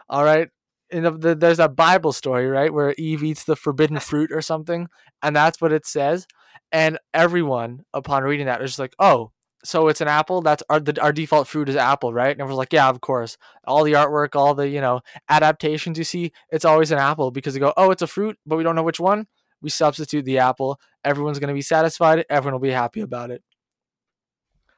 All 0.08 0.24
right, 0.24 0.48
in 0.90 1.04
the, 1.04 1.10
the, 1.10 1.34
there's 1.34 1.58
a 1.58 1.68
Bible 1.68 2.12
story 2.12 2.46
right 2.46 2.72
where 2.72 2.94
Eve 2.98 3.24
eats 3.24 3.44
the 3.44 3.56
forbidden 3.56 3.98
fruit 4.00 4.30
or 4.32 4.42
something, 4.42 4.88
and 5.22 5.34
that's 5.34 5.60
what 5.60 5.72
it 5.72 5.86
says. 5.86 6.26
And 6.70 6.98
everyone, 7.12 7.84
upon 7.92 8.22
reading 8.22 8.46
that, 8.46 8.62
is 8.62 8.70
just 8.70 8.78
like, 8.78 8.94
"Oh, 8.98 9.31
so 9.64 9.88
it's 9.88 10.00
an 10.00 10.08
apple. 10.08 10.40
That's 10.42 10.62
our 10.68 10.80
the, 10.80 11.00
our 11.00 11.12
default 11.12 11.48
fruit 11.48 11.68
is 11.68 11.76
apple, 11.76 12.12
right?" 12.12 12.30
And 12.30 12.40
everyone's 12.40 12.58
like, 12.58 12.72
"Yeah, 12.72 12.88
of 12.88 13.00
course." 13.00 13.36
All 13.64 13.84
the 13.84 13.92
artwork, 13.92 14.34
all 14.36 14.54
the 14.54 14.68
you 14.68 14.80
know 14.80 15.00
adaptations 15.28 15.98
you 15.98 16.04
see, 16.04 16.32
it's 16.50 16.64
always 16.64 16.90
an 16.90 16.98
apple 16.98 17.30
because 17.30 17.54
they 17.54 17.60
go, 17.60 17.72
"Oh, 17.76 17.90
it's 17.90 18.02
a 18.02 18.06
fruit, 18.06 18.38
but 18.46 18.56
we 18.56 18.64
don't 18.64 18.76
know 18.76 18.82
which 18.82 19.00
one." 19.00 19.26
We 19.60 19.70
substitute 19.70 20.24
the 20.24 20.38
apple. 20.38 20.80
Everyone's 21.04 21.38
to 21.38 21.54
be 21.54 21.62
satisfied. 21.62 22.24
Everyone 22.28 22.54
will 22.54 22.68
be 22.68 22.70
happy 22.70 23.00
about 23.00 23.30
it. 23.30 23.42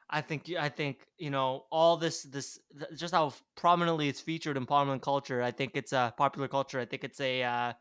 I 0.09 0.21
think 0.21 0.51
I 0.57 0.69
think 0.69 0.99
you 1.17 1.31
know 1.31 1.65
all 1.71 1.97
this 1.97 2.23
this 2.23 2.59
just 2.95 3.13
how 3.13 3.33
prominently 3.55 4.07
it's 4.07 4.21
featured 4.21 4.55
in 4.55 4.65
popular 4.65 4.99
culture. 4.99 5.41
I 5.41 5.51
think 5.51 5.71
it's 5.73 5.93
a 5.93 6.13
popular 6.15 6.47
culture. 6.47 6.79
I 6.79 6.85
think 6.85 7.03
it's 7.03 7.19
a 7.19 7.43
uh, 7.43 7.73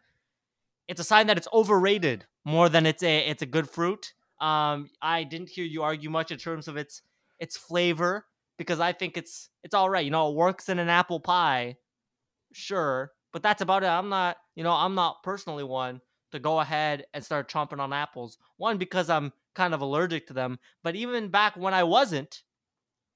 it's 0.89 1.01
a 1.01 1.05
sign 1.05 1.27
that 1.27 1.37
it's 1.37 1.49
overrated 1.53 2.27
more 2.45 2.69
than 2.69 2.87
it's 2.87 3.03
a 3.03 3.19
it's 3.29 3.43
a 3.43 3.47
good 3.47 3.69
fruit. 3.69 4.15
Um, 4.41 4.91
I 5.01 5.25
didn't 5.25 5.51
hear 5.51 5.65
you 5.65 5.83
argue 5.83 6.11
much 6.11 6.31
in 6.33 6.39
terms 6.39 6.69
of 6.69 6.77
its 6.77 7.03
its 7.39 7.57
flavor 7.57 8.27
because 8.59 8.81
I 8.81 8.93
think 8.93 9.17
it's 9.17 9.49
it's 9.63 9.75
all 9.75 9.91
right. 9.91 10.05
You 10.05 10.11
know, 10.11 10.31
it 10.31 10.37
works 10.37 10.69
in 10.69 10.79
an 10.79 10.89
apple 10.89 11.21
pie, 11.21 11.77
sure, 12.53 13.13
but 13.33 13.43
that's 13.43 13.63
about 13.63 13.83
it. 13.85 13.89
I'm 13.89 14.09
not 14.09 14.37
you 14.55 14.65
know 14.65 14.73
I'm 14.73 14.95
not 14.95 15.23
personally 15.23 15.65
one 15.65 16.01
to 16.33 16.39
go 16.39 16.61
ahead 16.61 17.07
and 17.15 17.25
start 17.25 17.51
chomping 17.51 17.81
on 17.81 17.93
apples. 17.93 18.39
One 18.57 18.79
because 18.79 19.09
I'm 19.11 19.33
kind 19.55 19.75
of 19.75 19.81
allergic 19.81 20.27
to 20.29 20.33
them, 20.33 20.59
but 20.83 20.97
even 20.97 21.29
back 21.29 21.57
when 21.57 21.75
I 21.75 21.85
wasn't, 21.85 22.43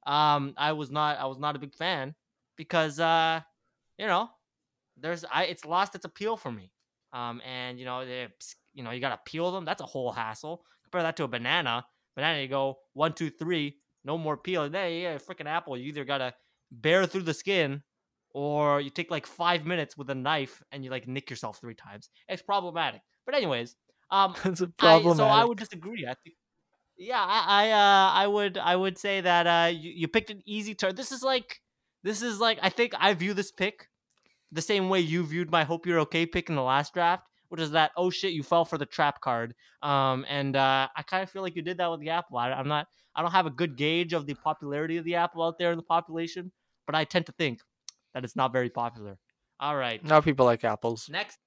um, 0.07 0.55
I 0.57 0.73
was 0.73 0.91
not 0.91 1.19
I 1.19 1.27
was 1.27 1.39
not 1.39 1.57
a 1.57 1.59
big 1.59 1.75
fan 1.75 2.15
because 2.57 3.01
uh, 3.01 3.41
you 3.99 4.07
know, 4.07 4.31
there's 4.97 5.25
I 5.33 5.45
it's 5.45 5.65
lost 5.65 5.95
its 5.95 6.05
appeal 6.05 6.37
for 6.37 6.53
me. 6.53 6.73
Um, 7.13 7.41
and 7.47 7.79
you 7.79 7.85
know, 7.85 8.05
they, 8.05 8.29
you 8.75 8.83
know, 8.83 8.91
you 8.91 9.01
gotta 9.01 9.21
peel 9.25 9.51
them. 9.53 9.65
That's 9.65 9.81
a 9.83 9.87
whole 9.87 10.13
hassle. 10.13 10.65
Compare 10.91 11.03
that 11.03 11.17
to 11.17 11.25
a 11.25 11.29
banana. 11.29 11.85
Banana, 12.17 12.41
you 12.41 12.49
go 12.49 12.79
one, 12.95 13.13
two, 13.13 13.31
three, 13.31 13.77
no 14.05 14.17
more 14.17 14.37
peel. 14.37 14.71
Hey, 14.71 15.03
yeah, 15.03 15.19
freaking 15.19 15.47
apple. 15.47 15.77
You 15.77 15.89
either 15.89 16.05
gotta 16.05 16.35
bear 16.71 17.07
through 17.07 17.23
the 17.23 17.35
skin 17.35 17.83
or 18.31 18.81
you 18.81 18.91
take 18.91 19.11
like 19.11 19.27
five 19.27 19.67
minutes 19.67 19.97
with 19.97 20.09
a 20.11 20.15
knife 20.15 20.63
and 20.73 20.85
you 20.85 20.91
like 20.91 21.07
nick 21.07 21.29
yourself 21.29 21.61
three 21.61 21.75
times. 21.75 22.09
It's 22.29 22.43
problematic. 22.43 23.03
But 23.27 23.35
anyways, 23.35 23.77
um, 24.11 24.35
it's 24.45 24.61
a 24.63 24.71
I, 24.81 25.03
so 25.03 25.25
I 25.25 25.45
would 25.45 25.59
disagree. 25.59 26.07
I 26.07 26.15
think, 26.25 26.37
yeah, 26.97 27.21
I, 27.21 27.67
I, 27.67 27.71
uh, 27.71 28.13
I 28.13 28.27
would, 28.27 28.59
I 28.59 28.75
would 28.75 28.99
say 28.99 29.21
that 29.21 29.47
uh, 29.47 29.69
you, 29.69 29.93
you 29.95 30.09
picked 30.09 30.31
an 30.31 30.43
easy 30.47 30.75
turn. 30.75 30.95
This 30.95 31.13
is 31.13 31.23
like, 31.23 31.61
this 32.03 32.23
is 32.23 32.41
like, 32.41 32.59
I 32.63 32.71
think 32.71 32.95
I 32.99 33.13
view 33.15 33.35
this 33.35 33.53
pick 33.53 33.89
the 34.51 34.63
same 34.63 34.89
way 34.89 35.01
you 35.01 35.25
viewed 35.25 35.51
my 35.51 35.65
"Hope 35.65 35.87
You're 35.87 36.01
Okay" 36.01 36.27
pick 36.27 36.49
in 36.49 36.57
the 36.57 36.63
last 36.63 36.95
draft, 36.95 37.29
which 37.49 37.61
is 37.61 37.73
that 37.73 37.93
oh 37.97 38.11
shit, 38.11 38.33
you 38.33 38.43
fell 38.43 38.65
for 38.65 38.79
the 38.79 38.87
trap 38.87 39.21
card. 39.21 39.55
Um, 39.83 40.25
and 40.29 40.57
uh, 40.57 40.89
I 40.95 41.03
kind 41.03 41.23
of 41.23 41.31
feel 41.31 41.43
like 41.43 41.57
you 41.57 41.63
did 41.63 41.79
that 41.79 41.91
with 41.91 42.01
the 42.01 42.11
apple. 42.11 42.39
I, 42.39 42.53
I'm 42.53 42.69
not, 42.69 42.89
I 43.15 43.23
don't 43.23 43.33
have 43.33 43.47
a 43.47 43.51
good 43.51 43.77
gauge 43.77 44.13
of 44.13 44.27
the 44.27 44.35
popularity 44.35 44.97
of 44.97 45.05
the 45.05 45.17
apple 45.17 45.43
out 45.43 45.59
there 45.59 45.71
in 45.71 45.77
the 45.77 45.83
population, 45.83 46.53
but 46.87 46.95
I 46.95 47.05
tend 47.05 47.27
to 47.27 47.33
think 47.33 47.61
that 48.15 48.25
it's 48.25 48.37
not 48.37 48.53
very 48.53 48.71
popular. 48.71 49.19
All 49.61 49.77
right. 49.77 50.05
Now 50.05 50.21
people 50.21 50.47
like 50.47 50.65
apples. 50.65 51.09
Next, 51.11 51.39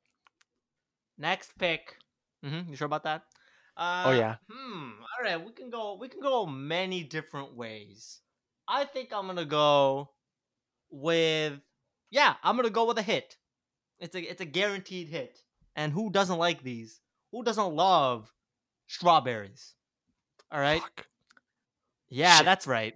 next 1.18 1.58
pick. 1.58 1.96
Mm-hmm. 2.46 2.72
You 2.72 2.76
sure 2.76 2.88
about 2.88 3.04
that? 3.04 3.24
Uh, 3.78 4.04
oh 4.08 4.12
yeah. 4.12 4.36
Hmm. 4.52 4.90
All 5.02 5.24
right. 5.24 5.44
We 5.44 5.52
can 5.54 5.70
go. 5.70 5.98
We 6.00 6.10
can 6.10 6.20
go 6.20 6.46
many 6.46 7.04
different 7.04 7.56
ways. 7.56 8.20
I 8.68 8.86
think 8.86 9.10
I'm 9.14 9.28
gonna 9.28 9.46
go 9.46 10.10
with. 10.90 11.60
Yeah, 12.10 12.36
I'm 12.44 12.58
gonna 12.58 12.70
go 12.70 12.86
with 12.86 12.98
a 12.98 13.02
hit. 13.02 13.38
It's 14.00 14.16
a 14.16 14.22
it's 14.22 14.42
a 14.42 14.46
guaranteed 14.46 15.08
hit. 15.08 15.40
And 15.82 15.92
who 15.92 16.12
doesn't 16.12 16.38
like 16.38 16.62
these? 16.62 17.02
Who 17.32 17.44
doesn't 17.44 17.74
love 17.74 18.32
strawberries? 18.86 19.74
All 20.52 20.60
right. 20.60 20.82
Fuck. 20.82 21.08
Yeah, 22.10 22.38
Shit. 22.38 22.46
that's 22.46 22.68
right. 22.68 22.94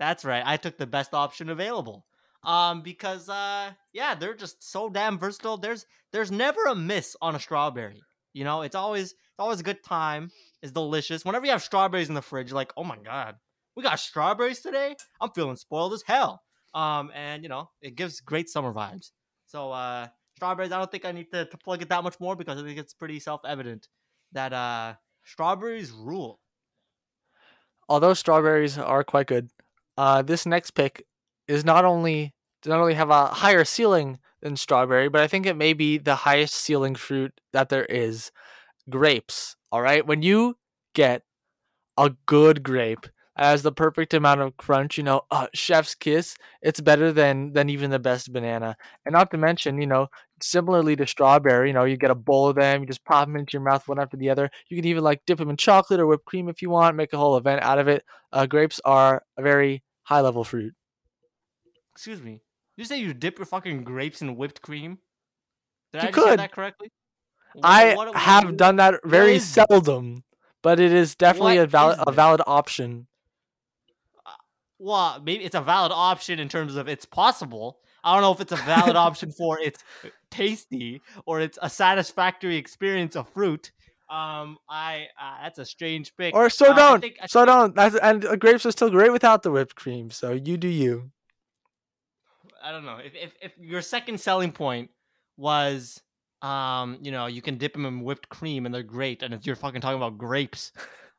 That's 0.00 0.24
right. 0.24 0.42
I 0.44 0.56
took 0.56 0.78
the 0.78 0.86
best 0.86 1.14
option 1.14 1.48
available 1.48 2.04
um 2.44 2.82
because 2.82 3.28
uh 3.28 3.72
yeah 3.92 4.14
they're 4.14 4.32
just 4.32 4.62
so 4.62 4.88
damn 4.88 5.18
versatile 5.18 5.56
there's 5.56 5.84
there's 6.12 6.30
never 6.30 6.66
a 6.66 6.74
miss 6.74 7.16
on 7.20 7.34
a 7.34 7.40
strawberry 7.40 8.00
you 8.32 8.44
know 8.44 8.62
it's 8.62 8.76
always 8.76 9.10
it's 9.10 9.40
always 9.40 9.58
a 9.58 9.64
good 9.64 9.82
time 9.82 10.30
it's 10.62 10.70
delicious 10.70 11.24
whenever 11.24 11.44
you 11.44 11.50
have 11.50 11.60
strawberries 11.60 12.08
in 12.08 12.14
the 12.14 12.22
fridge 12.22 12.50
you're 12.50 12.54
like 12.54 12.72
oh 12.76 12.84
my 12.84 12.96
god 13.04 13.34
we 13.74 13.82
got 13.82 13.98
strawberries 13.98 14.60
today 14.60 14.94
i'm 15.20 15.30
feeling 15.34 15.56
spoiled 15.56 15.92
as 15.92 16.04
hell 16.06 16.40
um 16.74 17.10
and 17.12 17.42
you 17.42 17.48
know 17.48 17.68
it 17.82 17.96
gives 17.96 18.20
great 18.20 18.48
summer 18.48 18.72
vibes 18.72 19.10
so 19.46 19.72
uh 19.72 20.06
strawberries 20.38 20.72
i 20.72 20.78
don't 20.78 20.90
think 20.90 21.04
i 21.04 21.12
need 21.12 21.30
to, 21.32 21.44
to 21.44 21.58
plug 21.58 21.82
it 21.82 21.88
that 21.88 22.02
much 22.02 22.18
more 22.20 22.34
because 22.36 22.60
i 22.60 22.64
think 22.64 22.78
it's 22.78 22.94
pretty 22.94 23.18
self-evident 23.18 23.88
that 24.32 24.52
uh 24.52 24.94
strawberries 25.24 25.90
rule 25.90 26.40
Although 27.88 28.14
strawberries 28.14 28.76
are 28.76 29.02
quite 29.02 29.26
good, 29.26 29.50
uh, 29.96 30.22
this 30.22 30.44
next 30.44 30.72
pick 30.72 31.06
is 31.46 31.64
not 31.64 31.84
only 31.84 32.34
not 32.66 32.80
only 32.80 32.94
have 32.94 33.10
a 33.10 33.26
higher 33.26 33.64
ceiling 33.64 34.18
than 34.42 34.56
strawberry, 34.56 35.08
but 35.08 35.22
I 35.22 35.26
think 35.26 35.46
it 35.46 35.56
may 35.56 35.72
be 35.72 35.96
the 35.96 36.16
highest 36.16 36.54
ceiling 36.54 36.94
fruit 36.94 37.40
that 37.52 37.68
there 37.70 37.86
is. 37.86 38.30
Grapes. 38.90 39.56
All 39.72 39.80
right, 39.80 40.06
when 40.06 40.22
you 40.22 40.56
get 40.94 41.22
a 41.96 42.10
good 42.26 42.62
grape 42.62 43.06
as 43.38 43.62
the 43.62 43.70
perfect 43.72 44.12
amount 44.14 44.40
of 44.40 44.56
crunch, 44.56 44.98
you 44.98 45.04
know, 45.04 45.22
uh, 45.30 45.46
chef's 45.54 45.94
kiss. 45.94 46.36
It's 46.60 46.80
better 46.80 47.12
than 47.12 47.52
than 47.52 47.70
even 47.70 47.90
the 47.90 47.98
best 48.00 48.32
banana. 48.32 48.76
And 49.06 49.12
not 49.12 49.30
to 49.30 49.38
mention, 49.38 49.80
you 49.80 49.86
know, 49.86 50.08
similarly 50.42 50.96
to 50.96 51.06
strawberry, 51.06 51.68
you 51.68 51.72
know, 51.74 51.84
you 51.84 51.96
get 51.96 52.10
a 52.10 52.14
bowl 52.16 52.48
of 52.48 52.56
them, 52.56 52.80
you 52.80 52.86
just 52.86 53.04
pop 53.04 53.26
them 53.28 53.36
into 53.36 53.52
your 53.52 53.62
mouth 53.62 53.86
one 53.86 54.00
after 54.00 54.16
the 54.16 54.28
other. 54.30 54.50
You 54.68 54.76
can 54.76 54.84
even 54.86 55.04
like 55.04 55.22
dip 55.24 55.38
them 55.38 55.50
in 55.50 55.56
chocolate 55.56 56.00
or 56.00 56.06
whipped 56.06 56.24
cream 56.24 56.48
if 56.48 56.60
you 56.60 56.70
want, 56.70 56.96
make 56.96 57.12
a 57.12 57.16
whole 57.16 57.36
event 57.36 57.62
out 57.62 57.78
of 57.78 57.86
it. 57.88 58.04
Uh, 58.32 58.46
grapes 58.46 58.80
are 58.84 59.22
a 59.36 59.42
very 59.42 59.82
high 60.02 60.20
level 60.20 60.42
fruit. 60.44 60.74
Excuse 61.94 62.20
me. 62.22 62.40
You 62.76 62.84
say 62.84 62.98
you 62.98 63.14
dip 63.14 63.38
your 63.38 63.46
fucking 63.46 63.84
grapes 63.84 64.20
in 64.22 64.36
whipped 64.36 64.62
cream? 64.62 64.98
Did 65.92 66.02
You 66.02 66.08
I 66.08 66.12
could. 66.12 66.38
that 66.38 66.52
correctly? 66.52 66.90
What- 67.54 67.64
I 67.64 67.94
what- 67.94 68.08
what- 68.08 68.16
have 68.16 68.56
done 68.56 68.76
that 68.76 69.00
very 69.04 69.36
it? 69.36 69.40
seldom, 69.42 70.22
but 70.62 70.78
it 70.78 70.92
is 70.92 71.14
definitely 71.14 71.58
a 71.58 71.66
valid 71.66 71.98
a 72.06 72.12
valid 72.12 72.40
option. 72.46 73.06
Well, 74.78 75.20
maybe 75.24 75.44
it's 75.44 75.54
a 75.54 75.60
valid 75.60 75.92
option 75.92 76.38
in 76.38 76.48
terms 76.48 76.76
of 76.76 76.88
it's 76.88 77.04
possible. 77.04 77.78
I 78.04 78.14
don't 78.14 78.22
know 78.22 78.32
if 78.32 78.40
it's 78.40 78.52
a 78.52 78.56
valid 78.56 78.96
option 79.06 79.32
for 79.32 79.58
it's 79.58 79.82
tasty 80.30 81.02
or 81.26 81.40
it's 81.40 81.58
a 81.60 81.68
satisfactory 81.68 82.56
experience 82.56 83.16
of 83.16 83.28
fruit. 83.30 83.72
Um, 84.10 84.56
I 84.70 85.06
uh, 85.20 85.42
that's 85.42 85.58
a 85.58 85.64
strange 85.66 86.16
pick. 86.16 86.34
Or 86.34 86.48
so 86.48 86.70
Uh, 86.72 86.76
don't. 86.76 87.00
think- 87.00 87.16
I 87.20 87.26
so 87.26 87.40
think- 87.40 87.48
don't. 87.48 87.74
That's, 87.74 87.96
and 87.96 88.24
uh, 88.24 88.36
grapes 88.36 88.64
are 88.64 88.70
still 88.72 88.88
great 88.90 89.12
without 89.12 89.42
the 89.42 89.50
whipped 89.50 89.74
cream. 89.74 90.10
So 90.10 90.32
you 90.32 90.56
do 90.56 90.68
you. 90.68 91.10
I 92.62 92.72
don't 92.72 92.84
know 92.84 92.98
if, 92.98 93.14
if 93.14 93.32
if 93.40 93.52
your 93.58 93.82
second 93.82 94.20
selling 94.20 94.52
point 94.52 94.90
was 95.36 96.00
um 96.42 96.98
you 97.02 97.10
know 97.12 97.26
you 97.26 97.42
can 97.42 97.56
dip 97.58 97.72
them 97.72 97.84
in 97.86 98.00
whipped 98.00 98.28
cream 98.28 98.64
and 98.66 98.74
they're 98.74 98.82
great 98.82 99.22
and 99.22 99.32
if 99.34 99.44
you're 99.46 99.56
fucking 99.56 99.80
talking 99.80 99.96
about 99.96 100.18
grapes 100.18 100.72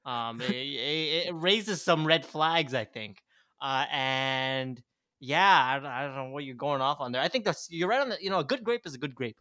um 0.05 0.39
it, 0.49 0.51
it, 0.51 1.27
it 1.27 1.33
raises 1.35 1.81
some 1.81 2.05
red 2.07 2.25
flags 2.25 2.73
I 2.73 2.85
think 2.85 3.21
uh 3.61 3.85
and 3.91 4.81
yeah 5.19 5.63
I, 5.65 5.75
don't- 5.79 5.85
I 5.85 6.03
don't 6.05 6.15
know 6.15 6.29
what 6.31 6.43
you're 6.45 6.55
going 6.55 6.81
off 6.81 6.99
on 7.01 7.11
there 7.11 7.21
I 7.21 7.27
think 7.27 7.45
that's 7.45 7.67
you're 7.69 7.89
right 7.89 8.01
on 8.01 8.09
the 8.09 8.17
you 8.21 8.29
know 8.29 8.39
a 8.39 8.43
good 8.43 8.63
grape 8.63 8.85
is 8.85 8.93
a 8.95 8.97
good 8.99 9.15
grape 9.15 9.37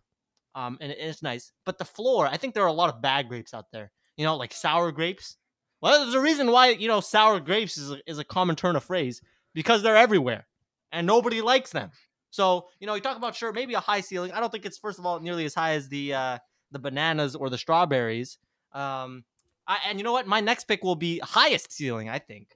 um 0.55 0.79
and 0.81 0.91
it- 0.93 0.99
it's 0.99 1.23
nice 1.23 1.53
but 1.64 1.79
the 1.79 1.85
floor 1.85 2.27
I 2.27 2.37
think 2.37 2.55
there 2.55 2.64
are 2.64 2.69
a 2.69 2.73
lot 2.73 2.93
of 2.95 3.01
bad 3.03 3.29
grapes 3.29 3.55
out 3.55 3.66
there 3.73 3.91
you 4.16 4.25
know 4.25 4.37
like 4.37 4.53
sour 4.53 4.91
grapes 4.93 5.37
well 5.81 6.03
there's 6.03 6.14
a 6.14 6.21
reason 6.21 6.51
why 6.51 6.71
you 6.71 6.89
know 6.89 7.01
sour 7.01 7.39
grapes 7.41 7.79
is 7.79 7.93
a, 7.93 7.99
is 8.07 8.19
a 8.19 8.25
common 8.25 8.57
turn 8.57 8.77
of 8.77 8.85
phrase 8.85 9.21
because 9.55 9.83
they're 9.83 9.97
everywhere 9.97 10.47
and 10.93 11.07
nobody 11.07 11.41
likes 11.41 11.71
them 11.71 11.91
so 12.31 12.69
you 12.79 12.87
know, 12.87 12.95
you 12.95 13.01
talk 13.01 13.16
about 13.16 13.35
sure 13.35 13.55
maybe 13.55 13.73
a 13.73 13.81
high 13.81 14.03
ceiling. 14.03 14.33
I 14.33 14.41
don't 14.41 14.53
think 14.53 14.66
it's 14.66 14.77
first 14.77 14.99
of 14.99 15.07
all 15.07 15.19
nearly 15.19 15.47
as 15.47 15.55
high 15.55 15.73
as 15.73 15.89
the 15.89 16.12
uh, 16.12 16.39
the 16.71 16.79
bananas 16.79 17.35
or 17.35 17.49
the 17.49 17.57
strawberries. 17.57 18.37
Um, 18.75 19.25
I, 19.66 19.79
and 19.89 19.99
you 19.99 20.05
know 20.05 20.12
what? 20.12 20.27
My 20.27 20.41
next 20.41 20.64
pick 20.64 20.85
will 20.85 20.95
be 20.95 21.21
highest 21.21 21.73
ceiling. 21.73 22.11
I 22.11 22.19
think, 22.19 22.49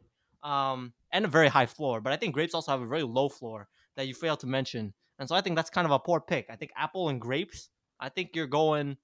um, 0.42 0.92
and 1.12 1.24
a 1.24 1.28
very 1.28 1.48
high 1.48 1.66
floor. 1.66 2.00
But 2.00 2.12
I 2.12 2.16
think 2.16 2.34
grapes 2.34 2.54
also 2.54 2.72
have 2.72 2.80
a 2.80 2.86
very 2.86 3.02
low 3.02 3.28
floor 3.28 3.68
that 3.96 4.06
you 4.06 4.14
failed 4.14 4.40
to 4.40 4.46
mention. 4.46 4.94
And 5.18 5.28
so 5.28 5.34
I 5.34 5.40
think 5.40 5.56
that's 5.56 5.70
kind 5.70 5.84
of 5.84 5.90
a 5.92 5.98
poor 5.98 6.20
pick. 6.20 6.46
I 6.50 6.56
think 6.56 6.72
apple 6.76 7.08
and 7.08 7.20
grapes. 7.20 7.68
I 8.00 8.08
think 8.08 8.30
you're 8.34 8.46
going 8.46 8.96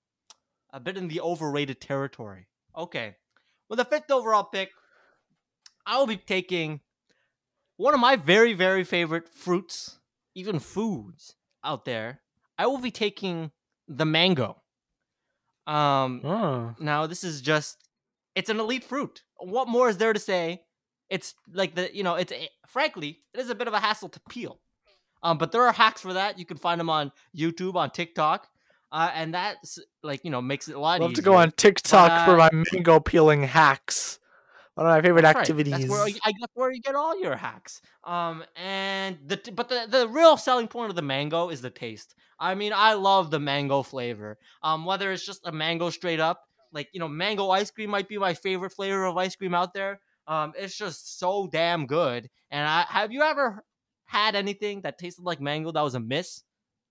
a 0.72 0.80
bit 0.80 0.96
in 0.96 1.08
the 1.08 1.20
overrated 1.20 1.80
territory. 1.80 2.48
Okay, 2.76 3.16
with 3.68 3.78
the 3.78 3.84
fifth 3.84 4.10
overall 4.10 4.44
pick, 4.44 4.70
I 5.86 5.98
will 5.98 6.06
be 6.06 6.16
taking 6.16 6.80
one 7.76 7.94
of 7.94 8.00
my 8.00 8.16
very 8.16 8.54
very 8.54 8.84
favorite 8.84 9.28
fruits 9.28 9.98
even 10.34 10.58
foods 10.60 11.34
out 11.64 11.84
there, 11.84 12.20
I 12.56 12.66
will 12.66 12.78
be 12.78 12.90
taking 12.92 13.50
the 13.88 14.04
mango. 14.04 14.62
Um, 15.66 16.22
Oh. 16.24 16.74
now 16.78 17.06
this 17.06 17.24
is 17.24 17.40
just 17.40 17.88
it's 18.34 18.48
an 18.48 18.60
elite 18.60 18.84
fruit. 18.84 19.22
What 19.38 19.68
more 19.68 19.88
is 19.88 19.98
there 19.98 20.12
to 20.12 20.20
say? 20.20 20.62
It's 21.10 21.34
like 21.52 21.74
the 21.74 21.94
you 21.94 22.02
know 22.02 22.14
it's 22.14 22.32
frankly 22.66 23.20
it 23.34 23.40
is 23.40 23.50
a 23.50 23.54
bit 23.54 23.68
of 23.68 23.74
a 23.74 23.80
hassle 23.80 24.08
to 24.10 24.20
peel. 24.28 24.60
Um, 25.22 25.38
but 25.38 25.52
there 25.52 25.62
are 25.62 25.72
hacks 25.72 26.00
for 26.00 26.12
that. 26.12 26.38
You 26.38 26.44
can 26.44 26.58
find 26.58 26.78
them 26.78 26.90
on 26.90 27.10
YouTube, 27.36 27.74
on 27.74 27.90
TikTok, 27.90 28.46
uh, 28.92 29.10
and 29.14 29.34
that's 29.34 29.78
like 30.02 30.24
you 30.24 30.30
know 30.30 30.40
makes 30.40 30.68
it 30.68 30.76
a 30.76 30.80
lot 30.80 31.00
Love 31.00 31.14
to 31.14 31.22
go 31.22 31.34
on 31.34 31.50
TikTok 31.52 32.26
for 32.26 32.34
uh, 32.34 32.48
my 32.52 32.64
mango 32.72 33.00
peeling 33.00 33.42
hacks. 33.42 34.18
One 34.78 34.86
of 34.86 34.92
my 34.92 35.02
favorite 35.02 35.22
That's 35.22 35.34
right. 35.34 35.40
activities. 35.40 35.72
That's 35.72 35.88
where 35.88 36.04
I 36.04 36.30
guess 36.30 36.48
where 36.54 36.70
you 36.70 36.80
get 36.80 36.94
all 36.94 37.20
your 37.20 37.34
hacks. 37.34 37.82
Um, 38.04 38.44
and 38.54 39.18
the 39.26 39.40
but 39.52 39.68
the 39.68 39.86
the 39.88 40.06
real 40.06 40.36
selling 40.36 40.68
point 40.68 40.90
of 40.90 40.94
the 40.94 41.02
mango 41.02 41.48
is 41.48 41.60
the 41.60 41.70
taste. 41.70 42.14
I 42.38 42.54
mean, 42.54 42.72
I 42.72 42.92
love 42.92 43.32
the 43.32 43.40
mango 43.40 43.82
flavor. 43.82 44.38
Um, 44.62 44.84
whether 44.84 45.10
it's 45.10 45.26
just 45.26 45.44
a 45.44 45.50
mango 45.50 45.90
straight 45.90 46.20
up, 46.20 46.44
like 46.72 46.88
you 46.92 47.00
know, 47.00 47.08
mango 47.08 47.50
ice 47.50 47.72
cream 47.72 47.90
might 47.90 48.08
be 48.08 48.18
my 48.18 48.34
favorite 48.34 48.70
flavor 48.70 49.04
of 49.04 49.16
ice 49.16 49.34
cream 49.34 49.52
out 49.52 49.74
there. 49.74 50.00
Um, 50.28 50.52
it's 50.56 50.76
just 50.76 51.18
so 51.18 51.48
damn 51.50 51.86
good. 51.86 52.28
And 52.50 52.68
I 52.68 52.84
have 52.88 53.10
you 53.10 53.22
ever 53.22 53.64
had 54.04 54.34
anything 54.36 54.82
that 54.82 54.98
tasted 54.98 55.24
like 55.24 55.40
mango 55.40 55.72
that 55.72 55.82
was 55.82 55.94
a 55.94 56.00
miss? 56.00 56.42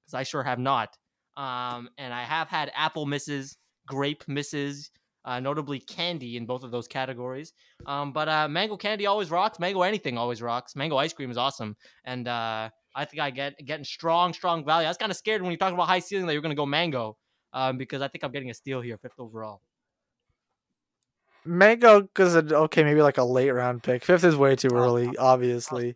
Because 0.03 0.19
I 0.19 0.23
sure 0.23 0.43
have 0.43 0.59
not. 0.59 0.89
Um, 1.37 1.89
and 1.97 2.13
I 2.13 2.23
have 2.23 2.49
had 2.49 2.71
apple 2.75 3.05
misses, 3.05 3.57
grape 3.87 4.23
misses, 4.27 4.89
uh, 5.23 5.39
notably 5.39 5.79
candy 5.79 6.37
in 6.37 6.45
both 6.45 6.63
of 6.63 6.71
those 6.71 6.87
categories. 6.87 7.53
Um, 7.85 8.11
but 8.11 8.27
uh, 8.27 8.47
mango 8.47 8.77
candy 8.77 9.05
always 9.05 9.29
rocks. 9.29 9.59
Mango 9.59 9.81
anything 9.81 10.17
always 10.17 10.41
rocks. 10.41 10.75
Mango 10.75 10.97
ice 10.97 11.13
cream 11.13 11.29
is 11.29 11.37
awesome, 11.37 11.75
and 12.05 12.27
uh, 12.27 12.69
I 12.95 13.05
think 13.05 13.21
I 13.21 13.29
get 13.29 13.53
getting 13.65 13.85
strong, 13.85 14.33
strong 14.33 14.65
value. 14.65 14.87
I 14.87 14.89
was 14.89 14.97
kind 14.97 15.11
of 15.11 15.17
scared 15.17 15.41
when 15.43 15.51
you 15.51 15.57
talked 15.57 15.73
about 15.73 15.87
high 15.87 15.99
ceiling 15.99 16.25
that 16.25 16.33
you're 16.33 16.41
gonna 16.41 16.55
go 16.55 16.65
mango, 16.65 17.17
um, 17.53 17.77
because 17.77 18.01
I 18.01 18.07
think 18.07 18.23
I'm 18.23 18.31
getting 18.31 18.49
a 18.49 18.53
steal 18.53 18.81
here, 18.81 18.97
fifth 18.97 19.19
overall. 19.19 19.61
Mango, 21.47 22.01
because 22.01 22.35
okay, 22.35 22.83
maybe 22.83 23.01
like 23.01 23.17
a 23.17 23.23
late 23.23 23.49
round 23.51 23.83
pick. 23.83 24.03
Fifth 24.03 24.23
is 24.23 24.35
way 24.35 24.55
too 24.55 24.69
Oh, 24.71 24.77
early, 24.77 25.15
obviously. 25.17 25.95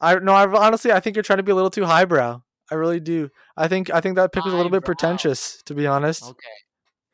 I 0.00 0.16
no, 0.16 0.32
I 0.32 0.46
honestly 0.46 0.92
I 0.92 1.00
think 1.00 1.16
you're 1.16 1.22
trying 1.22 1.38
to 1.38 1.42
be 1.42 1.52
a 1.52 1.54
little 1.54 1.70
too 1.70 1.84
highbrow. 1.84 2.42
I 2.70 2.74
really 2.74 3.00
do. 3.00 3.30
I 3.56 3.68
think 3.68 3.90
I 3.90 4.00
think 4.00 4.16
that 4.16 4.32
pick 4.32 4.44
was 4.44 4.52
a 4.52 4.56
little 4.56 4.70
bit 4.70 4.84
pretentious, 4.84 5.62
to 5.66 5.74
be 5.74 5.86
honest. 5.86 6.22
Okay, 6.24 6.58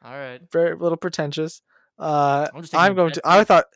all 0.05 0.13
right. 0.13 0.41
Very 0.53 0.75
little 0.77 0.99
pretentious. 0.99 1.63
Uh, 1.99 2.49
I'm 2.55 2.65
I'm 2.75 2.95
going 2.95 3.13
to. 3.13 3.21
I 3.25 3.45
thought, 3.45 3.67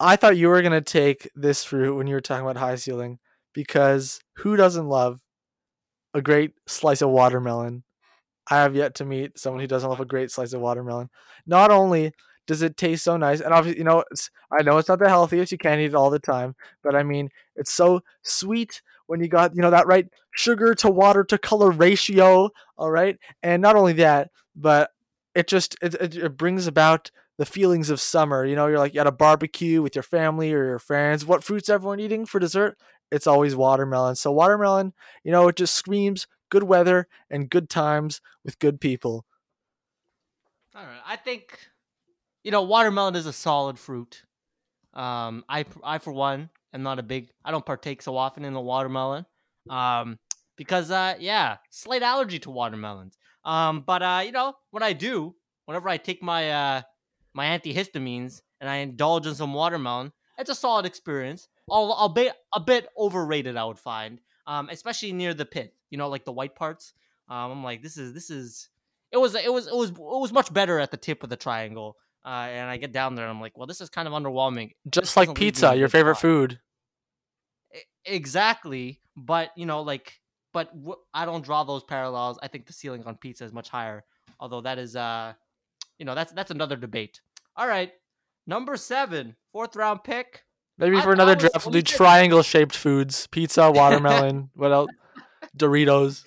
I 0.00 0.16
thought 0.16 0.36
you 0.36 0.48
were 0.48 0.62
gonna 0.62 0.80
take 0.80 1.30
this 1.34 1.64
fruit 1.64 1.94
when 1.94 2.06
you 2.06 2.14
were 2.14 2.20
talking 2.20 2.44
about 2.44 2.56
high 2.56 2.76
ceiling, 2.76 3.18
because 3.52 4.20
who 4.36 4.56
doesn't 4.56 4.88
love 4.88 5.20
a 6.14 6.22
great 6.22 6.52
slice 6.66 7.02
of 7.02 7.10
watermelon? 7.10 7.84
I 8.50 8.56
have 8.56 8.74
yet 8.76 8.94
to 8.96 9.04
meet 9.04 9.38
someone 9.38 9.60
who 9.60 9.66
doesn't 9.66 9.90
love 9.90 10.00
a 10.00 10.04
great 10.04 10.30
slice 10.30 10.52
of 10.52 10.60
watermelon. 10.60 11.10
Not 11.46 11.70
only 11.70 12.12
does 12.46 12.62
it 12.62 12.76
taste 12.76 13.04
so 13.04 13.16
nice, 13.16 13.40
and 13.40 13.52
obviously, 13.52 13.78
you 13.78 13.84
know, 13.84 14.04
I 14.50 14.62
know 14.62 14.78
it's 14.78 14.88
not 14.88 14.98
the 14.98 15.08
healthiest. 15.08 15.52
You 15.52 15.58
can't 15.58 15.80
eat 15.80 15.86
it 15.86 15.94
all 15.94 16.10
the 16.10 16.18
time, 16.18 16.54
but 16.82 16.94
I 16.94 17.02
mean, 17.02 17.30
it's 17.56 17.72
so 17.72 18.02
sweet 18.22 18.82
when 19.06 19.20
you 19.20 19.28
got 19.28 19.54
you 19.54 19.62
know 19.62 19.70
that 19.70 19.86
right 19.86 20.08
sugar 20.32 20.74
to 20.76 20.90
water 20.90 21.24
to 21.24 21.38
color 21.38 21.70
ratio. 21.70 22.50
All 22.78 22.90
right, 22.90 23.18
and 23.42 23.62
not 23.62 23.76
only 23.76 23.94
that, 23.94 24.30
but 24.54 24.90
it 25.34 25.48
just 25.48 25.76
it, 25.82 25.94
it, 25.94 26.16
it 26.16 26.36
brings 26.36 26.66
about 26.66 27.10
the 27.38 27.46
feelings 27.46 27.90
of 27.90 28.00
summer. 28.00 28.44
You 28.44 28.56
know, 28.56 28.66
you're 28.66 28.78
like 28.78 28.96
at 28.96 29.06
a 29.06 29.12
barbecue 29.12 29.82
with 29.82 29.94
your 29.94 30.02
family 30.02 30.52
or 30.52 30.64
your 30.64 30.78
friends. 30.78 31.26
What 31.26 31.44
fruits 31.44 31.68
everyone 31.68 32.00
eating 32.00 32.26
for 32.26 32.38
dessert? 32.38 32.78
It's 33.10 33.26
always 33.26 33.54
watermelon. 33.54 34.16
So 34.16 34.32
watermelon, 34.32 34.92
you 35.22 35.30
know, 35.30 35.48
it 35.48 35.56
just 35.56 35.74
screams 35.74 36.26
good 36.48 36.64
weather 36.64 37.06
and 37.30 37.50
good 37.50 37.68
times 37.68 38.20
with 38.44 38.58
good 38.58 38.80
people. 38.80 39.24
All 40.74 40.84
right. 40.84 41.00
I 41.06 41.16
think 41.16 41.58
you 42.46 42.52
know 42.52 42.62
watermelon 42.62 43.16
is 43.16 43.26
a 43.26 43.32
solid 43.32 43.76
fruit. 43.76 44.22
Um, 44.94 45.44
I 45.48 45.64
I 45.82 45.98
for 45.98 46.12
one 46.12 46.48
am 46.72 46.84
not 46.84 47.00
a 47.00 47.02
big. 47.02 47.30
I 47.44 47.50
don't 47.50 47.66
partake 47.66 48.00
so 48.00 48.16
often 48.16 48.44
in 48.44 48.54
the 48.54 48.60
watermelon. 48.60 49.26
Um, 49.68 50.20
because 50.56 50.92
uh, 50.92 51.16
yeah, 51.18 51.56
slight 51.70 52.02
allergy 52.02 52.38
to 52.38 52.50
watermelons. 52.50 53.18
Um, 53.44 53.82
but 53.84 54.00
uh, 54.00 54.22
you 54.24 54.30
know 54.30 54.54
when 54.70 54.84
I 54.84 54.92
do, 54.92 55.34
whenever 55.64 55.88
I 55.88 55.96
take 55.96 56.22
my 56.22 56.50
uh 56.52 56.82
my 57.34 57.46
antihistamines 57.46 58.42
and 58.60 58.70
I 58.70 58.76
indulge 58.76 59.26
in 59.26 59.34
some 59.34 59.52
watermelon, 59.52 60.12
it's 60.38 60.48
a 60.48 60.54
solid 60.54 60.86
experience. 60.86 61.48
Al- 61.68 61.92
Albeit 61.94 62.36
a 62.54 62.60
bit 62.60 62.86
overrated, 62.96 63.56
I 63.56 63.64
would 63.64 63.78
find. 63.78 64.20
Um, 64.46 64.68
especially 64.70 65.10
near 65.10 65.34
the 65.34 65.44
pit. 65.44 65.74
You 65.90 65.98
know, 65.98 66.08
like 66.08 66.24
the 66.24 66.30
white 66.30 66.54
parts. 66.54 66.92
Um, 67.28 67.50
I'm 67.50 67.64
like, 67.64 67.82
this 67.82 67.96
is 67.96 68.12
this 68.14 68.30
is 68.30 68.68
it 69.10 69.16
was 69.16 69.34
it 69.34 69.52
was 69.52 69.66
it 69.66 69.74
was 69.74 69.90
it 69.90 69.98
was 69.98 70.32
much 70.32 70.52
better 70.52 70.78
at 70.78 70.92
the 70.92 70.96
tip 70.96 71.24
of 71.24 71.28
the 71.28 71.36
triangle. 71.36 71.96
Uh, 72.26 72.48
and 72.50 72.68
I 72.68 72.76
get 72.76 72.90
down 72.90 73.14
there 73.14 73.24
and 73.24 73.30
I'm 73.32 73.40
like, 73.40 73.56
well, 73.56 73.68
this 73.68 73.80
is 73.80 73.88
kind 73.88 74.08
of 74.08 74.12
underwhelming. 74.14 74.72
Just 74.90 75.16
like 75.16 75.28
doesn't 75.28 75.38
leave 75.38 75.42
me 75.42 75.46
in 75.46 75.52
pizza, 75.52 75.76
your 75.76 75.88
favorite 75.88 76.16
food. 76.16 76.58
Exactly, 78.04 79.00
but 79.16 79.50
you 79.56 79.66
know, 79.66 79.82
like, 79.82 80.20
but 80.52 80.72
w- 80.76 80.98
I 81.12 81.24
don't 81.24 81.44
draw 81.44 81.64
those 81.64 81.82
parallels. 81.82 82.38
I 82.42 82.48
think 82.48 82.66
the 82.66 82.72
ceiling 82.72 83.02
on 83.04 83.16
pizza 83.16 83.44
is 83.44 83.52
much 83.52 83.68
higher. 83.68 84.04
Although 84.38 84.60
that 84.62 84.78
is, 84.78 84.94
uh, 84.96 85.32
you 85.98 86.04
know, 86.04 86.14
that's 86.14 86.32
that's 86.32 86.50
another 86.50 86.76
debate. 86.76 87.20
All 87.56 87.66
right, 87.66 87.92
number 88.46 88.76
seven, 88.76 89.34
fourth 89.52 89.74
round 89.76 90.04
pick. 90.04 90.44
Maybe 90.78 91.00
for 91.00 91.10
I 91.10 91.12
another 91.14 91.34
was- 91.34 91.42
draft, 91.50 91.66
we'll 91.66 91.72
do 91.72 91.82
triangle 91.82 92.42
shaped 92.42 92.76
foods: 92.76 93.26
pizza, 93.28 93.70
watermelon. 93.74 94.50
what 94.54 94.72
else? 94.72 94.90
Doritos. 95.56 96.24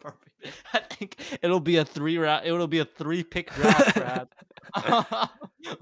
Perfect. 0.00 0.30
I 0.74 0.78
think 0.80 1.16
it'll 1.42 1.60
be 1.60 1.76
a 1.78 1.84
three 1.84 2.18
round. 2.18 2.46
It'll 2.46 2.66
be 2.66 2.80
a 2.80 2.84
three 2.84 3.22
pick 3.24 3.50
draft, 3.54 3.94
Brad. 3.94 4.28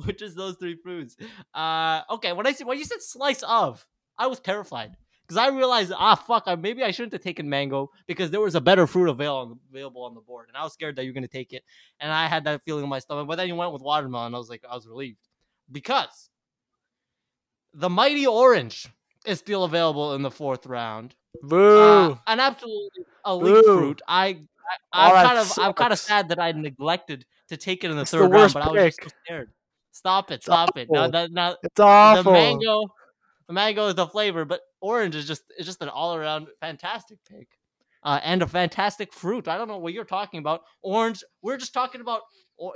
Which 0.05 0.23
is 0.23 0.35
those 0.35 0.57
three 0.57 0.77
foods? 0.77 1.17
Uh, 1.55 2.03
okay. 2.11 2.33
When 2.33 2.47
I 2.47 2.53
said 2.53 2.67
when 2.67 2.79
you 2.79 2.85
said 2.85 3.03
slice 3.03 3.43
of, 3.43 3.85
I 4.19 4.27
was 4.27 4.41
terrified 4.41 4.97
because 5.27 5.37
I 5.37 5.49
realized 5.49 5.93
ah 5.95 6.15
fuck, 6.15 6.45
I, 6.47 6.57
maybe 6.57 6.83
I 6.83 6.91
shouldn't 6.91 7.13
have 7.13 7.23
taken 7.23 7.49
mango 7.49 7.91
because 8.07 8.31
there 8.31 8.41
was 8.41 8.55
a 8.55 8.61
better 8.61 8.87
fruit 8.87 9.09
available 9.09 9.59
available 9.71 10.05
on 10.05 10.15
the 10.15 10.21
board, 10.21 10.49
and 10.49 10.57
I 10.57 10.65
was 10.65 10.73
scared 10.73 10.97
that 10.97 11.05
you're 11.05 11.15
gonna 11.15 11.29
take 11.29 11.53
it, 11.53 11.63
and 12.01 12.11
I 12.11 12.27
had 12.27 12.45
that 12.45 12.65
feeling 12.65 12.85
in 12.85 12.91
my 12.91 12.99
stomach. 12.99 13.29
But 13.29 13.37
then 13.37 13.49
you 13.49 13.55
went 13.55 13.73
with 13.73 13.83
watermelon, 13.83 14.35
I 14.35 14.39
was 14.39 14.51
like, 14.51 14.65
I 14.69 14.75
was 14.75 14.87
relieved 14.87 15.29
because 15.71 16.31
the 17.75 17.91
mighty 17.91 18.27
orange 18.27 18.89
is 19.27 19.39
still 19.39 19.65
available 19.65 20.15
in 20.15 20.23
the 20.23 20.31
fourth 20.31 20.67
round. 20.67 21.15
Boo. 21.43 21.79
Uh, 21.79 22.17
an 22.27 22.41
absolutely 22.41 23.05
elite 23.27 23.65
Boo. 23.65 23.79
fruit. 23.79 24.03
I, 24.09 24.41
I 24.93 25.13
that 25.13 25.27
kind 25.27 25.39
of 25.39 25.59
I'm 25.59 25.73
kind 25.73 25.93
of 25.93 25.99
sad 25.99 26.29
that 26.29 26.39
I 26.39 26.53
neglected 26.53 27.25
to 27.49 27.57
take 27.57 27.85
it 27.85 27.91
in 27.91 27.97
the 27.97 28.03
It's 28.03 28.11
the 28.11 28.19
third 28.19 28.31
round, 28.31 28.43
worst 28.43 28.55
but 28.55 28.63
I 28.63 28.71
was 28.71 28.97
just 28.97 29.17
scared. 29.25 29.51
Stop 29.93 30.31
it! 30.31 30.43
Stop 30.43 30.77
it! 30.77 30.89
Now, 30.91 31.05
awful. 31.05 31.13
now, 31.13 31.27
now 31.31 31.57
it's 31.63 32.25
the 32.25 32.31
mango, 32.31 32.85
the 33.49 33.55
mango 33.55 33.89
is 33.89 33.95
the 33.95 34.07
flavor, 34.07 34.45
but 34.45 34.61
orange 34.81 35.17
is 35.17 35.27
just 35.27 35.43
it's 35.57 35.67
just 35.67 35.83
an 35.83 35.89
all 35.89 36.15
around 36.15 36.49
fantastic 36.61 37.19
pick, 37.29 37.49
uh, 38.05 38.21
and 38.23 38.43
a 38.43 38.47
fantastic 38.47 39.13
fruit. 39.13 39.49
I 39.49 39.59
don't 39.59 39.69
know 39.69 39.79
what 39.79 39.93
you're 39.93 40.05
talking 40.05 40.39
about. 40.39 40.63
Orange. 40.83 41.25
We're 41.43 41.57
just 41.57 41.75
talking 41.75 42.01
about 42.01 42.23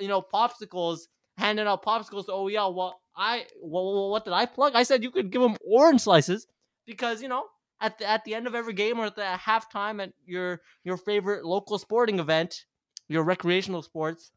you 0.01 0.09
know 0.09 0.22
popsicles, 0.22 1.01
handing 1.36 1.66
out 1.66 1.84
popsicles 1.84 2.26
to 2.26 2.32
OEL. 2.32 2.74
Well, 2.74 3.01
I 3.16 3.45
well, 3.62 4.11
what 4.11 4.24
did 4.24 4.32
I 4.32 4.47
plug? 4.47 4.72
I 4.74 4.82
said 4.82 5.03
you 5.03 5.11
could 5.11 5.30
give 5.30 5.43
them 5.43 5.57
orange 5.64 6.01
slices 6.01 6.47
because 6.86 7.22
you 7.22 7.28
know 7.28 7.45
at 7.82 7.98
the 7.98 8.08
at 8.08 8.24
the 8.24 8.34
end 8.34 8.46
of 8.46 8.54
every 8.54 8.72
game 8.72 8.98
or 8.98 9.06
at 9.06 9.16
the 9.16 9.22
halftime 9.22 10.02
at 10.02 10.12
your 10.24 10.60
your 10.84 10.96
favorite 10.96 11.44
local 11.44 11.78
sporting 11.78 12.18
event, 12.18 12.64
your 13.08 13.24
recreational 13.24 13.82
sports, 13.82 14.30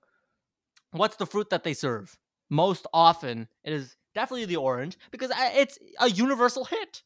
what's 0.91 1.15
the 1.15 1.25
fruit 1.25 1.49
that 1.51 1.63
they 1.63 1.73
serve? 1.73 2.17
Most 2.49 2.87
often, 2.93 3.47
it 3.63 3.71
is 3.71 3.95
definitely 4.13 4.45
the 4.45 4.57
orange 4.57 4.97
because 5.11 5.31
it's 5.37 5.77
a 5.99 6.09
universal 6.09 6.65
hit. 6.65 7.03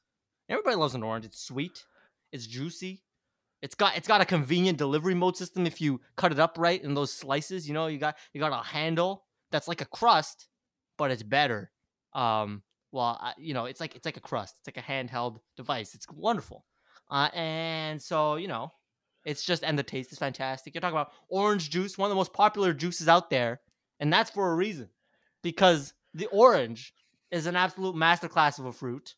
Everybody 0.49 0.77
loves 0.77 0.95
an 0.95 1.03
orange. 1.03 1.25
It's 1.25 1.41
sweet, 1.43 1.83
it's 2.31 2.47
juicy, 2.47 3.03
it's 3.61 3.75
got 3.75 3.97
it's 3.97 4.07
got 4.07 4.21
a 4.21 4.25
convenient 4.25 4.77
delivery 4.77 5.13
mode 5.13 5.35
system 5.35 5.67
if 5.67 5.81
you 5.81 5.99
cut 6.15 6.31
it 6.31 6.39
up 6.39 6.57
right 6.57 6.81
in 6.81 6.93
those 6.93 7.13
slices. 7.13 7.67
You 7.67 7.73
know, 7.73 7.87
you 7.87 7.97
got 7.97 8.15
you 8.33 8.39
got 8.39 8.53
a 8.57 8.65
handle 8.65 9.25
that's 9.51 9.67
like 9.67 9.81
a 9.81 9.85
crust, 9.85 10.47
but 10.97 11.11
it's 11.11 11.23
better. 11.23 11.71
Um, 12.13 12.63
well, 12.91 13.33
you 13.37 13.53
know, 13.53 13.65
it's 13.65 13.79
like 13.79 13.95
it's 13.95 14.05
like 14.05 14.17
a 14.17 14.21
crust. 14.21 14.55
It's 14.59 14.67
like 14.67 14.83
a 14.83 14.87
handheld 14.87 15.37
device. 15.57 15.95
It's 15.95 16.07
wonderful. 16.11 16.65
Uh, 17.09 17.29
and 17.33 18.01
so 18.01 18.35
you 18.35 18.47
know, 18.47 18.71
it's 19.25 19.43
just 19.43 19.63
and 19.63 19.77
the 19.77 19.83
taste 19.83 20.11
is 20.11 20.19
fantastic. 20.19 20.73
You're 20.73 20.81
talking 20.81 20.97
about 20.97 21.11
orange 21.29 21.69
juice, 21.69 21.97
one 21.97 22.07
of 22.07 22.11
the 22.11 22.15
most 22.15 22.33
popular 22.33 22.73
juices 22.73 23.07
out 23.07 23.29
there, 23.29 23.61
and 23.99 24.11
that's 24.11 24.31
for 24.31 24.51
a 24.51 24.55
reason, 24.55 24.89
because 25.43 25.93
the 26.13 26.27
orange 26.27 26.93
is 27.31 27.45
an 27.45 27.55
absolute 27.55 27.95
masterclass 27.95 28.59
of 28.59 28.65
a 28.65 28.73
fruit 28.73 29.15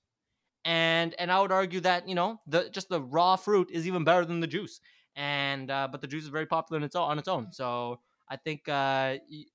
and 0.65 1.15
and 1.17 1.31
I 1.31 1.41
would 1.41 1.51
argue 1.51 1.79
that 1.81 2.07
you 2.07 2.15
know 2.15 2.39
the 2.47 2.69
just 2.69 2.89
the 2.89 3.01
raw 3.01 3.35
fruit 3.35 3.69
is 3.71 3.87
even 3.87 4.03
better 4.03 4.25
than 4.25 4.39
the 4.39 4.47
juice. 4.47 4.79
And 5.15 5.69
uh, 5.69 5.89
but 5.91 6.01
the 6.01 6.07
juice 6.07 6.23
is 6.23 6.29
very 6.29 6.45
popular 6.45 6.77
in 6.77 6.83
its 6.83 6.95
own, 6.95 7.09
on 7.09 7.19
its 7.19 7.27
own. 7.27 7.51
So 7.51 7.99
I 8.29 8.37
think 8.37 8.69
uh, 8.69 9.17
you, 9.27 9.45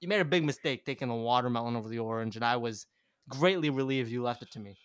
you 0.00 0.08
made 0.08 0.20
a 0.20 0.24
big 0.24 0.44
mistake 0.44 0.84
taking 0.84 1.08
the 1.08 1.14
watermelon 1.14 1.74
over 1.74 1.88
the 1.88 1.98
orange, 1.98 2.36
and 2.36 2.44
I 2.44 2.56
was 2.56 2.86
greatly 3.28 3.70
relieved 3.70 4.10
you 4.10 4.22
left 4.22 4.42
it 4.42 4.50
to 4.52 4.60
me. 4.60 4.76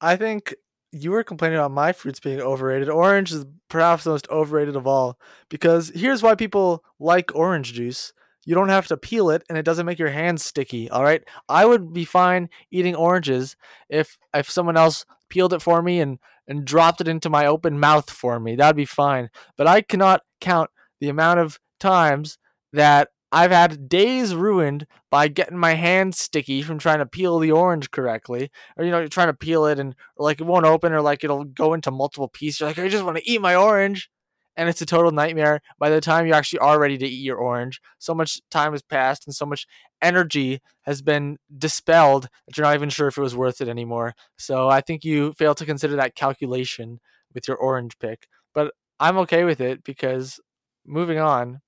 I 0.00 0.16
think 0.16 0.54
you 0.90 1.10
were 1.10 1.24
complaining 1.24 1.58
about 1.58 1.70
my 1.70 1.92
fruits 1.92 2.20
being 2.20 2.40
overrated. 2.40 2.88
Orange 2.88 3.32
is 3.32 3.46
perhaps 3.68 4.04
the 4.04 4.10
most 4.10 4.28
overrated 4.28 4.76
of 4.76 4.86
all 4.86 5.18
because 5.48 5.90
here's 5.94 6.22
why 6.22 6.34
people 6.34 6.84
like 6.98 7.34
orange 7.34 7.72
juice 7.72 8.12
you 8.44 8.54
don't 8.54 8.68
have 8.68 8.88
to 8.88 8.96
peel 8.96 9.30
it 9.30 9.42
and 9.48 9.56
it 9.56 9.64
doesn't 9.64 9.86
make 9.86 9.98
your 9.98 10.10
hands 10.10 10.44
sticky 10.44 10.90
all 10.90 11.02
right 11.02 11.22
i 11.48 11.64
would 11.64 11.92
be 11.92 12.04
fine 12.04 12.48
eating 12.70 12.94
oranges 12.94 13.56
if 13.88 14.18
if 14.34 14.50
someone 14.50 14.76
else 14.76 15.04
peeled 15.28 15.52
it 15.52 15.62
for 15.62 15.82
me 15.82 16.00
and 16.00 16.18
and 16.48 16.64
dropped 16.64 17.00
it 17.00 17.08
into 17.08 17.30
my 17.30 17.46
open 17.46 17.78
mouth 17.78 18.10
for 18.10 18.38
me 18.40 18.56
that'd 18.56 18.76
be 18.76 18.84
fine 18.84 19.30
but 19.56 19.66
i 19.66 19.80
cannot 19.80 20.22
count 20.40 20.70
the 21.00 21.08
amount 21.08 21.40
of 21.40 21.58
times 21.80 22.38
that 22.72 23.08
I've 23.32 23.50
had 23.50 23.88
days 23.88 24.34
ruined 24.34 24.86
by 25.10 25.28
getting 25.28 25.56
my 25.58 25.74
hands 25.74 26.18
sticky 26.20 26.62
from 26.62 26.78
trying 26.78 26.98
to 26.98 27.06
peel 27.06 27.38
the 27.38 27.50
orange 27.52 27.90
correctly, 27.90 28.50
or 28.76 28.84
you 28.84 28.90
know, 28.90 28.98
you're 28.98 29.08
trying 29.08 29.28
to 29.28 29.34
peel 29.34 29.66
it 29.66 29.78
and 29.78 29.94
like 30.18 30.40
it 30.40 30.44
won't 30.44 30.66
open, 30.66 30.92
or 30.92 31.00
like 31.00 31.24
it'll 31.24 31.44
go 31.44 31.72
into 31.74 31.90
multiple 31.90 32.28
pieces. 32.28 32.60
You're 32.60 32.68
like, 32.70 32.78
I 32.78 32.88
just 32.88 33.04
want 33.04 33.16
to 33.16 33.28
eat 33.30 33.40
my 33.40 33.56
orange, 33.56 34.10
and 34.56 34.68
it's 34.68 34.82
a 34.82 34.86
total 34.86 35.10
nightmare. 35.12 35.60
By 35.78 35.88
the 35.88 36.00
time 36.00 36.26
you 36.26 36.34
actually 36.34 36.58
are 36.58 36.78
ready 36.78 36.98
to 36.98 37.06
eat 37.06 37.24
your 37.24 37.38
orange 37.38 37.80
so 37.98 38.14
much 38.14 38.40
time 38.50 38.72
has 38.72 38.82
passed 38.82 39.26
and 39.26 39.34
so 39.34 39.46
much 39.46 39.66
energy 40.02 40.60
has 40.82 41.00
been 41.00 41.38
dispelled 41.58 42.24
that 42.46 42.56
you're 42.56 42.66
not 42.66 42.74
even 42.74 42.90
sure 42.90 43.08
if 43.08 43.16
it 43.16 43.22
was 43.22 43.36
worth 43.36 43.60
it 43.60 43.68
anymore. 43.68 44.14
So 44.36 44.68
i 44.68 44.80
think 44.80 45.04
you 45.04 45.32
fail 45.34 45.54
to 45.54 45.64
consider 45.66 45.96
that 45.96 46.14
calculation 46.16 47.00
with 47.34 47.48
your 47.48 47.56
orange 47.56 47.98
pick. 47.98 48.26
But 48.54 48.72
i'm 49.00 49.16
okay 49.18 49.44
with 49.44 49.60
it 49.60 49.84
because 49.84 50.38
moving 50.84 51.18
on 51.18 51.60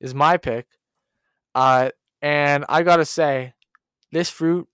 is 0.00 0.14
my 0.14 0.36
pick 0.36 0.66
uh, 1.56 1.90
and 2.22 2.64
i 2.68 2.82
gotta 2.82 3.04
say 3.04 3.52
this 4.12 4.30
fruit 4.30 4.68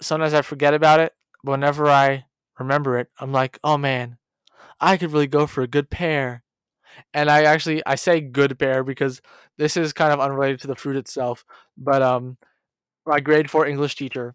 sometimes 0.00 0.34
i 0.34 0.42
forget 0.42 0.74
about 0.74 0.98
it 0.98 1.12
but 1.44 1.52
whenever 1.52 1.88
i 1.88 2.24
remember 2.58 2.98
it 2.98 3.08
i'm 3.20 3.32
like 3.32 3.58
oh 3.62 3.78
man 3.78 4.18
i 4.80 4.96
could 4.96 5.12
really 5.12 5.28
go 5.28 5.46
for 5.46 5.62
a 5.62 5.68
good 5.68 5.90
pear 5.90 6.42
and 7.14 7.30
I 7.30 7.44
actually 7.44 7.82
I 7.86 7.94
say 7.94 8.20
good 8.20 8.58
pear 8.58 8.84
because 8.84 9.20
this 9.58 9.76
is 9.76 9.92
kind 9.92 10.12
of 10.12 10.20
unrelated 10.20 10.60
to 10.60 10.66
the 10.66 10.76
fruit 10.76 10.96
itself. 10.96 11.44
But 11.76 12.02
um, 12.02 12.36
my 13.06 13.20
grade 13.20 13.50
four 13.50 13.66
English 13.66 13.96
teacher 13.96 14.34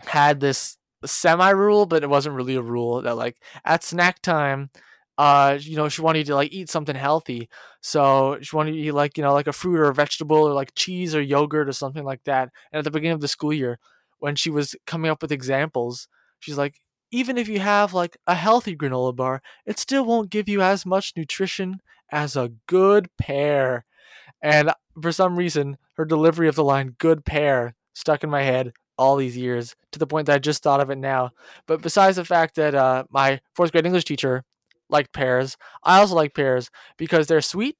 had 0.00 0.40
this 0.40 0.76
semi 1.04 1.50
rule, 1.50 1.86
but 1.86 2.02
it 2.02 2.10
wasn't 2.10 2.36
really 2.36 2.56
a 2.56 2.62
rule 2.62 3.02
that 3.02 3.16
like 3.16 3.38
at 3.64 3.82
snack 3.82 4.20
time, 4.22 4.70
uh, 5.20 5.58
you 5.60 5.76
know, 5.76 5.86
she 5.86 6.00
wanted 6.00 6.24
to 6.24 6.34
like 6.34 6.50
eat 6.50 6.70
something 6.70 6.96
healthy. 6.96 7.46
So 7.82 8.38
she 8.40 8.56
wanted 8.56 8.72
to 8.72 8.78
eat 8.78 8.92
like, 8.92 9.18
you 9.18 9.22
know, 9.22 9.34
like 9.34 9.46
a 9.46 9.52
fruit 9.52 9.78
or 9.78 9.90
a 9.90 9.94
vegetable 9.94 10.38
or 10.38 10.54
like 10.54 10.74
cheese 10.74 11.14
or 11.14 11.20
yogurt 11.20 11.68
or 11.68 11.72
something 11.72 12.04
like 12.04 12.24
that. 12.24 12.48
And 12.72 12.78
at 12.78 12.84
the 12.84 12.90
beginning 12.90 13.16
of 13.16 13.20
the 13.20 13.28
school 13.28 13.52
year, 13.52 13.78
when 14.18 14.34
she 14.34 14.48
was 14.48 14.74
coming 14.86 15.10
up 15.10 15.20
with 15.20 15.30
examples, 15.30 16.08
she's 16.38 16.56
like, 16.56 16.80
even 17.10 17.36
if 17.36 17.48
you 17.48 17.60
have 17.60 17.92
like 17.92 18.16
a 18.26 18.34
healthy 18.34 18.74
granola 18.74 19.14
bar, 19.14 19.42
it 19.66 19.78
still 19.78 20.06
won't 20.06 20.30
give 20.30 20.48
you 20.48 20.62
as 20.62 20.86
much 20.86 21.12
nutrition 21.14 21.82
as 22.10 22.34
a 22.34 22.52
good 22.66 23.10
pear. 23.18 23.84
And 24.40 24.72
for 25.02 25.12
some 25.12 25.36
reason, 25.36 25.76
her 25.98 26.06
delivery 26.06 26.48
of 26.48 26.54
the 26.54 26.64
line 26.64 26.94
good 26.96 27.26
pear 27.26 27.74
stuck 27.92 28.24
in 28.24 28.30
my 28.30 28.42
head 28.42 28.72
all 28.96 29.16
these 29.16 29.36
years 29.36 29.76
to 29.92 29.98
the 29.98 30.06
point 30.06 30.28
that 30.28 30.36
I 30.36 30.38
just 30.38 30.62
thought 30.62 30.80
of 30.80 30.88
it 30.88 30.96
now. 30.96 31.32
But 31.66 31.82
besides 31.82 32.16
the 32.16 32.24
fact 32.24 32.54
that 32.54 32.74
uh, 32.74 33.04
my 33.10 33.40
fourth 33.54 33.72
grade 33.72 33.84
English 33.84 34.06
teacher 34.06 34.44
liked 34.90 35.12
pears, 35.12 35.56
I 35.84 36.00
also 36.00 36.14
like 36.14 36.34
pears 36.34 36.70
because 36.96 37.26
they're 37.26 37.40
sweet. 37.40 37.76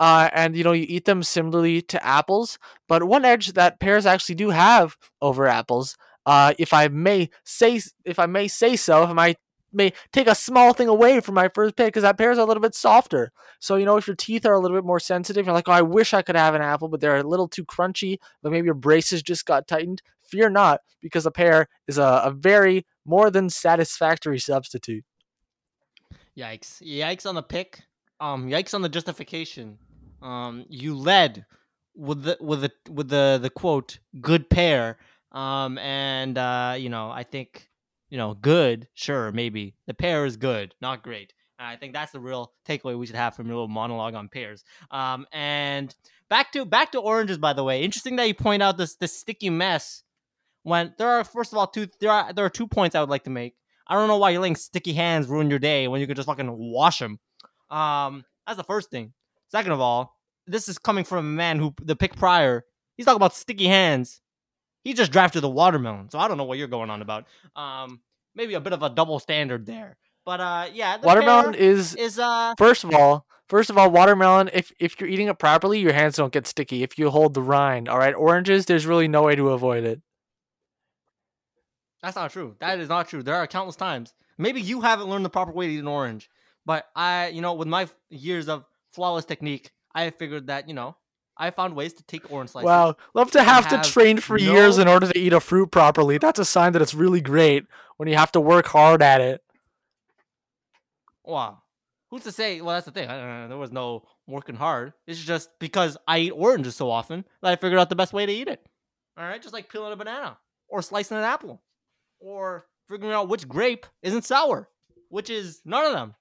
Uh, 0.00 0.28
and 0.32 0.56
you 0.56 0.64
know 0.64 0.72
you 0.72 0.84
eat 0.88 1.04
them 1.04 1.22
similarly 1.22 1.80
to 1.80 2.04
apples, 2.04 2.58
but 2.88 3.04
one 3.04 3.24
edge 3.24 3.52
that 3.52 3.78
pears 3.78 4.04
actually 4.04 4.34
do 4.34 4.50
have 4.50 4.96
over 5.20 5.46
apples 5.46 5.96
uh, 6.26 6.54
if 6.58 6.72
I 6.72 6.88
may 6.88 7.30
say, 7.44 7.80
if 8.04 8.18
I 8.18 8.26
may 8.26 8.48
say 8.48 8.76
so, 8.76 9.02
if 9.02 9.10
I 9.16 9.36
may 9.72 9.92
take 10.12 10.26
a 10.26 10.34
small 10.34 10.72
thing 10.72 10.88
away 10.88 11.20
from 11.20 11.34
my 11.34 11.48
first 11.48 11.76
pick 11.76 11.86
because 11.86 12.02
that 12.02 12.18
pear 12.18 12.30
is 12.30 12.38
a 12.38 12.44
little 12.44 12.60
bit 12.60 12.74
softer. 12.74 13.32
So 13.58 13.76
you 13.76 13.84
know, 13.84 13.96
if 13.96 14.06
your 14.06 14.16
teeth 14.16 14.46
are 14.46 14.52
a 14.52 14.60
little 14.60 14.76
bit 14.76 14.84
more 14.84 15.00
sensitive, 15.00 15.46
you're 15.46 15.54
like, 15.54 15.68
oh, 15.68 15.72
I 15.72 15.82
wish 15.82 16.14
I 16.14 16.22
could 16.22 16.36
have 16.36 16.54
an 16.54 16.62
apple, 16.62 16.88
but 16.88 17.00
they're 17.00 17.16
a 17.16 17.22
little 17.22 17.48
too 17.48 17.64
crunchy. 17.64 18.18
But 18.42 18.52
maybe 18.52 18.66
your 18.66 18.74
braces 18.74 19.22
just 19.22 19.46
got 19.46 19.66
tightened. 19.66 20.02
Fear 20.22 20.50
not, 20.50 20.80
because 21.00 21.26
a 21.26 21.30
pear 21.30 21.68
is 21.88 21.98
a, 21.98 22.22
a 22.24 22.30
very 22.30 22.86
more 23.04 23.30
than 23.30 23.50
satisfactory 23.50 24.38
substitute. 24.38 25.04
Yikes! 26.38 26.82
Yikes 26.82 27.26
on 27.26 27.34
the 27.34 27.42
pick. 27.42 27.82
Um, 28.20 28.48
yikes 28.48 28.74
on 28.74 28.82
the 28.82 28.88
justification. 28.88 29.78
Um, 30.22 30.64
you 30.68 30.94
led 30.94 31.44
with 31.94 32.22
the 32.22 32.38
with 32.40 32.62
the 32.62 32.72
with 32.90 33.08
the 33.08 33.38
the 33.40 33.50
quote 33.50 33.98
good 34.20 34.48
pair." 34.48 34.98
um, 35.32 35.78
and 35.78 36.36
uh, 36.38 36.74
you 36.78 36.88
know, 36.88 37.10
I 37.10 37.24
think 37.24 37.68
you 38.10 38.18
know, 38.18 38.34
good, 38.34 38.88
sure, 38.94 39.32
maybe 39.32 39.74
the 39.86 39.94
pair 39.94 40.26
is 40.26 40.36
good, 40.36 40.74
not 40.82 41.02
great. 41.02 41.32
And 41.58 41.66
I 41.66 41.76
think 41.76 41.94
that's 41.94 42.12
the 42.12 42.20
real 42.20 42.52
takeaway 42.68 42.98
we 42.98 43.06
should 43.06 43.16
have 43.16 43.34
from 43.34 43.46
your 43.46 43.54
little 43.56 43.68
monologue 43.68 44.14
on 44.14 44.28
pairs. 44.28 44.64
Um, 44.90 45.26
and 45.32 45.94
back 46.28 46.52
to 46.52 46.66
back 46.66 46.92
to 46.92 46.98
oranges, 46.98 47.38
by 47.38 47.54
the 47.54 47.64
way. 47.64 47.82
Interesting 47.82 48.16
that 48.16 48.28
you 48.28 48.34
point 48.34 48.62
out 48.62 48.76
this 48.76 48.96
this 48.96 49.18
sticky 49.18 49.50
mess. 49.50 50.02
When 50.62 50.94
there 50.98 51.08
are 51.08 51.24
first 51.24 51.52
of 51.52 51.58
all 51.58 51.66
two 51.66 51.88
there 52.00 52.10
are 52.10 52.32
there 52.32 52.44
are 52.44 52.50
two 52.50 52.66
points 52.66 52.94
I 52.94 53.00
would 53.00 53.10
like 53.10 53.24
to 53.24 53.30
make. 53.30 53.54
I 53.86 53.94
don't 53.94 54.08
know 54.08 54.16
why 54.18 54.30
you're 54.30 54.40
letting 54.40 54.56
sticky 54.56 54.92
hands 54.92 55.26
ruin 55.26 55.50
your 55.50 55.58
day 55.58 55.88
when 55.88 56.00
you 56.00 56.06
could 56.06 56.16
just 56.16 56.26
fucking 56.26 56.50
wash 56.50 56.98
them. 56.98 57.18
Um, 57.70 58.24
that's 58.46 58.56
the 58.56 58.64
first 58.64 58.90
thing. 58.90 59.12
Second 59.48 59.72
of 59.72 59.80
all, 59.80 60.16
this 60.46 60.68
is 60.68 60.78
coming 60.78 61.04
from 61.04 61.18
a 61.18 61.22
man 61.22 61.58
who 61.58 61.74
the 61.82 61.96
pick 61.96 62.16
prior. 62.16 62.64
He's 62.96 63.06
talking 63.06 63.16
about 63.16 63.34
sticky 63.34 63.66
hands 63.66 64.22
he 64.84 64.94
just 64.94 65.12
drafted 65.12 65.42
the 65.42 65.48
watermelon, 65.48 66.10
so 66.10 66.18
I 66.18 66.28
don't 66.28 66.36
know 66.36 66.44
what 66.44 66.58
you're 66.58 66.68
going 66.68 66.90
on 66.90 67.02
about. 67.02 67.26
Um, 67.54 68.00
maybe 68.34 68.54
a 68.54 68.60
bit 68.60 68.72
of 68.72 68.82
a 68.82 68.90
double 68.90 69.18
standard 69.18 69.66
there. 69.66 69.96
But 70.24 70.40
uh, 70.40 70.66
yeah, 70.72 70.98
watermelon 71.02 71.54
is 71.54 71.94
is 71.94 72.18
uh. 72.18 72.54
First 72.58 72.84
of 72.84 72.94
all, 72.94 73.26
first 73.48 73.70
of 73.70 73.78
all, 73.78 73.90
watermelon. 73.90 74.50
If 74.52 74.72
if 74.78 75.00
you're 75.00 75.08
eating 75.08 75.28
it 75.28 75.38
properly, 75.38 75.80
your 75.80 75.92
hands 75.92 76.16
don't 76.16 76.32
get 76.32 76.46
sticky. 76.46 76.82
If 76.82 76.98
you 76.98 77.10
hold 77.10 77.34
the 77.34 77.42
rind, 77.42 77.88
all 77.88 77.98
right. 77.98 78.14
Oranges, 78.14 78.66
there's 78.66 78.86
really 78.86 79.08
no 79.08 79.22
way 79.22 79.36
to 79.36 79.50
avoid 79.50 79.84
it. 79.84 80.00
That's 82.02 82.16
not 82.16 82.32
true. 82.32 82.56
That 82.58 82.80
is 82.80 82.88
not 82.88 83.08
true. 83.08 83.22
There 83.22 83.36
are 83.36 83.46
countless 83.46 83.76
times. 83.76 84.12
Maybe 84.36 84.60
you 84.60 84.80
haven't 84.80 85.08
learned 85.08 85.24
the 85.24 85.30
proper 85.30 85.52
way 85.52 85.68
to 85.68 85.72
eat 85.72 85.78
an 85.78 85.86
orange, 85.86 86.28
but 86.66 86.86
I, 86.96 87.28
you 87.28 87.40
know, 87.40 87.54
with 87.54 87.68
my 87.68 87.88
years 88.10 88.48
of 88.48 88.64
flawless 88.92 89.24
technique, 89.24 89.70
I 89.94 90.10
figured 90.10 90.48
that 90.48 90.68
you 90.68 90.74
know 90.74 90.96
I 91.36 91.50
found 91.50 91.76
ways 91.76 91.92
to 91.94 92.02
take 92.02 92.30
orange 92.32 92.50
slices. 92.50 92.66
Wow, 92.66 92.96
love 93.14 93.30
to 93.32 93.42
have, 93.42 93.66
have 93.66 93.82
to 93.82 93.90
train 93.90 94.18
for 94.18 94.38
no... 94.38 94.52
years 94.52 94.78
in 94.78 94.88
order 94.88 95.06
to 95.12 95.18
eat 95.18 95.32
a 95.32 95.40
fruit 95.40 95.70
properly. 95.70 96.18
That's 96.18 96.40
a 96.40 96.44
sign 96.44 96.72
that 96.72 96.82
it's 96.82 96.94
really 96.94 97.20
great 97.20 97.66
when 97.98 98.08
you 98.08 98.16
have 98.16 98.32
to 98.32 98.40
work 98.40 98.66
hard 98.66 99.02
at 99.02 99.20
it. 99.20 99.44
Wow, 101.24 101.62
who's 102.10 102.24
to 102.24 102.32
say? 102.32 102.60
Well, 102.60 102.74
that's 102.74 102.86
the 102.86 102.92
thing. 102.92 103.06
there 103.06 103.58
was 103.58 103.70
no 103.70 104.02
working 104.26 104.56
hard. 104.56 104.92
It's 105.06 105.22
just 105.22 105.50
because 105.60 105.96
I 106.08 106.18
eat 106.18 106.32
oranges 106.32 106.74
so 106.74 106.90
often 106.90 107.24
that 107.42 107.52
I 107.52 107.56
figured 107.56 107.78
out 107.78 107.90
the 107.90 107.96
best 107.96 108.12
way 108.12 108.26
to 108.26 108.32
eat 108.32 108.48
it. 108.48 108.66
All 109.16 109.24
right, 109.24 109.40
just 109.40 109.54
like 109.54 109.70
peeling 109.70 109.92
a 109.92 109.96
banana 109.96 110.38
or 110.68 110.82
slicing 110.82 111.16
an 111.16 111.22
apple 111.22 111.60
or 112.22 112.66
figuring 112.88 113.12
out 113.12 113.28
which 113.28 113.48
grape 113.48 113.86
isn't 114.02 114.24
sour, 114.24 114.68
which 115.08 115.30
is 115.30 115.60
none 115.64 115.84
of 115.84 115.92
them. 115.92 116.14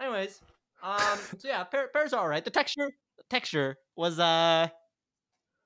Anyways, 0.00 0.40
um, 0.82 1.18
so 1.38 1.48
yeah, 1.48 1.64
pear, 1.64 1.88
pears 1.88 2.12
are 2.12 2.20
all 2.20 2.28
right. 2.28 2.44
The 2.44 2.50
texture, 2.50 2.90
the 3.16 3.24
texture 3.28 3.76
was 3.96 4.18
uh 4.18 4.68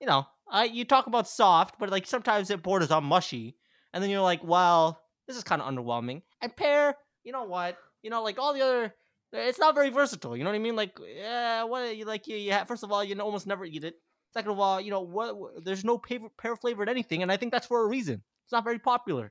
you 0.01 0.07
know, 0.07 0.27
I 0.51 0.65
you 0.65 0.85
talk 0.85 1.07
about 1.07 1.29
soft, 1.29 1.77
but 1.79 1.91
like 1.91 2.07
sometimes 2.07 2.51
it 2.51 2.63
borders 2.63 2.91
on 2.91 3.05
mushy, 3.05 3.57
and 3.93 4.03
then 4.03 4.11
you're 4.11 4.21
like, 4.21 4.43
well, 4.43 5.01
this 5.27 5.37
is 5.37 5.45
kind 5.45 5.63
of 5.63 5.73
underwhelming. 5.73 6.23
And 6.41 6.55
pear, 6.55 6.97
you 7.25 7.33
know 7.33 7.45
what? 7.45 7.79
You 8.03 8.11
know, 8.11 8.23
like 8.23 8.39
all 8.39 8.53
the 8.53 8.63
other, 8.63 8.95
it's 9.33 9.61
not 9.61 9.75
very 9.75 9.91
versatile. 9.91 10.37
You 10.37 10.45
know 10.45 10.51
what 10.51 10.57
I 10.57 10.61
mean? 10.61 10.77
Like, 10.77 10.99
yeah, 11.07 11.63
what 11.65 11.97
you 11.97 12.05
like? 12.05 12.27
You, 12.27 12.37
you 12.37 12.53
have, 12.53 12.67
first 12.67 12.83
of 12.83 12.91
all, 12.91 13.05
you 13.05 13.19
almost 13.21 13.47
never 13.47 13.65
eat 13.65 13.85
it. 13.85 13.95
Second 14.35 14.51
of 14.51 14.59
all, 14.59 14.81
you 14.81 14.91
know 14.91 15.03
what? 15.03 15.37
what 15.39 15.65
there's 15.65 15.85
no 15.85 15.99
pear, 15.99 16.19
pear 16.39 16.57
flavored 16.57 16.89
anything, 16.89 17.23
and 17.23 17.31
I 17.31 17.37
think 17.37 17.53
that's 17.53 17.67
for 17.67 17.85
a 17.85 17.89
reason. 17.89 18.23
It's 18.45 18.53
not 18.53 18.65
very 18.65 18.79
popular. 18.79 19.31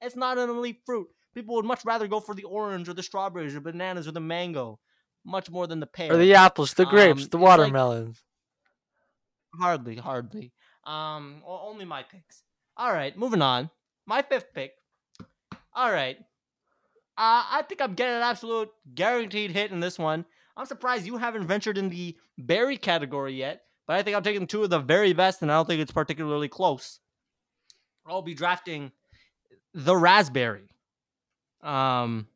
It, 0.00 0.06
it's 0.06 0.16
not 0.16 0.38
an 0.38 0.50
elite 0.50 0.80
fruit. 0.86 1.08
People 1.34 1.54
would 1.56 1.64
much 1.64 1.84
rather 1.84 2.08
go 2.08 2.20
for 2.20 2.34
the 2.34 2.44
orange 2.44 2.88
or 2.88 2.92
the 2.94 3.02
strawberries 3.02 3.54
or 3.54 3.60
bananas 3.60 4.08
or 4.08 4.12
the 4.12 4.20
mango, 4.20 4.78
much 5.24 5.50
more 5.50 5.66
than 5.66 5.80
the 5.80 5.86
pear 5.86 6.12
Or 6.12 6.16
the 6.16 6.34
apples, 6.34 6.74
the 6.74 6.84
grapes, 6.86 7.10
Um, 7.12 7.16
the 7.18 7.24
it's 7.24 7.34
like- 7.34 7.42
watermelons. 7.42 8.22
Hardly, 9.58 9.96
hardly. 9.96 10.52
Um, 10.84 11.42
only 11.46 11.84
my 11.84 12.02
picks. 12.02 12.42
All 12.76 12.92
right, 12.92 13.16
moving 13.16 13.42
on. 13.42 13.68
My 14.06 14.22
fifth 14.22 14.52
pick. 14.54 14.72
All 15.74 15.92
right. 15.92 16.16
Uh, 17.18 17.44
I 17.50 17.64
think 17.68 17.80
I'm 17.82 17.94
getting 17.94 18.14
an 18.16 18.22
absolute 18.22 18.70
guaranteed 18.94 19.50
hit 19.50 19.72
in 19.72 19.80
this 19.80 19.98
one. 19.98 20.24
I'm 20.56 20.66
surprised 20.66 21.06
you 21.06 21.16
haven't 21.16 21.46
ventured 21.46 21.78
in 21.78 21.88
the 21.90 22.16
berry 22.38 22.76
category 22.76 23.34
yet, 23.34 23.62
but 23.86 23.96
I 23.96 24.02
think 24.02 24.16
I'm 24.16 24.22
taking 24.22 24.46
two 24.46 24.62
of 24.64 24.70
the 24.70 24.78
very 24.78 25.12
best, 25.12 25.42
and 25.42 25.50
I 25.50 25.56
don't 25.56 25.66
think 25.66 25.80
it's 25.80 25.92
particularly 25.92 26.48
close. 26.48 26.98
I'll 28.06 28.22
be 28.22 28.34
drafting 28.34 28.90
the 29.74 29.96
raspberry 29.96 30.68
um, 31.62 32.26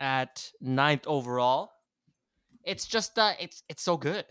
at 0.00 0.50
ninth 0.60 1.06
overall. 1.06 1.70
It's 2.64 2.86
just 2.86 3.18
uh, 3.18 3.32
it's 3.38 3.62
it's 3.68 3.82
so 3.82 3.96
good. 3.96 4.24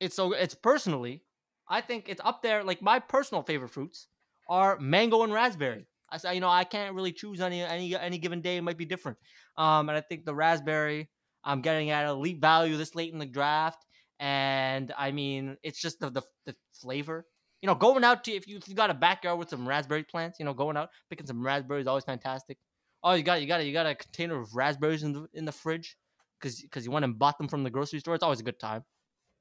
It's 0.00 0.16
so 0.16 0.32
it's 0.32 0.54
personally 0.54 1.22
I 1.70 1.80
think 1.80 2.08
it's 2.08 2.20
up 2.24 2.42
there. 2.42 2.64
Like 2.64 2.82
my 2.82 2.98
personal 2.98 3.42
favorite 3.42 3.70
fruits 3.70 4.08
are 4.48 4.78
mango 4.80 5.22
and 5.22 5.32
raspberry. 5.32 5.86
I 6.10 6.18
say, 6.18 6.34
you 6.34 6.40
know, 6.40 6.48
I 6.48 6.64
can't 6.64 6.96
really 6.96 7.12
choose 7.12 7.40
any 7.40 7.62
any 7.62 7.96
any 7.96 8.18
given 8.18 8.40
day. 8.40 8.56
It 8.56 8.62
might 8.62 8.76
be 8.76 8.84
different. 8.84 9.16
Um, 9.56 9.88
and 9.88 9.96
I 9.96 10.00
think 10.00 10.24
the 10.24 10.34
raspberry 10.34 11.08
I'm 11.44 11.62
getting 11.62 11.90
at 11.90 12.06
elite 12.06 12.40
value 12.40 12.76
this 12.76 12.96
late 12.96 13.12
in 13.12 13.18
the 13.20 13.26
draft. 13.26 13.86
And 14.18 14.92
I 14.98 15.12
mean, 15.12 15.56
it's 15.62 15.80
just 15.80 16.00
the 16.00 16.10
the, 16.10 16.22
the 16.44 16.56
flavor. 16.72 17.24
You 17.62 17.66
know, 17.66 17.74
going 17.74 18.04
out 18.04 18.24
to 18.24 18.32
if 18.32 18.46
you 18.48 18.56
if 18.56 18.68
you 18.68 18.74
got 18.74 18.90
a 18.90 18.94
backyard 18.94 19.38
with 19.38 19.50
some 19.50 19.68
raspberry 19.68 20.02
plants, 20.02 20.38
you 20.38 20.44
know, 20.44 20.54
going 20.54 20.76
out 20.76 20.90
picking 21.10 21.26
some 21.26 21.44
raspberries 21.44 21.86
always 21.86 22.04
fantastic. 22.04 22.58
Oh, 23.02 23.12
you 23.14 23.22
got 23.22 23.40
you 23.40 23.46
got 23.46 23.64
you 23.64 23.72
got 23.72 23.86
a 23.86 23.94
container 23.94 24.40
of 24.40 24.54
raspberries 24.54 25.02
in 25.02 25.12
the 25.12 25.26
in 25.34 25.44
the 25.44 25.52
fridge 25.52 25.96
because 26.40 26.60
because 26.60 26.84
you 26.84 26.90
went 26.90 27.04
and 27.04 27.18
bought 27.18 27.38
them 27.38 27.48
from 27.48 27.62
the 27.62 27.70
grocery 27.70 28.00
store. 28.00 28.14
It's 28.14 28.22
always 28.22 28.40
a 28.40 28.44
good 28.44 28.58
time. 28.58 28.84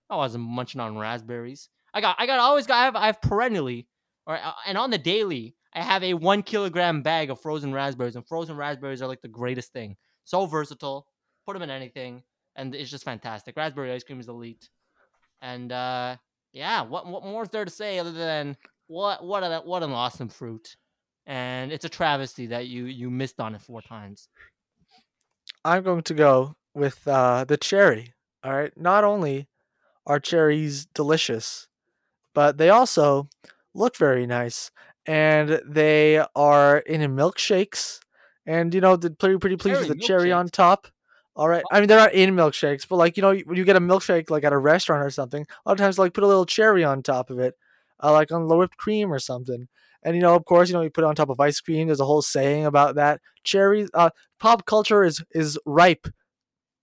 I 0.10 0.18
wasn't 0.18 0.44
munching 0.44 0.82
on 0.82 0.98
raspberries. 0.98 1.70
I 1.94 2.02
got 2.02 2.16
I 2.20 2.26
got 2.26 2.40
always 2.40 2.68
got 2.68 2.78
I 2.78 2.86
have 2.86 2.96
I 2.96 3.06
have 3.08 3.22
perennially 3.22 3.88
or 4.26 4.36
uh, 4.36 4.52
and 4.66 4.78
on 4.78 4.90
the 4.90 4.98
daily 4.98 5.56
I 5.74 5.84
have 5.84 6.04
a 6.04 6.14
one 6.14 6.44
kilogram 6.44 7.02
bag 7.02 7.30
of 7.30 7.42
frozen 7.42 7.74
raspberries 7.74 8.16
and 8.16 8.28
frozen 8.28 8.58
raspberries 8.58 9.02
are 9.02 9.08
like 9.08 9.22
the 9.22 9.28
greatest 9.28 9.72
thing. 9.72 9.98
So 10.26 10.46
versatile. 10.46 11.08
Put 11.46 11.54
them 11.54 11.64
in 11.64 11.70
anything 11.70 12.24
and 12.56 12.76
it's 12.76 12.92
just 12.92 13.04
fantastic. 13.04 13.56
Raspberry 13.56 13.92
ice 13.92 14.04
cream 14.04 14.20
is 14.20 14.28
elite. 14.28 14.70
And 15.42 15.72
uh 15.72 16.18
yeah, 16.54 16.82
what 16.82 17.06
what 17.08 17.24
more 17.24 17.44
is 17.44 17.50
there 17.50 17.66
to 17.66 17.72
say 17.72 18.00
other 18.00 18.12
than 18.12 18.58
what 18.88 19.24
what 19.24 19.44
a, 19.44 19.62
what 19.64 19.84
an 19.84 19.92
awesome 19.92 20.30
fruit. 20.30 20.76
And 21.26 21.72
it's 21.72 21.86
a 21.86 21.90
travesty 21.90 22.48
that 22.48 22.68
you 22.68 22.86
you 22.86 23.10
missed 23.10 23.40
on 23.40 23.56
it 23.56 23.62
four 23.62 23.82
times. 23.82 24.28
I'm 25.64 25.84
going 25.84 26.04
to 26.04 26.14
go 26.14 26.56
with 26.74 27.08
uh, 27.08 27.46
the 27.46 27.58
cherry. 27.58 28.14
All 28.44 28.54
right. 28.54 28.76
Not 28.76 29.04
only 29.04 29.48
are 30.06 30.20
cherries 30.20 30.88
delicious, 30.88 31.68
but 32.34 32.58
they 32.58 32.70
also 32.70 33.30
look 33.74 33.96
very 33.96 34.26
nice, 34.26 34.72
and 35.06 35.62
they 35.66 36.24
are 36.36 36.80
in 36.80 37.02
milkshakes. 37.16 38.00
And 38.46 38.74
you 38.74 38.82
know, 38.82 38.96
the 38.96 39.12
pretty 39.12 39.38
pretty 39.38 39.58
pleased 39.58 39.82
with 39.82 39.88
Cherry 39.88 40.00
the 40.00 40.06
cherry 40.08 40.32
on 40.32 40.50
top. 40.50 40.88
All 41.40 41.48
right. 41.48 41.64
I 41.72 41.80
mean, 41.80 41.88
they're 41.88 41.98
not 41.98 42.12
in 42.12 42.36
milkshakes, 42.36 42.86
but 42.86 42.98
like 42.98 43.16
you 43.16 43.22
know, 43.22 43.34
when 43.46 43.58
you 43.58 43.64
get 43.64 43.78
a 43.78 43.80
milkshake 43.80 44.30
like 44.30 44.44
at 44.44 44.52
a 44.52 44.58
restaurant 44.58 45.06
or 45.06 45.10
something, 45.10 45.44
a 45.44 45.70
lot 45.70 45.72
of 45.72 45.78
times 45.78 45.98
like 45.98 46.14
put 46.14 46.26
a 46.26 46.28
little 46.28 46.46
cherry 46.46 46.84
on 46.84 47.02
top 47.02 47.30
of 47.30 47.40
it, 47.40 47.56
uh, 48.04 48.12
like 48.12 48.30
on 48.34 48.50
the 48.50 48.58
whipped 48.58 48.76
cream 48.76 49.10
or 49.10 49.20
something. 49.20 49.70
And 50.04 50.18
you 50.18 50.22
know, 50.22 50.36
of 50.36 50.44
course, 50.44 50.68
you 50.68 50.74
know, 50.74 50.82
you 50.82 50.90
put 50.90 51.06
it 51.06 51.08
on 51.08 51.16
top 51.16 51.30
of 51.30 51.40
ice 51.40 51.62
cream. 51.62 51.88
There's 51.88 52.02
a 52.02 52.06
whole 52.06 52.22
saying 52.22 52.66
about 52.66 52.96
that. 52.96 53.22
Cherries, 53.46 53.90
uh, 53.94 54.10
pop 54.38 54.66
culture 54.66 55.02
is 55.02 55.24
is 55.32 55.58
ripe, 55.66 56.10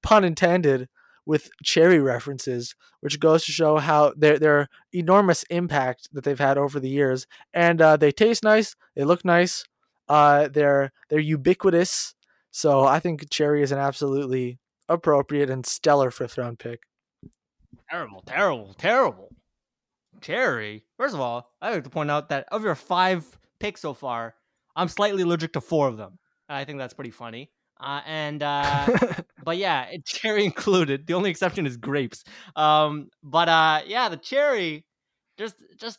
pun 0.02 0.24
intended, 0.24 0.88
with 1.26 1.50
cherry 1.62 1.98
references, 1.98 2.74
which 3.00 3.20
goes 3.20 3.44
to 3.44 3.52
show 3.52 3.76
how 3.76 4.14
their 4.16 4.38
their 4.38 4.70
enormous 4.90 5.42
impact 5.50 6.08
that 6.14 6.24
they've 6.24 6.38
had 6.38 6.56
over 6.56 6.80
the 6.80 6.88
years. 6.88 7.26
And 7.52 7.82
uh, 7.82 7.98
they 7.98 8.10
taste 8.10 8.42
nice, 8.42 8.74
they 8.94 9.04
look 9.04 9.22
nice, 9.22 9.66
uh, 10.08 10.48
they're 10.48 10.92
they're 11.10 11.18
ubiquitous. 11.18 12.14
So 12.56 12.84
I 12.84 13.00
think 13.00 13.28
cherry 13.28 13.62
is 13.62 13.70
an 13.70 13.78
absolutely 13.78 14.58
appropriate 14.88 15.50
and 15.50 15.66
stellar 15.66 16.10
fifth 16.10 16.38
round 16.38 16.58
pick. 16.58 16.80
Terrible, 17.90 18.22
terrible, 18.26 18.72
terrible. 18.78 19.28
Cherry. 20.22 20.82
First 20.96 21.14
of 21.14 21.20
all, 21.20 21.50
I 21.60 21.70
like 21.70 21.84
to 21.84 21.90
point 21.90 22.10
out 22.10 22.30
that 22.30 22.46
of 22.50 22.64
your 22.64 22.74
five 22.74 23.26
picks 23.60 23.82
so 23.82 23.92
far, 23.92 24.36
I'm 24.74 24.88
slightly 24.88 25.20
allergic 25.22 25.52
to 25.52 25.60
four 25.60 25.86
of 25.86 25.98
them. 25.98 26.18
I 26.48 26.64
think 26.64 26.78
that's 26.78 26.94
pretty 26.94 27.10
funny. 27.10 27.50
Uh, 27.78 28.00
and 28.06 28.42
uh, 28.42 28.86
but 29.44 29.58
yeah, 29.58 29.90
cherry 30.06 30.46
included. 30.46 31.06
The 31.06 31.12
only 31.12 31.28
exception 31.28 31.66
is 31.66 31.76
grapes. 31.76 32.24
Um, 32.56 33.10
but 33.22 33.50
uh, 33.50 33.82
yeah, 33.86 34.08
the 34.08 34.16
cherry, 34.16 34.86
just 35.36 35.56
just 35.76 35.98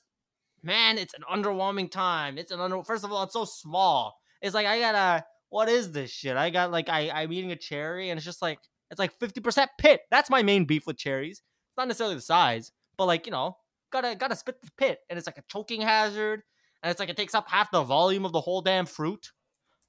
man, 0.63 0.97
it's 0.97 1.13
an 1.13 1.21
underwhelming 1.31 1.91
time. 1.91 2.39
It's 2.39 2.51
an 2.51 2.59
under. 2.59 2.83
First 2.83 3.03
of 3.03 3.11
all, 3.11 3.21
it's 3.21 3.33
so 3.33 3.45
small. 3.45 4.17
It's 4.41 4.55
like 4.55 4.65
I 4.65 4.79
gotta. 4.79 5.23
What 5.49 5.69
is 5.69 5.91
this 5.91 6.11
shit? 6.11 6.35
I 6.37 6.49
got 6.49 6.71
like 6.71 6.89
I 6.89 7.09
I'm 7.09 7.31
eating 7.31 7.51
a 7.51 7.55
cherry 7.55 8.09
and 8.09 8.17
it's 8.17 8.25
just 8.25 8.41
like 8.41 8.59
it's 8.91 8.99
like 8.99 9.17
fifty 9.19 9.41
percent 9.41 9.71
pit. 9.77 10.01
That's 10.11 10.29
my 10.29 10.43
main 10.43 10.65
beef 10.65 10.85
with 10.87 10.97
cherries. 10.97 11.39
It's 11.39 11.77
not 11.77 11.87
necessarily 11.87 12.15
the 12.15 12.21
size, 12.21 12.71
but 12.97 13.05
like 13.05 13.25
you 13.25 13.31
know, 13.31 13.57
gotta 13.91 14.15
gotta 14.15 14.35
spit 14.35 14.61
the 14.61 14.71
pit, 14.77 14.99
and 15.09 15.17
it's 15.17 15.27
like 15.27 15.37
a 15.37 15.43
choking 15.49 15.81
hazard, 15.81 16.43
and 16.83 16.91
it's 16.91 16.99
like 16.99 17.09
it 17.09 17.17
takes 17.17 17.35
up 17.35 17.49
half 17.49 17.71
the 17.71 17.83
volume 17.83 18.25
of 18.25 18.31
the 18.31 18.41
whole 18.41 18.61
damn 18.61 18.85
fruit. 18.85 19.31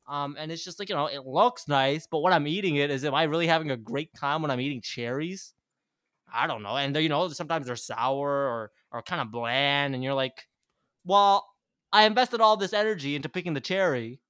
Um, 0.08 0.36
and 0.38 0.50
it's 0.50 0.64
just 0.64 0.78
like 0.78 0.88
you 0.88 0.94
know, 0.94 1.06
it 1.06 1.26
looks 1.26 1.68
nice, 1.68 2.06
but 2.06 2.20
when 2.20 2.32
I'm 2.32 2.46
eating 2.46 2.76
it, 2.76 2.90
is 2.90 3.04
am 3.04 3.14
I 3.14 3.24
really 3.24 3.46
having 3.46 3.70
a 3.70 3.76
great 3.76 4.14
time 4.14 4.42
when 4.42 4.50
I'm 4.50 4.60
eating 4.60 4.80
cherries? 4.80 5.54
I 6.32 6.46
don't 6.46 6.62
know. 6.62 6.76
And 6.76 6.96
you 6.96 7.08
know, 7.08 7.28
sometimes 7.28 7.66
they're 7.66 7.76
sour 7.76 8.28
or 8.28 8.70
or 8.90 9.02
kind 9.02 9.20
of 9.20 9.30
bland, 9.30 9.94
and 9.94 10.02
you're 10.02 10.14
like, 10.14 10.46
well, 11.04 11.46
I 11.92 12.04
invested 12.04 12.40
all 12.40 12.56
this 12.56 12.72
energy 12.72 13.16
into 13.16 13.28
picking 13.28 13.54
the 13.54 13.60
cherry, 13.60 14.20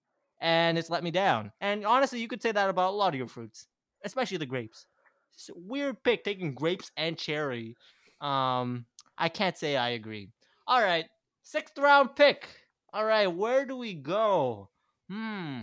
and 0.41 0.79
it's 0.79 0.91
let 0.91 1.05
me 1.05 1.11
down. 1.11 1.53
And 1.61 1.85
honestly, 1.85 2.21
you 2.21 2.29
could 2.29 2.43
say 2.43 2.53
that 2.53 2.71
about 2.71 2.93
a 2.93 2.97
lot 2.97 3.15
of 3.15 3.19
your 3.19 3.29
fruits, 3.29 3.67
especially 4.05 4.39
the 4.39 4.47
grapes. 4.47 4.87
It's 5.35 5.49
a 5.49 5.53
weird 5.57 6.03
pick 6.03 6.25
taking 6.25 6.55
grapes 6.55 6.91
and 6.97 7.17
cherry. 7.17 7.77
Um, 8.21 8.87
I 9.17 9.29
can't 9.29 9.57
say 9.57 9.77
I 9.77 9.91
agree. 9.91 10.31
All 10.67 10.83
right, 10.83 11.07
sixth 11.43 11.79
round 11.79 12.17
pick. 12.17 12.49
All 12.93 13.05
right, 13.05 13.27
where 13.27 13.67
do 13.67 13.77
we 13.77 13.95
go? 13.95 14.71
Hmm, 15.11 15.61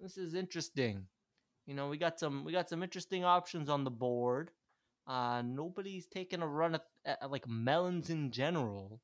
this 0.00 0.16
is 0.16 0.34
interesting. 0.34 1.06
You 1.66 1.74
know, 1.74 1.88
we 1.88 1.96
got 1.96 2.18
some 2.18 2.44
we 2.44 2.52
got 2.52 2.68
some 2.68 2.82
interesting 2.82 3.24
options 3.24 3.68
on 3.68 3.84
the 3.84 3.90
board. 3.90 4.50
Uh, 5.06 5.42
nobody's 5.44 6.06
taking 6.06 6.42
a 6.42 6.46
run 6.46 6.74
at, 6.74 6.84
at, 7.04 7.18
at, 7.22 7.30
like 7.30 7.46
melons 7.48 8.10
in 8.10 8.30
general. 8.30 9.00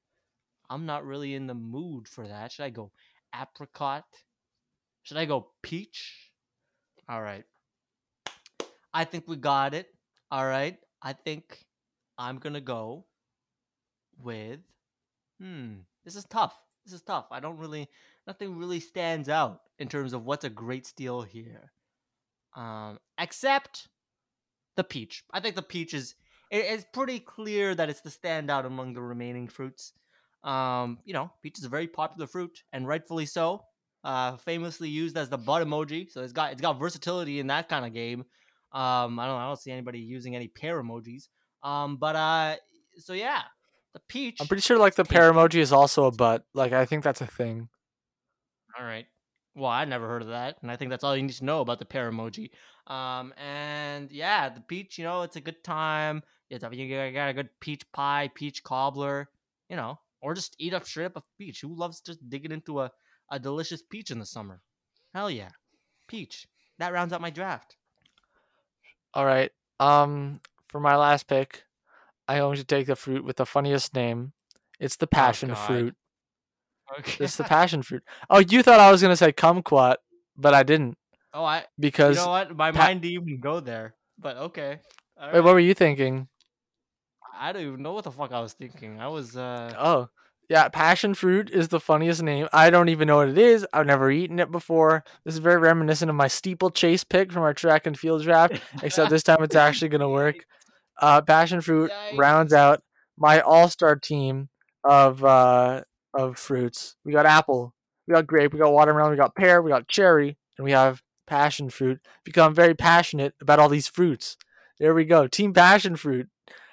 I'm 0.71 0.87
not 0.87 1.05
really 1.05 1.35
in 1.35 1.47
the 1.47 1.55
mood 1.55 2.09
for 2.09 2.27
that. 2.27 2.53
Should 2.53 2.65
I 2.65 2.71
go 2.71 2.91
apricot? 3.35 4.05
Should 5.03 5.17
I 5.17 5.25
go 5.25 5.51
peach? 5.63 6.31
All 7.09 7.23
right. 7.23 7.45
I 8.93 9.05
think 9.05 9.27
we 9.27 9.37
got 9.37 9.75
it. 9.75 9.89
All 10.31 10.47
right. 10.47 10.79
I 11.03 11.13
think 11.13 11.65
I'm 12.19 12.39
going 12.39 12.55
to 12.55 12.61
go 12.61 13.07
with 14.23 14.61
hmm, 15.41 15.77
this 16.05 16.17
is 16.17 16.25
tough. 16.25 16.59
This 16.85 16.95
is 16.95 17.03
tough. 17.03 17.27
I 17.31 17.41
don't 17.41 17.59
really 17.59 17.89
nothing 18.27 18.57
really 18.57 18.81
stands 18.81 19.29
out 19.29 19.63
in 19.79 19.89
terms 19.89 20.13
of 20.13 20.25
what's 20.25 20.45
a 20.45 20.51
great 20.51 20.87
steal 20.87 21.23
here. 21.23 21.73
Um 22.55 22.99
except 23.19 23.89
the 24.77 24.85
peach. 24.85 25.25
I 25.33 25.41
think 25.41 25.57
the 25.57 25.63
peach 25.63 25.95
is 25.95 26.15
it 26.51 26.65
is 26.65 26.85
pretty 26.93 27.21
clear 27.21 27.75
that 27.75 27.89
it's 27.89 28.01
the 28.01 28.11
standout 28.11 28.67
among 28.67 28.93
the 28.93 29.03
remaining 29.03 29.49
fruits. 29.49 29.93
Um, 30.43 30.99
you 31.05 31.13
know, 31.15 31.31
peach 31.43 31.59
is 31.59 31.65
a 31.65 31.69
very 31.69 31.87
popular 31.87 32.27
fruit, 32.27 32.63
and 32.73 32.89
rightfully 32.89 33.27
so. 33.27 33.63
Uh, 34.03 34.37
famously 34.39 34.89
used 34.89 35.17
as 35.19 35.29
the 35.29 35.37
butt 35.37 35.67
emoji, 35.67 36.11
so 36.11 36.23
it's 36.23 36.33
got 36.33 36.53
it's 36.53 36.63
got 36.63 36.79
versatility 36.79 37.39
in 37.39 37.49
that 37.49 37.69
kind 37.69 37.85
of 37.85 37.93
game. 37.93 38.21
Um, 38.73 39.19
I 39.19 39.27
don't 39.27 39.37
I 39.37 39.47
don't 39.47 39.59
see 39.59 39.71
anybody 39.71 39.99
using 39.99 40.35
any 40.35 40.49
pear 40.49 40.83
emojis. 40.83 41.29
Um, 41.63 41.97
but 41.97 42.17
uh, 42.17 42.57
so 42.97 43.13
yeah, 43.13 43.43
the 43.93 44.01
peach. 44.09 44.39
I'm 44.41 44.47
pretty 44.47 44.63
sure 44.63 44.79
like 44.79 44.95
the 44.95 45.05
pear 45.05 45.33
emoji 45.33 45.57
is 45.57 45.73
also 45.73 46.05
a 46.05 46.13
butt. 46.13 46.45
Like 46.55 46.73
I 46.73 46.87
think 46.87 47.05
that's 47.05 47.21
a 47.21 47.27
thing. 47.27 47.69
All 48.79 48.85
right. 48.85 49.07
Well, 49.55 49.71
I 49.71 49.85
never 49.85 50.09
heard 50.09 50.23
of 50.23 50.29
that, 50.29 50.57
and 50.63 50.71
I 50.71 50.77
think 50.77 50.91
that's 50.91 51.05
all 51.05 51.17
you 51.17 51.23
need 51.23 51.33
to 51.33 51.45
know 51.45 51.61
about 51.61 51.79
the 51.79 51.85
pear 51.85 52.11
emoji. 52.11 52.51
Um, 52.87 53.35
and 53.37 54.11
yeah, 54.11 54.49
the 54.49 54.61
peach, 54.61 54.97
you 54.97 55.05
know, 55.05 55.23
it's 55.23 55.37
a 55.37 55.41
good 55.41 55.63
time. 55.63 56.23
It's 56.49 56.65
you 56.73 57.13
got 57.13 57.29
a 57.29 57.35
good 57.35 57.51
peach 57.61 57.83
pie, 57.93 58.31
peach 58.35 58.63
cobbler. 58.63 59.29
You 59.69 59.77
know, 59.77 59.99
or 60.21 60.35
just 60.35 60.57
eat 60.59 60.75
up 60.75 60.85
straight 60.85 61.07
up 61.07 61.17
a 61.17 61.23
peach. 61.39 61.61
Who 61.61 61.75
loves 61.77 62.01
just 62.01 62.29
digging 62.29 62.53
into 62.53 62.81
a, 62.81 62.91
a 63.31 63.39
delicious 63.39 63.83
peach 63.83 64.11
in 64.11 64.19
the 64.19 64.27
summer? 64.27 64.61
Hell 65.15 65.31
yeah, 65.31 65.51
peach. 66.09 66.47
That 66.79 66.93
rounds 66.93 67.13
out 67.13 67.21
my 67.21 67.31
draft. 67.31 67.77
All 69.15 69.27
right. 69.27 69.51
Um, 69.79 70.41
for 70.69 70.81
my 70.81 70.97
last 70.97 71.27
pick, 71.27 71.65
I'm 72.29 72.39
going 72.39 72.57
to 72.57 72.65
take 72.65 72.87
the 72.87 72.97
fruit 72.97 73.25
with 73.25 73.37
the 73.37 73.47
funniest 73.47 73.95
name. 73.95 74.33
It's 74.79 74.97
the 74.97 75.07
passion 75.07 75.51
Oh, 75.51 75.55
fruit. 75.55 75.95
Okay. 76.99 77.25
It's 77.25 77.37
the 77.37 77.45
passion 77.45 77.83
fruit. 77.83 78.03
Oh, 78.29 78.39
you 78.39 78.63
thought 78.63 78.81
I 78.81 78.91
was 78.91 79.01
gonna 79.03 79.17
say 79.17 79.33
kumquat, 79.33 79.97
but 80.37 80.55
I 80.55 80.63
didn't 80.63 80.97
oh, 81.33 81.45
I. 81.45 81.65
Because 81.79 82.17
you 82.17 82.25
know 82.25 82.31
what? 82.31 82.57
My 82.57 82.73
pa- 82.73 82.79
mind 82.79 83.03
didn't 83.03 83.23
even 83.23 83.41
go 83.41 83.61
there. 83.61 83.95
But 84.19 84.37
okay. 84.37 84.81
All 85.17 85.27
Wait, 85.29 85.35
right. 85.35 85.45
what 85.45 85.53
were 85.55 85.61
you 85.61 85.75
thinking? 85.75 86.29
I 87.39 87.53
don't 87.53 87.63
even 87.63 87.83
know 87.83 87.93
what 87.93 88.05
the 88.05 88.11
fuck 88.11 88.33
I 88.33 88.41
was 88.41 88.55
thinking. 88.55 89.01
I 89.01 89.09
was. 89.09 89.37
uh 89.37 89.73
Oh, 89.79 90.09
yeah, 90.51 90.69
passion 90.69 91.15
fruit 91.15 91.49
is 91.49 91.69
the 91.69 91.79
funniest 91.81 92.23
name. 92.23 92.49
I 92.53 92.71
don't 92.71 92.89
even 92.89 93.07
know 93.07 93.19
what 93.19 93.29
it 93.29 93.39
is. 93.39 93.65
I've 93.73 93.87
never 93.87 94.11
eaten 94.11 94.41
it 94.41 94.51
before. 94.51 95.05
This 95.25 95.35
is 95.35 95.39
very 95.41 95.59
reminiscent 95.59 96.11
of 96.11 96.17
my 96.17 96.27
steeplechase 96.27 97.05
pick 97.05 97.31
from 97.33 97.43
our 97.45 97.55
track 97.55 97.87
and 97.87 97.97
field 97.99 98.23
draft, 98.25 98.61
except 98.83 99.11
this 99.11 99.23
time 99.23 99.43
it's 99.45 99.55
actually 99.55 99.89
gonna 99.91 100.09
work. 100.09 100.35
Uh, 101.01 101.23
passion 101.23 101.61
fruit 101.61 101.91
rounds 102.19 102.53
out 102.53 102.83
my 103.17 103.41
all-star 103.41 103.95
team 103.97 104.49
of 104.85 105.25
uh 105.25 105.83
of 106.15 106.37
fruits. 106.37 106.97
We 107.05 107.13
got 107.13 107.27
apple, 107.27 107.73
we 108.09 108.13
got 108.15 108.27
grape, 108.27 108.53
we 108.53 108.59
got 108.59 108.73
watermelon, 108.73 109.13
we 109.13 109.17
got 109.17 109.37
pear, 109.37 109.63
we 109.63 109.71
got 109.71 109.87
cherry, 109.89 110.37
and 110.59 110.65
we 110.65 110.73
have 110.73 111.01
passion 111.29 111.71
fruit. 111.71 112.01
Become 112.25 112.55
very 112.55 112.75
passionate 112.75 113.35
about 113.41 113.61
all 113.61 113.69
these 113.69 113.87
fruits. 113.87 114.37
There 114.81 114.95
we 114.95 115.05
go, 115.05 115.29
team 115.29 115.53
passion 115.55 115.95
fruit. 115.95 116.29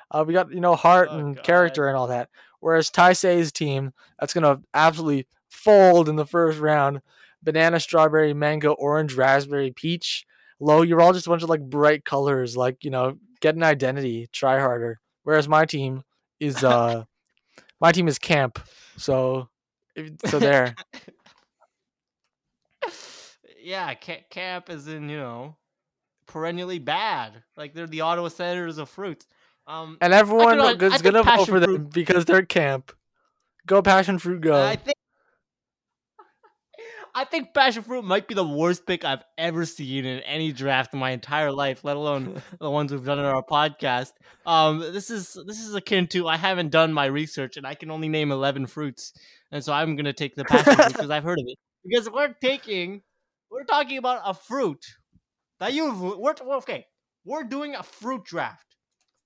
Uh, 0.10 0.24
we 0.26 0.34
got 0.34 0.52
you 0.52 0.62
know 0.62 0.76
heart 0.76 1.10
Oh, 1.12 1.20
and 1.20 1.36
God. 1.36 1.44
character 1.46 1.88
and 1.88 1.96
all 1.96 2.08
that. 2.08 2.30
Whereas 2.60 2.90
Taisei's 2.90 3.52
team, 3.52 3.94
that's 4.20 4.34
gonna 4.34 4.62
absolutely 4.74 5.28
fold 5.50 6.10
in 6.10 6.16
the 6.16 6.26
first 6.26 6.60
round. 6.60 7.02
Banana, 7.44 7.80
strawberry, 7.80 8.34
mango, 8.34 8.74
orange, 8.74 9.14
raspberry, 9.14 9.72
peach. 9.72 10.26
Low, 10.60 10.82
you're 10.82 11.02
all 11.02 11.14
just 11.14 11.28
a 11.28 11.30
bunch 11.30 11.44
of 11.44 11.50
like 11.50 11.62
bright 11.62 12.04
colors. 12.04 12.58
Like 12.58 12.84
you 12.84 12.90
know, 12.90 13.18
get 13.42 13.56
an 13.56 13.64
identity, 13.64 14.28
try 14.32 14.60
harder. 14.60 15.00
Whereas 15.24 15.48
my 15.48 15.66
team 15.66 16.04
is 16.40 16.64
uh, 16.64 17.04
my 17.80 17.92
team 17.92 18.08
is 18.08 18.20
camp. 18.20 18.60
So, 18.98 19.50
so 20.26 20.40
there. 20.40 20.76
yeah, 23.62 23.94
ca- 23.94 24.26
camp 24.30 24.70
is 24.70 24.88
in 24.88 25.10
you 25.10 25.18
know 25.18 25.56
perennially 26.26 26.80
bad. 26.80 27.44
Like 27.56 27.74
they're 27.74 27.88
the 27.88 28.02
Ottawa 28.02 28.30
Senators 28.30 28.78
of 28.78 28.90
fruits. 28.90 29.28
Um, 29.68 29.98
And 30.00 30.14
everyone 30.14 30.60
is 30.82 31.02
gonna 31.02 31.24
vote 31.24 31.46
for 31.48 31.60
them 31.60 31.70
fruit- 31.76 31.94
because 31.94 32.26
they're 32.26 32.46
camp. 32.46 32.94
Go 33.66 33.82
passion 33.82 34.18
fruit, 34.18 34.40
go. 34.42 34.56
I 34.64 34.78
think 34.78 34.96
I 37.16 37.26
think 37.26 37.54
passion 37.54 37.84
fruit 37.84 38.04
might 38.06 38.28
be 38.28 38.34
the 38.36 38.48
worst 38.48 38.86
pick 38.86 39.04
I've 39.04 39.24
ever 39.38 39.66
seen 39.66 40.06
in 40.06 40.20
any 40.22 40.52
draft 40.52 40.94
in 40.94 41.00
my 41.00 41.12
entire 41.12 41.52
life, 41.52 41.84
let 41.84 41.98
alone 41.98 42.42
the 42.62 42.70
ones 42.70 42.92
we've 42.92 43.04
done 43.04 43.20
in 43.20 43.26
our 43.26 43.44
podcast. 43.44 44.12
Um, 44.46 44.80
this 44.80 45.10
is 45.10 45.38
this 45.46 45.60
is 45.60 45.76
akin 45.76 46.08
to 46.08 46.28
I 46.28 46.38
haven't 46.38 46.70
done 46.70 46.94
my 46.94 47.06
research 47.06 47.58
and 47.58 47.66
I 47.68 47.74
can 47.74 47.92
only 47.92 48.08
name 48.08 48.32
eleven 48.32 48.68
fruits, 48.68 49.14
and 49.52 49.64
so 49.64 49.74
I'm 49.74 49.96
gonna 49.96 50.14
take 50.14 50.36
the 50.36 50.46
passion 50.46 50.76
fruit 50.76 50.88
because 50.94 51.10
I've 51.10 51.24
heard 51.24 51.40
of 51.40 51.46
it. 51.48 51.58
Because 51.84 52.10
we're 52.10 52.34
taking, 52.42 53.02
we're 53.50 53.64
talking 53.64 53.98
about 53.98 54.22
a 54.26 54.34
fruit 54.34 54.86
that 55.60 55.74
you 55.74 55.92
we're- 56.20 56.36
okay. 56.58 56.86
We're 57.26 57.44
doing 57.44 57.76
a 57.76 57.84
fruit 57.84 58.24
draft 58.24 58.67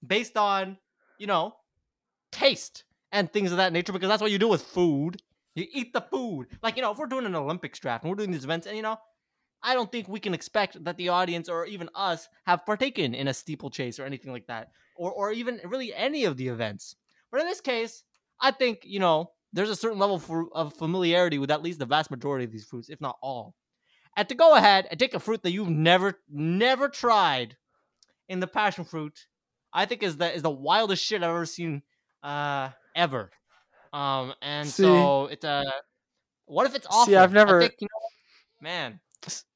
based 0.05 0.37
on 0.37 0.77
you 1.17 1.27
know 1.27 1.53
taste 2.31 2.83
and 3.11 3.31
things 3.31 3.51
of 3.51 3.57
that 3.57 3.73
nature 3.73 3.93
because 3.93 4.09
that's 4.09 4.21
what 4.21 4.31
you 4.31 4.39
do 4.39 4.47
with 4.47 4.63
food. 4.63 5.21
You 5.55 5.65
eat 5.71 5.91
the 5.93 6.01
food. 6.01 6.47
Like, 6.63 6.77
you 6.77 6.81
know, 6.81 6.91
if 6.91 6.97
we're 6.97 7.07
doing 7.07 7.25
an 7.25 7.35
Olympics 7.35 7.79
draft 7.79 8.03
and 8.03 8.09
we're 8.09 8.15
doing 8.15 8.31
these 8.31 8.45
events, 8.45 8.67
and, 8.67 8.75
you 8.75 8.81
know, 8.81 8.97
I 9.61 9.73
don't 9.73 9.91
think 9.91 10.07
we 10.07 10.19
can 10.19 10.33
expect 10.33 10.81
that 10.85 10.97
the 10.97 11.09
audience 11.09 11.49
or 11.49 11.65
even 11.65 11.89
us 11.93 12.29
have 12.45 12.65
partaken 12.65 13.13
in 13.13 13.27
a 13.27 13.33
steeplechase 13.33 13.99
or 13.99 14.05
anything 14.05 14.31
like 14.31 14.47
that, 14.47 14.71
or, 14.95 15.11
or 15.11 15.31
even 15.31 15.59
really 15.65 15.93
any 15.93 16.23
of 16.23 16.37
the 16.37 16.47
events. 16.47 16.95
But 17.31 17.41
in 17.41 17.47
this 17.47 17.61
case, 17.61 18.03
I 18.39 18.51
think, 18.51 18.79
you 18.83 18.99
know, 18.99 19.31
there's 19.53 19.69
a 19.69 19.75
certain 19.75 19.99
level 19.99 20.49
of 20.53 20.73
familiarity 20.73 21.37
with 21.37 21.51
at 21.51 21.61
least 21.61 21.79
the 21.79 21.85
vast 21.85 22.09
majority 22.09 22.45
of 22.45 22.51
these 22.51 22.65
fruits, 22.65 22.89
if 22.89 23.01
not 23.01 23.17
all. 23.21 23.53
And 24.15 24.27
to 24.29 24.35
go 24.35 24.55
ahead 24.55 24.87
and 24.89 24.99
take 24.99 25.13
a 25.13 25.19
fruit 25.19 25.43
that 25.43 25.51
you've 25.51 25.69
never, 25.69 26.19
never 26.29 26.87
tried 26.87 27.57
in 28.29 28.39
the 28.39 28.47
passion 28.47 28.85
fruit, 28.85 29.27
I 29.73 29.85
think 29.85 30.03
is 30.03 30.17
the 30.17 30.33
is 30.33 30.41
the 30.41 30.49
wildest 30.51 31.03
shit 31.03 31.23
I've 31.23 31.29
ever 31.29 31.45
seen 31.45 31.81
uh 32.23 32.69
ever. 32.95 33.31
Um 33.93 34.33
and 34.41 34.67
See- 34.67 34.83
so 34.83 35.25
it's 35.27 35.43
a 35.45 35.63
what 36.45 36.65
if 36.67 36.75
it's 36.75 36.87
awful? 36.87 37.05
See, 37.05 37.15
I've 37.15 37.31
never- 37.33 37.61
think, 37.61 37.75
you 37.79 37.87
know, 37.87 38.07
man. 38.69 38.99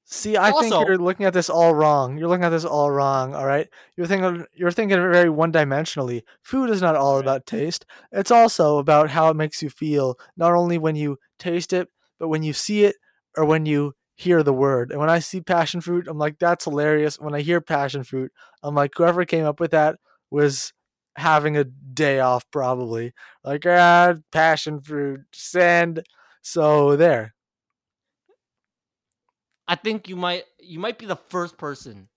See, 0.07 0.37
I 0.37 0.51
think 0.51 0.71
you're 0.71 0.99
looking 0.99 1.25
at 1.25 1.33
this 1.33 1.49
all 1.49 1.73
wrong. 1.73 2.15
You're 2.17 2.27
looking 2.29 2.43
at 2.45 2.49
this 2.49 2.63
all 2.63 2.91
wrong. 2.91 3.33
All 3.33 3.45
right, 3.47 3.67
you're 3.97 4.05
thinking 4.05 4.45
you're 4.53 4.69
thinking 4.71 4.97
very 4.99 5.29
one-dimensionally. 5.31 6.21
Food 6.43 6.69
is 6.69 6.79
not 6.79 6.95
all 6.95 7.15
Right. 7.15 7.21
about 7.23 7.47
taste. 7.47 7.87
It's 8.11 8.29
also 8.29 8.77
about 8.77 9.09
how 9.09 9.29
it 9.29 9.35
makes 9.35 9.63
you 9.63 9.69
feel, 9.71 10.15
not 10.37 10.53
only 10.53 10.77
when 10.77 10.95
you 10.95 11.17
taste 11.39 11.73
it, 11.73 11.89
but 12.19 12.27
when 12.27 12.43
you 12.43 12.53
see 12.53 12.83
it 12.85 12.97
or 13.35 13.45
when 13.45 13.65
you 13.65 13.93
hear 14.15 14.43
the 14.43 14.53
word. 14.53 14.91
And 14.91 14.99
when 14.99 15.09
I 15.09 15.19
see 15.19 15.41
passion 15.41 15.81
fruit, 15.81 16.07
I'm 16.07 16.17
like, 16.17 16.39
that's 16.39 16.65
hilarious. 16.65 17.19
When 17.19 17.35
I 17.35 17.41
hear 17.41 17.61
passion 17.61 18.03
fruit, 18.03 18.31
I'm 18.63 18.75
like, 18.75 18.93
whoever 18.95 19.25
came 19.25 19.45
up 19.45 19.59
with 19.59 19.71
that 19.71 19.97
was 20.31 20.73
having 21.17 21.57
a 21.57 21.63
day 21.63 22.19
off, 22.19 22.49
probably. 22.51 23.13
Like, 23.43 23.65
ah, 23.65 24.15
passion 24.31 24.79
fruit, 24.81 25.21
send. 25.33 26.03
So 26.41 26.95
there. 26.95 27.33
I 29.67 29.75
think 29.75 30.07
you 30.07 30.15
might 30.15 30.43
you 30.59 30.79
might 30.79 30.99
be 30.99 31.07
the 31.07 31.15
first 31.15 31.57
person 31.57 32.07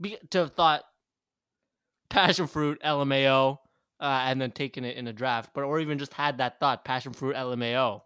be, 0.00 0.18
to 0.30 0.38
have 0.38 0.52
thought 0.52 0.84
passion 2.10 2.46
fruit 2.46 2.80
LMAO 2.84 3.58
uh, 4.00 4.22
and 4.26 4.40
then 4.40 4.50
taken 4.50 4.84
it 4.84 4.96
in 4.96 5.06
a 5.06 5.12
draft, 5.12 5.50
but 5.54 5.64
or 5.64 5.80
even 5.80 5.98
just 5.98 6.12
had 6.12 6.38
that 6.38 6.60
thought 6.60 6.84
passion 6.84 7.12
fruit 7.12 7.34
LMAO. 7.34 8.02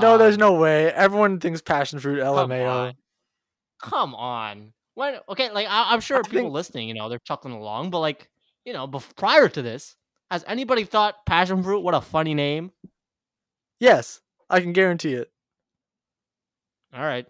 No, 0.00 0.18
there's 0.18 0.34
Um, 0.34 0.40
no 0.40 0.52
way. 0.54 0.92
Everyone 0.92 1.40
thinks 1.40 1.60
passion 1.62 1.98
fruit 1.98 2.20
Come 2.20 2.50
LMAO. 2.50 2.68
on. 2.88 2.94
Come 3.80 4.14
on. 4.14 4.72
When 4.94 5.18
okay, 5.28 5.50
like 5.50 5.66
I, 5.68 5.92
I'm 5.92 6.00
sure 6.00 6.18
I 6.18 6.22
people 6.22 6.42
think- 6.42 6.52
listening, 6.52 6.88
you 6.88 6.94
know, 6.94 7.08
they're 7.08 7.18
chuckling 7.20 7.54
along, 7.54 7.90
but 7.90 8.00
like, 8.00 8.28
you 8.64 8.72
know, 8.72 8.86
before, 8.86 9.12
prior 9.16 9.48
to 9.48 9.62
this, 9.62 9.96
has 10.30 10.44
anybody 10.46 10.84
thought 10.84 11.24
passion 11.26 11.62
fruit? 11.62 11.80
What 11.80 11.94
a 11.94 12.00
funny 12.00 12.34
name. 12.34 12.70
Yes, 13.80 14.20
I 14.48 14.60
can 14.60 14.72
guarantee 14.72 15.14
it. 15.14 15.30
All 16.94 17.02
right, 17.02 17.26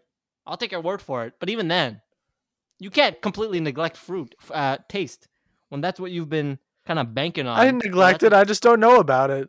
I'll 0.47 0.57
take 0.57 0.73
your 0.73 0.81
word 0.81 1.01
for 1.03 1.25
it. 1.27 1.35
But 1.39 1.51
even 1.51 1.69
then, 1.69 2.01
you 2.79 2.91
can't 2.91 3.21
completely 3.23 3.61
neglect 3.61 3.97
fruit 3.97 4.35
uh, 4.51 4.79
taste 4.89 5.29
when 5.69 5.81
that's 5.81 6.01
what 6.01 6.11
you've 6.11 6.31
been 6.31 6.59
kind 6.87 6.99
of 6.99 7.15
banking 7.15 7.47
on. 7.47 7.59
I 7.59 7.67
didn't 7.67 7.85
neglect 7.85 8.23
it. 8.23 8.33
I 8.33 8.45
just 8.45 8.63
don't 8.63 8.81
know 8.81 8.99
about 8.99 9.31
it. 9.31 9.49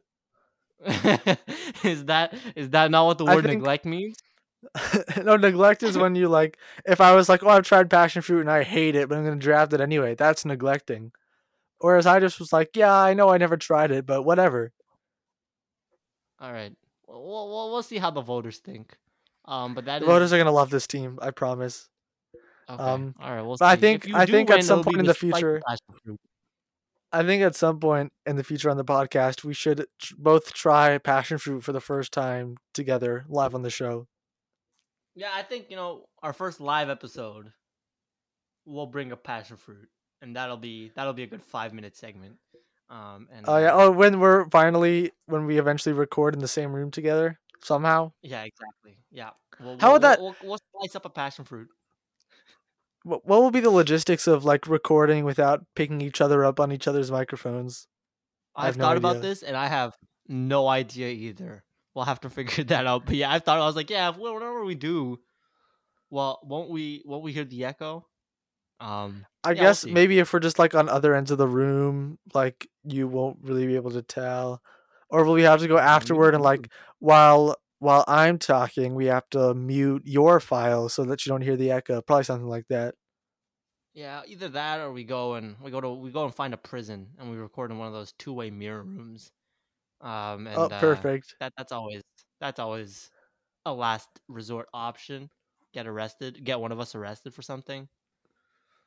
is 1.83 2.05
that 2.05 2.33
is 2.55 2.69
that 2.71 2.91
not 2.91 3.05
what 3.05 3.17
the 3.17 3.25
word 3.25 3.43
think- 3.43 3.59
neglect 3.59 3.85
means? 3.85 4.17
no, 5.23 5.37
neglect 5.37 5.81
is 5.81 5.97
when 5.97 6.13
you 6.15 6.27
like. 6.29 6.57
If 6.85 7.01
I 7.01 7.15
was 7.15 7.27
like, 7.27 7.43
oh, 7.43 7.49
I've 7.49 7.65
tried 7.65 7.89
passion 7.89 8.21
fruit 8.21 8.41
and 8.41 8.51
I 8.51 8.61
hate 8.63 8.95
it, 8.95 9.09
but 9.09 9.17
I'm 9.17 9.23
gonna 9.23 9.37
draft 9.37 9.73
it 9.73 9.81
anyway. 9.81 10.13
That's 10.15 10.45
neglecting. 10.45 11.11
Whereas 11.79 12.05
I 12.05 12.19
just 12.19 12.39
was 12.39 12.53
like, 12.53 12.75
yeah, 12.75 12.93
I 12.95 13.15
know 13.15 13.29
I 13.29 13.37
never 13.39 13.57
tried 13.57 13.89
it, 13.89 14.05
but 14.05 14.21
whatever. 14.21 14.71
All 16.39 16.51
right, 16.53 16.73
we'll, 17.07 17.23
we'll, 17.49 17.71
we'll 17.71 17.83
see 17.83 17.97
how 17.97 18.11
the 18.11 18.21
voters 18.21 18.59
think. 18.59 18.95
Um, 19.45 19.73
but 19.73 19.85
that 19.85 20.03
is 20.03 20.07
voters 20.07 20.31
are 20.31 20.37
gonna 20.37 20.51
love 20.51 20.69
this 20.69 20.85
team. 20.87 21.17
I 21.21 21.31
promise. 21.31 21.89
Okay. 22.69 22.81
Um, 22.81 23.15
All 23.19 23.31
right. 23.35 23.41
We'll 23.41 23.57
but 23.57 23.65
I 23.67 23.75
think- 23.75 24.13
I 24.13 24.25
think 24.25 24.49
at 24.49 24.63
some 24.63 24.83
point 24.83 24.99
in 24.99 25.05
the 25.05 25.13
future-. 25.13 25.61
I 27.13 27.23
think 27.23 27.43
at 27.43 27.55
some 27.55 27.79
point 27.79 28.11
in 28.25 28.35
the 28.37 28.43
future 28.43 28.69
on 28.69 28.77
the 28.77 28.85
podcast, 28.85 29.43
we 29.43 29.53
should 29.53 29.85
tr- 29.99 30.13
both 30.17 30.53
try 30.53 30.97
passion 30.97 31.37
fruit 31.37 31.63
for 31.63 31.73
the 31.73 31.81
first 31.81 32.13
time 32.13 32.57
together 32.73 33.25
live 33.27 33.53
on 33.53 33.63
the 33.63 33.69
show. 33.69 34.07
Yeah, 35.15 35.29
I 35.33 35.41
think 35.43 35.65
you 35.69 35.75
know 35.75 36.05
our 36.23 36.31
first 36.33 36.61
live 36.61 36.89
episode. 36.89 37.51
We'll 38.65 38.85
bring 38.85 39.11
a 39.11 39.17
passion 39.17 39.57
fruit, 39.57 39.89
and 40.21 40.35
that'll 40.35 40.57
be 40.57 40.91
that'll 40.95 41.13
be 41.13 41.23
a 41.23 41.27
good 41.27 41.41
five 41.43 41.73
minute 41.73 41.95
segment. 41.97 42.35
Um, 42.89 43.27
and 43.31 43.45
Oh 43.47 43.57
yeah. 43.57 43.71
Oh, 43.73 43.91
when 43.91 44.19
we're 44.19 44.49
finally 44.49 45.11
when 45.25 45.45
we 45.45 45.57
eventually 45.57 45.93
record 45.93 46.33
in 46.33 46.39
the 46.39 46.47
same 46.47 46.71
room 46.73 46.91
together 46.91 47.39
somehow. 47.63 48.11
yeah, 48.21 48.43
exactly. 48.43 48.97
Yeah. 49.11 49.29
We'll, 49.59 49.77
How 49.79 49.87
we'll, 49.87 49.93
would 49.93 50.01
that- 50.03 50.19
We'll, 50.19 50.35
we'll, 50.41 50.49
we'll 50.51 50.59
slice 50.81 50.95
up 50.95 51.05
a 51.05 51.09
passion 51.09 51.45
fruit. 51.45 51.67
What 53.03 53.25
what 53.25 53.41
will 53.41 53.51
be 53.51 53.59
the 53.59 53.69
logistics 53.71 54.27
of 54.27 54.45
like 54.45 54.67
recording 54.67 55.25
without 55.25 55.65
picking 55.75 56.01
each 56.01 56.21
other 56.21 56.45
up 56.45 56.59
on 56.59 56.71
each 56.71 56.87
other's 56.87 57.11
microphones? 57.11 57.87
I 58.55 58.65
have 58.65 58.77
no 58.77 58.83
thought 58.83 58.97
about 58.97 59.21
this, 59.21 59.43
and 59.43 59.55
I 59.55 59.67
have 59.67 59.95
no 60.27 60.67
idea 60.67 61.09
either. 61.09 61.63
We'll 61.95 62.05
have 62.05 62.21
to 62.21 62.29
figure 62.29 62.63
that 62.65 62.85
out. 62.85 63.05
But 63.05 63.15
yeah, 63.15 63.31
I've 63.31 63.43
thought. 63.43 63.59
I 63.59 63.65
was 63.65 63.75
like, 63.75 63.89
yeah, 63.89 64.11
whatever 64.11 64.63
we 64.63 64.75
do, 64.75 65.19
well, 66.09 66.39
won't 66.43 66.69
we? 66.69 67.01
Won't 67.05 67.23
we 67.23 67.33
hear 67.33 67.45
the 67.45 67.65
echo? 67.65 68.05
Um, 68.79 69.25
I 69.43 69.51
Yeah, 69.51 69.61
we'll 69.61 69.69
guess 69.69 69.85
maybe 69.85 70.19
if 70.19 70.33
we're 70.33 70.39
just 70.39 70.59
like 70.59 70.73
on 70.75 70.89
other 70.89 71.13
ends 71.15 71.31
of 71.31 71.37
the 71.37 71.47
room, 71.47 72.17
like 72.33 72.67
you 72.83 73.07
won't 73.07 73.37
really 73.43 73.67
be 73.67 73.75
able 73.75 73.91
to 73.91 74.01
tell. 74.01 74.61
or 75.09 75.23
will 75.25 75.33
we 75.33 75.43
have 75.43 75.59
to 75.59 75.67
go 75.67 75.77
afterward 75.77 76.33
and 76.33 76.43
like 76.43 76.69
while 76.99 77.55
while 77.81 78.05
I'm 78.07 78.37
talking, 78.37 78.93
we 78.93 79.07
have 79.07 79.27
to 79.31 79.55
mute 79.55 80.03
your 80.05 80.39
file 80.39 80.87
so 80.87 81.03
that 81.05 81.25
you 81.25 81.31
don't 81.31 81.41
hear 81.41 81.55
the 81.55 81.71
echo. 81.71 81.99
Probably 81.99 82.23
something 82.23 82.47
like 82.47 82.67
that. 82.69 82.93
Yeah, 83.95 84.21
either 84.27 84.49
that 84.49 84.79
or 84.79 84.91
we 84.93 85.03
go 85.03 85.33
and 85.33 85.55
we 85.59 85.71
go 85.71 85.81
to 85.81 85.89
we 85.89 86.11
go 86.11 86.23
and 86.23 86.33
find 86.33 86.53
a 86.53 86.57
prison 86.57 87.07
and 87.17 87.31
we 87.31 87.37
record 87.37 87.71
in 87.71 87.79
one 87.79 87.87
of 87.87 87.93
those 87.93 88.13
two 88.19 88.33
way 88.33 88.51
mirror 88.51 88.83
rooms. 88.83 89.31
Um, 89.99 90.45
and 90.45 90.57
oh, 90.57 90.65
uh, 90.65 90.79
perfect. 90.79 91.35
that 91.39 91.53
that's 91.57 91.71
always 91.71 92.03
that's 92.39 92.59
always 92.59 93.09
a 93.65 93.73
last 93.73 94.09
resort 94.27 94.69
option. 94.75 95.31
Get 95.73 95.87
arrested, 95.87 96.43
get 96.43 96.59
one 96.59 96.71
of 96.71 96.79
us 96.79 96.93
arrested 96.93 97.33
for 97.33 97.41
something, 97.41 97.89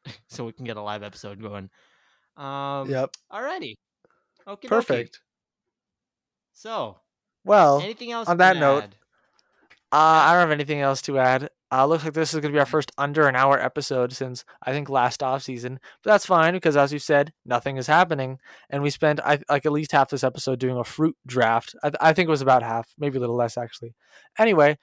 so 0.29 0.45
we 0.45 0.53
can 0.53 0.65
get 0.65 0.77
a 0.77 0.83
live 0.83 1.03
episode 1.03 1.43
going. 1.43 1.69
Um, 2.37 2.89
Yep. 2.89 3.17
Alrighty. 3.33 3.75
Okay. 4.47 4.69
Perfect. 4.69 5.21
So, 6.53 7.01
Well, 7.45 7.81
anything 7.81 8.13
else 8.13 8.29
on 8.29 8.39
that 8.39 8.57
note. 8.57 8.85
Uh, 9.93 10.27
I 10.27 10.33
don't 10.33 10.41
have 10.41 10.51
anything 10.51 10.81
else 10.81 11.01
to 11.03 11.19
add. 11.19 11.51
Uh, 11.71 11.87
looks 11.87 12.05
like 12.05 12.15
this 12.15 12.35
is 12.35 12.41
going 12.41 12.53
to 12.53 12.57
be 12.57 12.61
our 12.61 12.67
first 12.67 12.93
under 12.99 13.27
an 13.29 13.37
hour 13.37 13.61
episode 13.61 14.13
since 14.13 14.45
I 14.63 14.73
think 14.73 14.89
last 14.89 15.23
off 15.23 15.43
season, 15.43 15.81
but 16.03 16.11
that's 16.11 16.27
fine 16.27 16.53
because 16.53 16.77
as 16.77 16.93
you 16.93 16.99
said, 16.99 17.33
nothing 17.45 17.77
is 17.77 17.87
happening, 17.87 18.39
and 18.71 18.83
we 18.83 18.91
spent 18.91 19.21
I, 19.25 19.41
like 19.49 19.67
at 19.67 19.73
least 19.73 19.93
half 19.93 20.11
this 20.11 20.25
episode 20.25 20.59
doing 20.59 20.77
a 20.77 20.85
fruit 20.85 21.17
draft. 21.27 21.75
I, 21.83 21.93
I 22.01 22.13
think 22.13 22.29
it 22.29 22.31
was 22.31 22.43
about 22.43 22.63
half, 22.63 22.93
maybe 22.99 23.19
a 23.19 23.21
little 23.21 23.37
less 23.37 23.57
actually. 23.57 23.95
Anyway, 24.39 24.79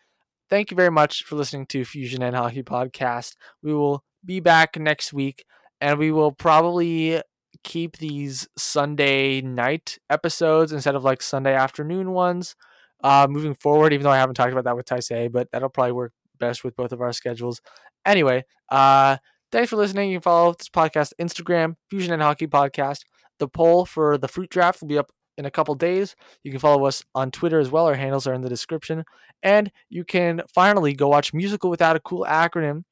thank 0.49 0.69
you 0.69 0.75
very 0.75 0.91
much 0.91 1.23
for 1.23 1.35
listening 1.35 1.65
to 1.67 1.85
Fusion 1.85 2.21
and 2.21 2.35
Hockey 2.35 2.63
Podcast. 2.63 3.35
We 3.63 3.73
will 3.73 4.03
be 4.25 4.39
back 4.39 4.77
next 4.77 5.13
week, 5.13 5.45
and 5.79 5.97
we 5.97 6.11
will 6.11 6.31
probably 6.31 7.21
keep 7.63 7.97
these 7.97 8.47
Sunday 8.57 9.41
night 9.41 9.97
episodes 10.09 10.71
instead 10.71 10.95
of 10.95 11.03
like 11.03 11.21
Sunday 11.21 11.53
afternoon 11.53 12.11
ones 12.11 12.55
uh, 13.03 13.27
moving 13.29 13.55
forward, 13.55 13.93
even 13.93 14.03
though 14.03 14.11
I 14.11 14.17
haven't 14.17 14.35
talked 14.35 14.51
about 14.51 14.65
that 14.65 14.75
with 14.75 14.85
Taisei, 14.85 15.31
but 15.31 15.49
that'll 15.51 15.69
probably 15.69 15.93
work 15.93 16.13
best 16.39 16.63
with 16.63 16.75
both 16.75 16.91
of 16.91 17.01
our 17.01 17.13
schedules. 17.13 17.61
Anyway, 18.05 18.43
uh, 18.69 19.17
thanks 19.51 19.69
for 19.69 19.75
listening. 19.75 20.09
You 20.09 20.17
can 20.17 20.23
follow 20.23 20.53
this 20.53 20.69
podcast 20.69 21.13
Instagram, 21.19 21.75
Fusion 21.89 22.13
and 22.13 22.21
Hockey 22.21 22.47
Podcast. 22.47 23.01
The 23.39 23.47
poll 23.47 23.85
for 23.85 24.17
the 24.17 24.27
fruit 24.27 24.49
draft 24.49 24.81
will 24.81 24.87
be 24.87 24.97
up 24.97 25.11
in 25.37 25.45
a 25.45 25.51
couple 25.51 25.73
days. 25.75 26.15
You 26.43 26.51
can 26.51 26.59
follow 26.59 26.85
us 26.85 27.03
on 27.15 27.31
Twitter 27.31 27.59
as 27.59 27.71
well. 27.71 27.87
Our 27.87 27.95
handles 27.95 28.27
are 28.27 28.33
in 28.33 28.41
the 28.41 28.49
description. 28.49 29.03
And 29.41 29.71
you 29.89 30.03
can 30.03 30.41
finally 30.53 30.93
go 30.93 31.07
watch 31.07 31.33
Musical 31.33 31.69
Without 31.69 31.95
a 31.95 31.99
Cool 31.99 32.25
Acronym 32.27 32.83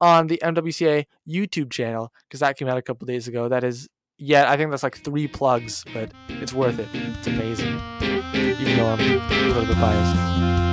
on 0.00 0.26
the 0.26 0.40
MWCA 0.42 1.06
YouTube 1.28 1.70
channel 1.70 2.12
because 2.28 2.40
that 2.40 2.56
came 2.56 2.68
out 2.68 2.78
a 2.78 2.82
couple 2.82 3.06
days 3.06 3.28
ago. 3.28 3.48
That 3.48 3.64
is, 3.64 3.88
yeah, 4.18 4.50
I 4.50 4.56
think 4.56 4.70
that's 4.70 4.82
like 4.82 4.98
three 4.98 5.28
plugs, 5.28 5.84
but 5.92 6.12
it's 6.28 6.52
worth 6.52 6.78
it. 6.78 6.88
It's 6.92 7.26
amazing. 7.26 7.80
Even 8.34 8.76
though 8.76 8.88
I'm 8.88 9.00
a 9.00 9.48
little 9.48 9.66
bit 9.66 9.76
biased. 9.76 10.65